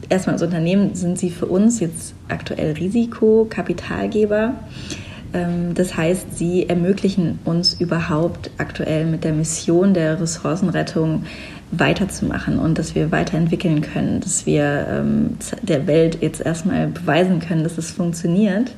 erstmal 0.09 0.35
als 0.35 0.43
Unternehmen 0.43 0.95
sind 0.95 1.19
sie 1.19 1.31
für 1.31 1.47
uns 1.47 1.81
jetzt 1.81 2.15
aktuell 2.29 2.73
Risikokapitalgeber. 2.73 4.55
Ähm, 5.33 5.75
das 5.75 5.97
heißt, 5.97 6.37
sie 6.37 6.69
ermöglichen 6.69 7.39
uns 7.45 7.75
überhaupt 7.75 8.51
aktuell 8.59 9.07
mit 9.07 9.25
der 9.25 9.33
Mission 9.33 9.95
der 9.95 10.21
Ressourcenrettung 10.21 11.25
weiterzumachen 11.73 12.59
und 12.59 12.79
dass 12.79 12.97
wir 12.97 13.13
weiterentwickeln 13.13 13.81
können, 13.81 14.21
dass 14.21 14.45
wir 14.45 14.87
ähm, 14.91 15.37
der 15.63 15.87
Welt 15.87 16.19
jetzt 16.21 16.41
erstmal 16.41 16.89
beweisen 16.89 17.39
können, 17.39 17.63
dass 17.63 17.79
es 17.79 17.93
funktioniert. 17.93 18.73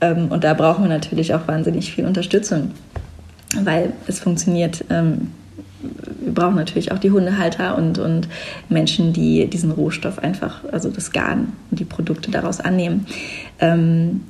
Ähm, 0.00 0.28
und 0.28 0.44
da 0.44 0.54
brauchen 0.54 0.84
wir 0.84 0.88
natürlich 0.88 1.34
auch 1.34 1.46
wahnsinnig 1.48 1.92
viel 1.92 2.06
Unterstützung, 2.06 2.72
weil 3.62 3.92
es 4.06 4.20
funktioniert. 4.20 4.84
Ähm, 4.90 5.32
wir 5.80 6.34
brauchen 6.34 6.56
natürlich 6.56 6.90
auch 6.92 6.98
die 6.98 7.10
Hundehalter 7.10 7.76
und, 7.76 7.98
und 7.98 8.28
Menschen, 8.68 9.12
die 9.12 9.46
diesen 9.46 9.70
Rohstoff 9.70 10.18
einfach, 10.18 10.64
also 10.72 10.90
das 10.90 11.12
Garn 11.12 11.52
und 11.70 11.78
die 11.78 11.84
Produkte 11.84 12.30
daraus 12.30 12.60
annehmen. 12.60 13.06
Ähm, 13.60 14.22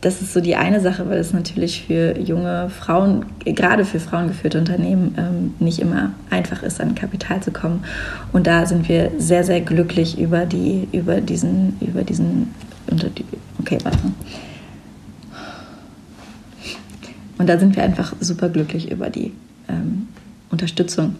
das 0.00 0.22
ist 0.22 0.34
so 0.34 0.40
die 0.40 0.56
eine 0.56 0.80
Sache, 0.80 1.08
weil 1.08 1.18
es 1.18 1.32
natürlich 1.32 1.84
für 1.86 2.18
junge 2.18 2.68
Frauen, 2.70 3.26
gerade 3.44 3.84
für 3.84 3.98
frauengeführte 3.98 4.58
Unternehmen, 4.58 5.14
ähm, 5.18 5.54
nicht 5.58 5.80
immer 5.80 6.12
einfach 6.30 6.62
ist, 6.62 6.80
an 6.80 6.94
Kapital 6.94 7.42
zu 7.42 7.50
kommen. 7.50 7.82
Und 8.32 8.46
da 8.46 8.66
sind 8.66 8.88
wir 8.88 9.10
sehr, 9.18 9.42
sehr 9.42 9.60
glücklich 9.60 10.18
über 10.18 10.44
die, 10.44 10.86
über 10.92 11.20
diesen, 11.20 11.76
über 11.80 12.02
diesen, 12.02 12.54
unter 12.90 13.08
die, 13.08 13.24
okay, 13.58 13.78
warte. 13.82 13.98
Und 17.38 17.48
da 17.48 17.58
sind 17.58 17.76
wir 17.76 17.82
einfach 17.82 18.14
super 18.20 18.48
glücklich 18.48 18.90
über 18.90 19.10
die 19.10 19.32
ähm, 19.68 20.08
Unterstützung 20.50 21.16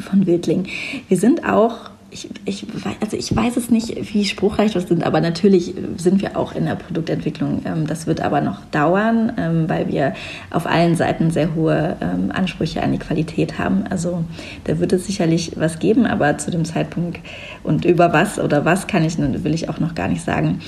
von 0.00 0.26
Wildling. 0.26 0.66
Wir 1.08 1.16
sind 1.16 1.44
auch 1.44 1.90
ich, 2.10 2.30
ich, 2.44 2.66
also 3.00 3.16
ich 3.16 3.34
weiß 3.34 3.56
es 3.56 3.70
nicht, 3.70 4.14
wie 4.14 4.24
spruchreich 4.24 4.74
wir 4.74 4.80
sind, 4.80 5.04
aber 5.04 5.20
natürlich 5.20 5.74
sind 5.96 6.22
wir 6.22 6.36
auch 6.36 6.54
in 6.54 6.64
der 6.64 6.76
Produktentwicklung. 6.76 7.62
Ähm, 7.64 7.86
das 7.86 8.06
wird 8.06 8.20
aber 8.20 8.40
noch 8.40 8.64
dauern, 8.66 9.32
ähm, 9.36 9.68
weil 9.68 9.88
wir 9.88 10.14
auf 10.50 10.66
allen 10.66 10.96
Seiten 10.96 11.30
sehr 11.30 11.54
hohe 11.54 11.96
ähm, 12.00 12.30
Ansprüche 12.32 12.82
an 12.82 12.92
die 12.92 12.98
Qualität 12.98 13.58
haben. 13.58 13.84
Also 13.90 14.24
da 14.64 14.78
wird 14.78 14.92
es 14.92 15.06
sicherlich 15.06 15.52
was 15.56 15.78
geben, 15.78 16.06
aber 16.06 16.38
zu 16.38 16.50
dem 16.50 16.64
Zeitpunkt 16.64 17.20
und 17.62 17.84
über 17.84 18.12
was 18.12 18.38
oder 18.38 18.64
was 18.64 18.86
kann 18.86 19.04
ich, 19.04 19.18
will 19.18 19.54
ich 19.54 19.68
auch 19.68 19.80
noch 19.80 19.94
gar 19.94 20.08
nicht 20.08 20.24
sagen. 20.24 20.60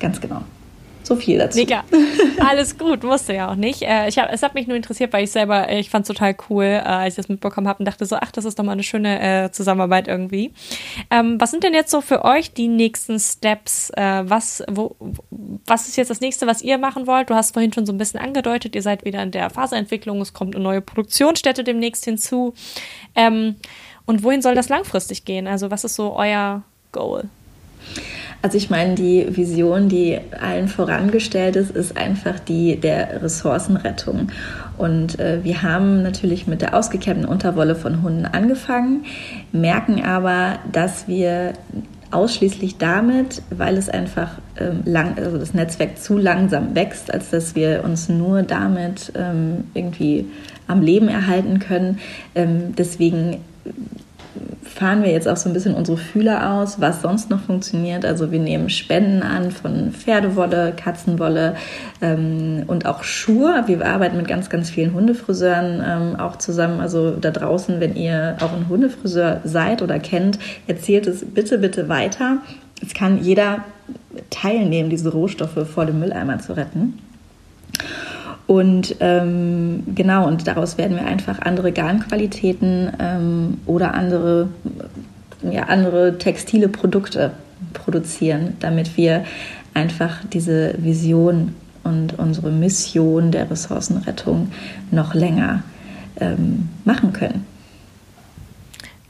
Ganz 0.00 0.20
genau. 0.20 0.42
So 1.08 1.16
viel 1.16 1.38
dazu. 1.38 1.58
Mega. 1.58 1.84
Alles 2.38 2.76
gut, 2.76 3.02
musste 3.02 3.32
ja 3.32 3.50
auch 3.50 3.54
nicht. 3.54 3.80
Äh, 3.80 4.08
ich 4.08 4.18
hab, 4.18 4.30
es 4.30 4.42
hat 4.42 4.52
mich 4.52 4.66
nur 4.66 4.76
interessiert, 4.76 5.10
weil 5.14 5.24
ich 5.24 5.30
selber, 5.30 5.66
äh, 5.66 5.80
ich 5.80 5.88
fand 5.88 6.02
es 6.02 6.08
total 6.08 6.36
cool, 6.50 6.64
äh, 6.64 6.80
als 6.80 7.14
ich 7.14 7.16
das 7.16 7.30
mitbekommen 7.30 7.66
habe 7.66 7.78
und 7.78 7.86
dachte 7.86 8.04
so, 8.04 8.16
ach, 8.16 8.30
das 8.30 8.44
ist 8.44 8.58
doch 8.58 8.64
mal 8.64 8.72
eine 8.72 8.82
schöne 8.82 9.46
äh, 9.46 9.50
Zusammenarbeit 9.50 10.06
irgendwie. 10.06 10.52
Ähm, 11.10 11.40
was 11.40 11.50
sind 11.50 11.64
denn 11.64 11.72
jetzt 11.72 11.90
so 11.90 12.02
für 12.02 12.26
euch 12.26 12.52
die 12.52 12.68
nächsten 12.68 13.18
Steps? 13.18 13.88
Äh, 13.96 14.24
was, 14.28 14.62
wo, 14.70 14.96
was 15.64 15.88
ist 15.88 15.96
jetzt 15.96 16.10
das 16.10 16.20
nächste, 16.20 16.46
was 16.46 16.60
ihr 16.60 16.76
machen 16.76 17.06
wollt? 17.06 17.30
Du 17.30 17.34
hast 17.34 17.54
vorhin 17.54 17.72
schon 17.72 17.86
so 17.86 17.92
ein 17.94 17.98
bisschen 17.98 18.20
angedeutet, 18.20 18.74
ihr 18.74 18.82
seid 18.82 19.06
wieder 19.06 19.22
in 19.22 19.30
der 19.30 19.48
Phaseentwicklung, 19.48 20.20
es 20.20 20.34
kommt 20.34 20.56
eine 20.56 20.62
neue 20.62 20.82
Produktionsstätte 20.82 21.64
demnächst 21.64 22.04
hinzu. 22.04 22.52
Ähm, 23.14 23.56
und 24.04 24.22
wohin 24.22 24.42
soll 24.42 24.54
das 24.54 24.68
langfristig 24.68 25.24
gehen? 25.24 25.46
Also 25.46 25.70
was 25.70 25.84
ist 25.84 25.94
so 25.94 26.14
euer 26.14 26.64
Goal? 26.92 27.30
Also 28.40 28.56
ich 28.56 28.70
meine, 28.70 28.94
die 28.94 29.26
Vision, 29.36 29.88
die 29.88 30.18
allen 30.40 30.68
vorangestellt 30.68 31.56
ist, 31.56 31.72
ist 31.72 31.96
einfach 31.96 32.38
die 32.38 32.76
der 32.76 33.22
Ressourcenrettung. 33.22 34.28
Und 34.76 35.18
äh, 35.18 35.42
wir 35.42 35.62
haben 35.62 36.02
natürlich 36.02 36.46
mit 36.46 36.62
der 36.62 36.74
ausgekämmten 36.74 37.24
Unterwolle 37.24 37.74
von 37.74 38.02
Hunden 38.02 38.26
angefangen, 38.26 39.04
merken 39.50 40.04
aber, 40.04 40.60
dass 40.70 41.08
wir 41.08 41.54
ausschließlich 42.10 42.78
damit, 42.78 43.42
weil 43.50 43.76
es 43.76 43.88
einfach 43.88 44.38
ähm, 44.58 44.82
lang, 44.84 45.18
also 45.18 45.36
das 45.36 45.52
Netzwerk 45.52 45.98
zu 45.98 46.16
langsam 46.16 46.74
wächst, 46.74 47.12
als 47.12 47.30
dass 47.30 47.54
wir 47.54 47.82
uns 47.84 48.08
nur 48.08 48.42
damit 48.42 49.12
ähm, 49.14 49.64
irgendwie 49.74 50.26
am 50.68 50.80
Leben 50.80 51.08
erhalten 51.08 51.58
können. 51.58 51.98
Ähm, 52.34 52.74
deswegen 52.76 53.38
fahren 54.62 55.02
wir 55.02 55.10
jetzt 55.10 55.28
auch 55.28 55.36
so 55.36 55.48
ein 55.48 55.52
bisschen 55.52 55.74
unsere 55.74 55.96
Fühler 55.96 56.52
aus, 56.52 56.80
was 56.80 57.02
sonst 57.02 57.30
noch 57.30 57.40
funktioniert. 57.40 58.04
Also 58.04 58.30
wir 58.30 58.38
nehmen 58.38 58.70
Spenden 58.70 59.22
an 59.22 59.50
von 59.50 59.92
Pferdewolle, 59.92 60.72
Katzenwolle 60.76 61.56
ähm, 62.00 62.64
und 62.66 62.86
auch 62.86 63.02
Schuhe. 63.04 63.64
Wir 63.66 63.84
arbeiten 63.84 64.16
mit 64.16 64.28
ganz, 64.28 64.50
ganz 64.50 64.70
vielen 64.70 64.94
Hundefriseuren 64.94 65.82
ähm, 65.84 66.16
auch 66.20 66.36
zusammen. 66.36 66.80
Also 66.80 67.12
da 67.12 67.30
draußen, 67.30 67.80
wenn 67.80 67.96
ihr 67.96 68.36
auch 68.40 68.52
ein 68.52 68.68
Hundefriseur 68.68 69.40
seid 69.44 69.82
oder 69.82 69.98
kennt, 69.98 70.38
erzählt 70.66 71.06
es 71.06 71.24
bitte, 71.24 71.58
bitte 71.58 71.88
weiter. 71.88 72.38
Es 72.82 72.94
kann 72.94 73.22
jeder 73.22 73.64
teilnehmen, 74.30 74.90
diese 74.90 75.10
Rohstoffe 75.10 75.66
vor 75.68 75.86
dem 75.86 76.00
Mülleimer 76.00 76.38
zu 76.38 76.56
retten. 76.56 76.98
Und 78.48 78.96
ähm, 79.00 79.82
genau, 79.94 80.26
und 80.26 80.48
daraus 80.48 80.78
werden 80.78 80.96
wir 80.96 81.06
einfach 81.06 81.38
andere 81.40 81.70
Garnqualitäten 81.70 82.90
ähm, 82.98 83.58
oder 83.66 83.92
andere, 83.92 84.48
ja, 85.42 85.64
andere 85.64 86.16
textile 86.18 86.68
Produkte 86.68 87.32
produzieren, 87.74 88.56
damit 88.60 88.96
wir 88.96 89.24
einfach 89.74 90.24
diese 90.32 90.74
Vision 90.78 91.54
und 91.84 92.18
unsere 92.18 92.50
Mission 92.50 93.30
der 93.30 93.50
Ressourcenrettung 93.50 94.50
noch 94.90 95.12
länger 95.12 95.62
ähm, 96.18 96.70
machen 96.84 97.12
können 97.12 97.44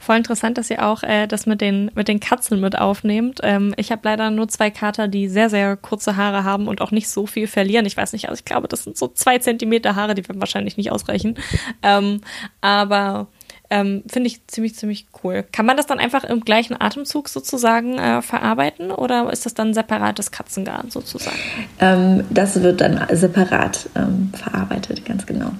voll 0.09 0.17
interessant, 0.17 0.57
dass 0.57 0.71
ihr 0.71 0.83
auch 0.83 1.03
äh, 1.03 1.27
das 1.27 1.45
mit 1.45 1.61
den, 1.61 1.91
mit 1.93 2.07
den 2.07 2.19
Katzen 2.19 2.59
mit 2.59 2.75
aufnehmt. 2.75 3.41
Ähm, 3.43 3.75
ich 3.77 3.91
habe 3.91 4.01
leider 4.05 4.31
nur 4.31 4.47
zwei 4.47 4.71
Kater, 4.71 5.07
die 5.07 5.27
sehr, 5.27 5.51
sehr 5.51 5.77
kurze 5.77 6.17
Haare 6.17 6.43
haben 6.43 6.67
und 6.67 6.81
auch 6.81 6.89
nicht 6.89 7.07
so 7.07 7.27
viel 7.27 7.45
verlieren. 7.45 7.85
Ich 7.85 7.95
weiß 7.95 8.13
nicht, 8.13 8.27
also 8.27 8.39
ich 8.39 8.45
glaube, 8.45 8.67
das 8.67 8.85
sind 8.85 8.97
so 8.97 9.07
zwei 9.09 9.37
Zentimeter 9.37 9.95
Haare, 9.95 10.15
die 10.15 10.27
werden 10.27 10.41
wahrscheinlich 10.41 10.77
nicht 10.77 10.91
ausreichen. 10.91 11.35
Ähm, 11.83 12.21
aber 12.59 13.27
ähm, 13.69 14.01
finde 14.07 14.29
ich 14.29 14.47
ziemlich, 14.47 14.73
ziemlich 14.77 15.05
cool. 15.23 15.45
Kann 15.51 15.67
man 15.67 15.77
das 15.77 15.85
dann 15.85 15.99
einfach 15.99 16.23
im 16.23 16.41
gleichen 16.41 16.75
Atemzug 16.81 17.29
sozusagen 17.29 17.99
äh, 17.99 18.23
verarbeiten 18.23 18.89
oder 18.89 19.31
ist 19.31 19.45
das 19.45 19.53
dann 19.53 19.75
separates 19.75 20.31
Katzengarn 20.31 20.89
sozusagen? 20.89 21.37
Ähm, 21.79 22.23
das 22.31 22.63
wird 22.63 22.81
dann 22.81 23.05
separat 23.11 23.89
ähm, 23.95 24.31
verarbeitet, 24.35 25.05
ganz 25.05 25.27
genau. 25.27 25.51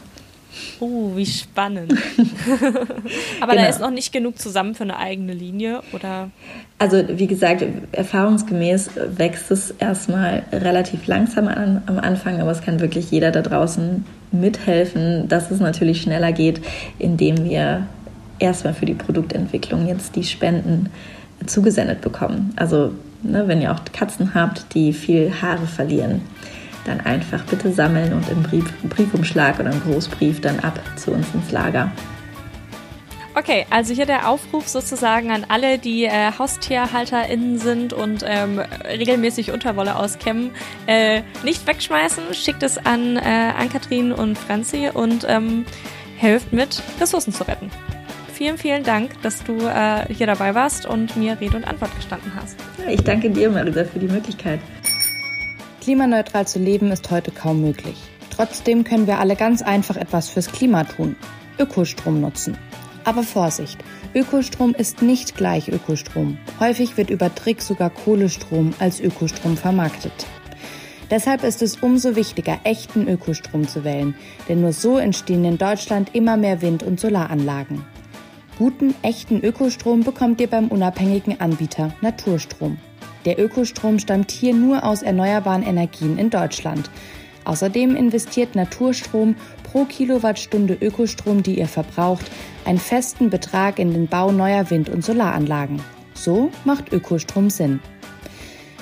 Oh, 0.79 1.15
wie 1.15 1.25
spannend. 1.25 1.91
Aber 3.41 3.51
genau. 3.51 3.63
da 3.63 3.69
ist 3.69 3.81
noch 3.81 3.91
nicht 3.91 4.11
genug 4.13 4.39
zusammen 4.39 4.75
für 4.75 4.83
eine 4.83 4.97
eigene 4.97 5.33
Linie, 5.33 5.81
oder? 5.93 6.29
Also, 6.77 7.03
wie 7.07 7.27
gesagt, 7.27 7.63
erfahrungsgemäß 7.91 8.91
wächst 9.17 9.51
es 9.51 9.71
erstmal 9.71 10.43
relativ 10.51 11.07
langsam 11.07 11.47
an, 11.47 11.81
am 11.85 11.99
Anfang, 11.99 12.39
aber 12.41 12.51
es 12.51 12.61
kann 12.61 12.79
wirklich 12.79 13.11
jeder 13.11 13.31
da 13.31 13.41
draußen 13.41 14.05
mithelfen, 14.31 15.27
dass 15.27 15.51
es 15.51 15.59
natürlich 15.59 16.01
schneller 16.01 16.31
geht, 16.31 16.61
indem 16.97 17.43
wir 17.43 17.87
erstmal 18.39 18.73
für 18.73 18.85
die 18.85 18.93
Produktentwicklung 18.93 19.87
jetzt 19.87 20.15
die 20.15 20.23
Spenden 20.23 20.89
zugesendet 21.45 22.01
bekommen. 22.01 22.53
Also, 22.55 22.93
ne, 23.23 23.47
wenn 23.47 23.61
ihr 23.61 23.73
auch 23.73 23.81
Katzen 23.91 24.33
habt, 24.33 24.73
die 24.73 24.93
viel 24.93 25.33
Haare 25.41 25.67
verlieren 25.67 26.21
dann 26.85 27.01
einfach 27.01 27.43
bitte 27.45 27.71
sammeln 27.71 28.13
und 28.13 28.29
im 28.29 28.43
Brief, 28.43 28.65
Briefumschlag 28.83 29.59
oder 29.59 29.71
im 29.71 29.81
Großbrief 29.81 30.41
dann 30.41 30.59
ab 30.59 30.79
zu 30.95 31.11
uns 31.11 31.27
ins 31.33 31.51
Lager. 31.51 31.91
Okay, 33.35 33.65
also 33.69 33.93
hier 33.93 34.05
der 34.05 34.27
Aufruf 34.27 34.67
sozusagen 34.67 35.31
an 35.31 35.45
alle, 35.47 35.77
die 35.77 36.03
äh, 36.03 36.31
HaustierhalterInnen 36.37 37.57
sind 37.57 37.93
und 37.93 38.25
ähm, 38.27 38.59
regelmäßig 38.85 39.51
Unterwolle 39.51 39.95
auskämmen. 39.95 40.51
Äh, 40.87 41.21
nicht 41.43 41.65
wegschmeißen, 41.65 42.33
schickt 42.33 42.63
es 42.63 42.77
an, 42.77 43.15
äh, 43.15 43.53
an 43.57 43.69
Kathrin 43.69 44.11
und 44.11 44.37
Franzi 44.37 44.89
und 44.93 45.25
ähm, 45.29 45.65
helft 46.17 46.51
mit, 46.51 46.81
Ressourcen 46.99 47.31
zu 47.31 47.47
retten. 47.47 47.69
Vielen, 48.33 48.57
vielen 48.57 48.83
Dank, 48.83 49.21
dass 49.21 49.43
du 49.43 49.57
äh, 49.57 50.13
hier 50.13 50.27
dabei 50.27 50.53
warst 50.55 50.85
und 50.85 51.15
mir 51.15 51.39
Rede 51.39 51.55
und 51.55 51.65
Antwort 51.65 51.95
gestanden 51.95 52.33
hast. 52.35 52.57
ich 52.89 53.01
danke 53.03 53.29
dir, 53.29 53.49
Marisa, 53.49 53.85
für 53.85 53.99
die 53.99 54.07
Möglichkeit. 54.07 54.59
Klimaneutral 55.89 56.45
zu 56.45 56.59
leben 56.59 56.91
ist 56.91 57.09
heute 57.09 57.31
kaum 57.31 57.61
möglich. 57.61 57.97
Trotzdem 58.29 58.83
können 58.83 59.07
wir 59.07 59.17
alle 59.17 59.35
ganz 59.35 59.63
einfach 59.63 59.95
etwas 59.95 60.29
fürs 60.29 60.51
Klima 60.51 60.83
tun. 60.83 61.15
Ökostrom 61.57 62.21
nutzen. 62.21 62.59
Aber 63.05 63.23
Vorsicht, 63.23 63.79
Ökostrom 64.13 64.75
ist 64.75 65.01
nicht 65.01 65.35
gleich 65.35 65.67
Ökostrom. 65.67 66.37
Häufig 66.59 66.95
wird 66.95 67.09
über 67.09 67.33
Trick 67.33 67.63
sogar 67.63 67.89
Kohlestrom 67.89 68.71
als 68.77 68.99
Ökostrom 69.01 69.57
vermarktet. 69.57 70.27
Deshalb 71.09 71.43
ist 71.43 71.63
es 71.63 71.77
umso 71.77 72.15
wichtiger, 72.15 72.59
echten 72.65 73.07
Ökostrom 73.07 73.67
zu 73.67 73.83
wählen, 73.83 74.13
denn 74.47 74.61
nur 74.61 74.73
so 74.73 74.99
entstehen 74.99 75.43
in 75.43 75.57
Deutschland 75.57 76.11
immer 76.13 76.37
mehr 76.37 76.61
Wind- 76.61 76.83
und 76.83 76.99
Solaranlagen. 76.99 77.83
Guten, 78.59 78.93
echten 79.01 79.43
Ökostrom 79.43 80.03
bekommt 80.03 80.39
ihr 80.39 80.51
beim 80.51 80.67
unabhängigen 80.67 81.41
Anbieter 81.41 81.95
Naturstrom. 82.01 82.77
Der 83.29 83.37
Ökostrom 83.37 83.99
stammt 83.99 84.31
hier 84.31 84.55
nur 84.55 84.83
aus 84.83 85.03
erneuerbaren 85.03 85.61
Energien 85.61 86.17
in 86.17 86.31
Deutschland. 86.31 86.89
Außerdem 87.45 87.95
investiert 87.95 88.55
Naturstrom 88.55 89.35
pro 89.61 89.85
Kilowattstunde 89.85 90.75
Ökostrom, 90.81 91.43
die 91.43 91.59
ihr 91.59 91.67
verbraucht, 91.67 92.25
einen 92.65 92.79
festen 92.79 93.29
Betrag 93.29 93.77
in 93.77 93.93
den 93.93 94.07
Bau 94.07 94.31
neuer 94.31 94.71
Wind- 94.71 94.89
und 94.89 95.05
Solaranlagen. 95.05 95.79
So 96.15 96.49
macht 96.65 96.91
Ökostrom 96.91 97.51
Sinn. 97.51 97.81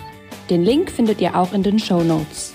Den 0.49 0.65
Link 0.65 0.91
findet 0.91 1.21
ihr 1.21 1.37
auch 1.37 1.53
in 1.53 1.63
den 1.63 1.79
Show 1.79 2.03
Notes. 2.03 2.55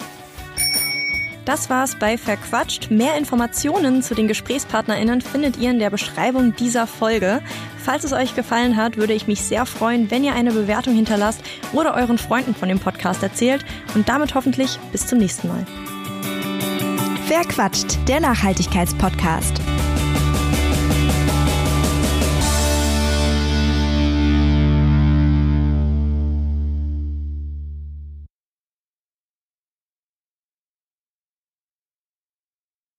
Das 1.45 1.70
war's 1.70 1.95
bei 1.99 2.18
Verquatscht. 2.18 2.89
Mehr 2.89 3.18
Informationen 3.18 4.01
zu 4.01 4.16
den 4.16 4.28
GesprächspartnerInnen 4.28 5.22
findet 5.22 5.58
ihr 5.58 5.70
in 5.70 5.80
der 5.80 5.91
Beschreibung 5.91 6.56
dieser 6.56 6.88
Folge. 6.88 7.41
Falls 7.86 8.03
es 8.03 8.13
euch 8.13 8.33
gefallen 8.33 8.77
hat, 8.77 8.97
würde 8.97 9.13
ich 9.13 9.27
mich 9.27 9.43
sehr 9.43 9.67
freuen, 9.67 10.09
wenn 10.09 10.23
ihr 10.23 10.33
eine 10.33 10.51
Bewertung 10.51 10.95
hinterlasst 10.95 11.41
oder 11.71 11.93
euren 11.93 12.17
Freunden 12.17 12.55
von 12.55 12.67
dem 12.67 12.79
Podcast 12.79 13.21
erzählt. 13.21 13.63
Und 13.93 14.09
damit 14.09 14.33
hoffentlich 14.33 14.79
bis 14.91 15.05
zum 15.05 15.19
nächsten 15.19 15.49
Mal. 15.49 15.67
Verquatscht, 17.27 17.99
der 18.07 18.21
Nachhaltigkeitspodcast. 18.21 19.61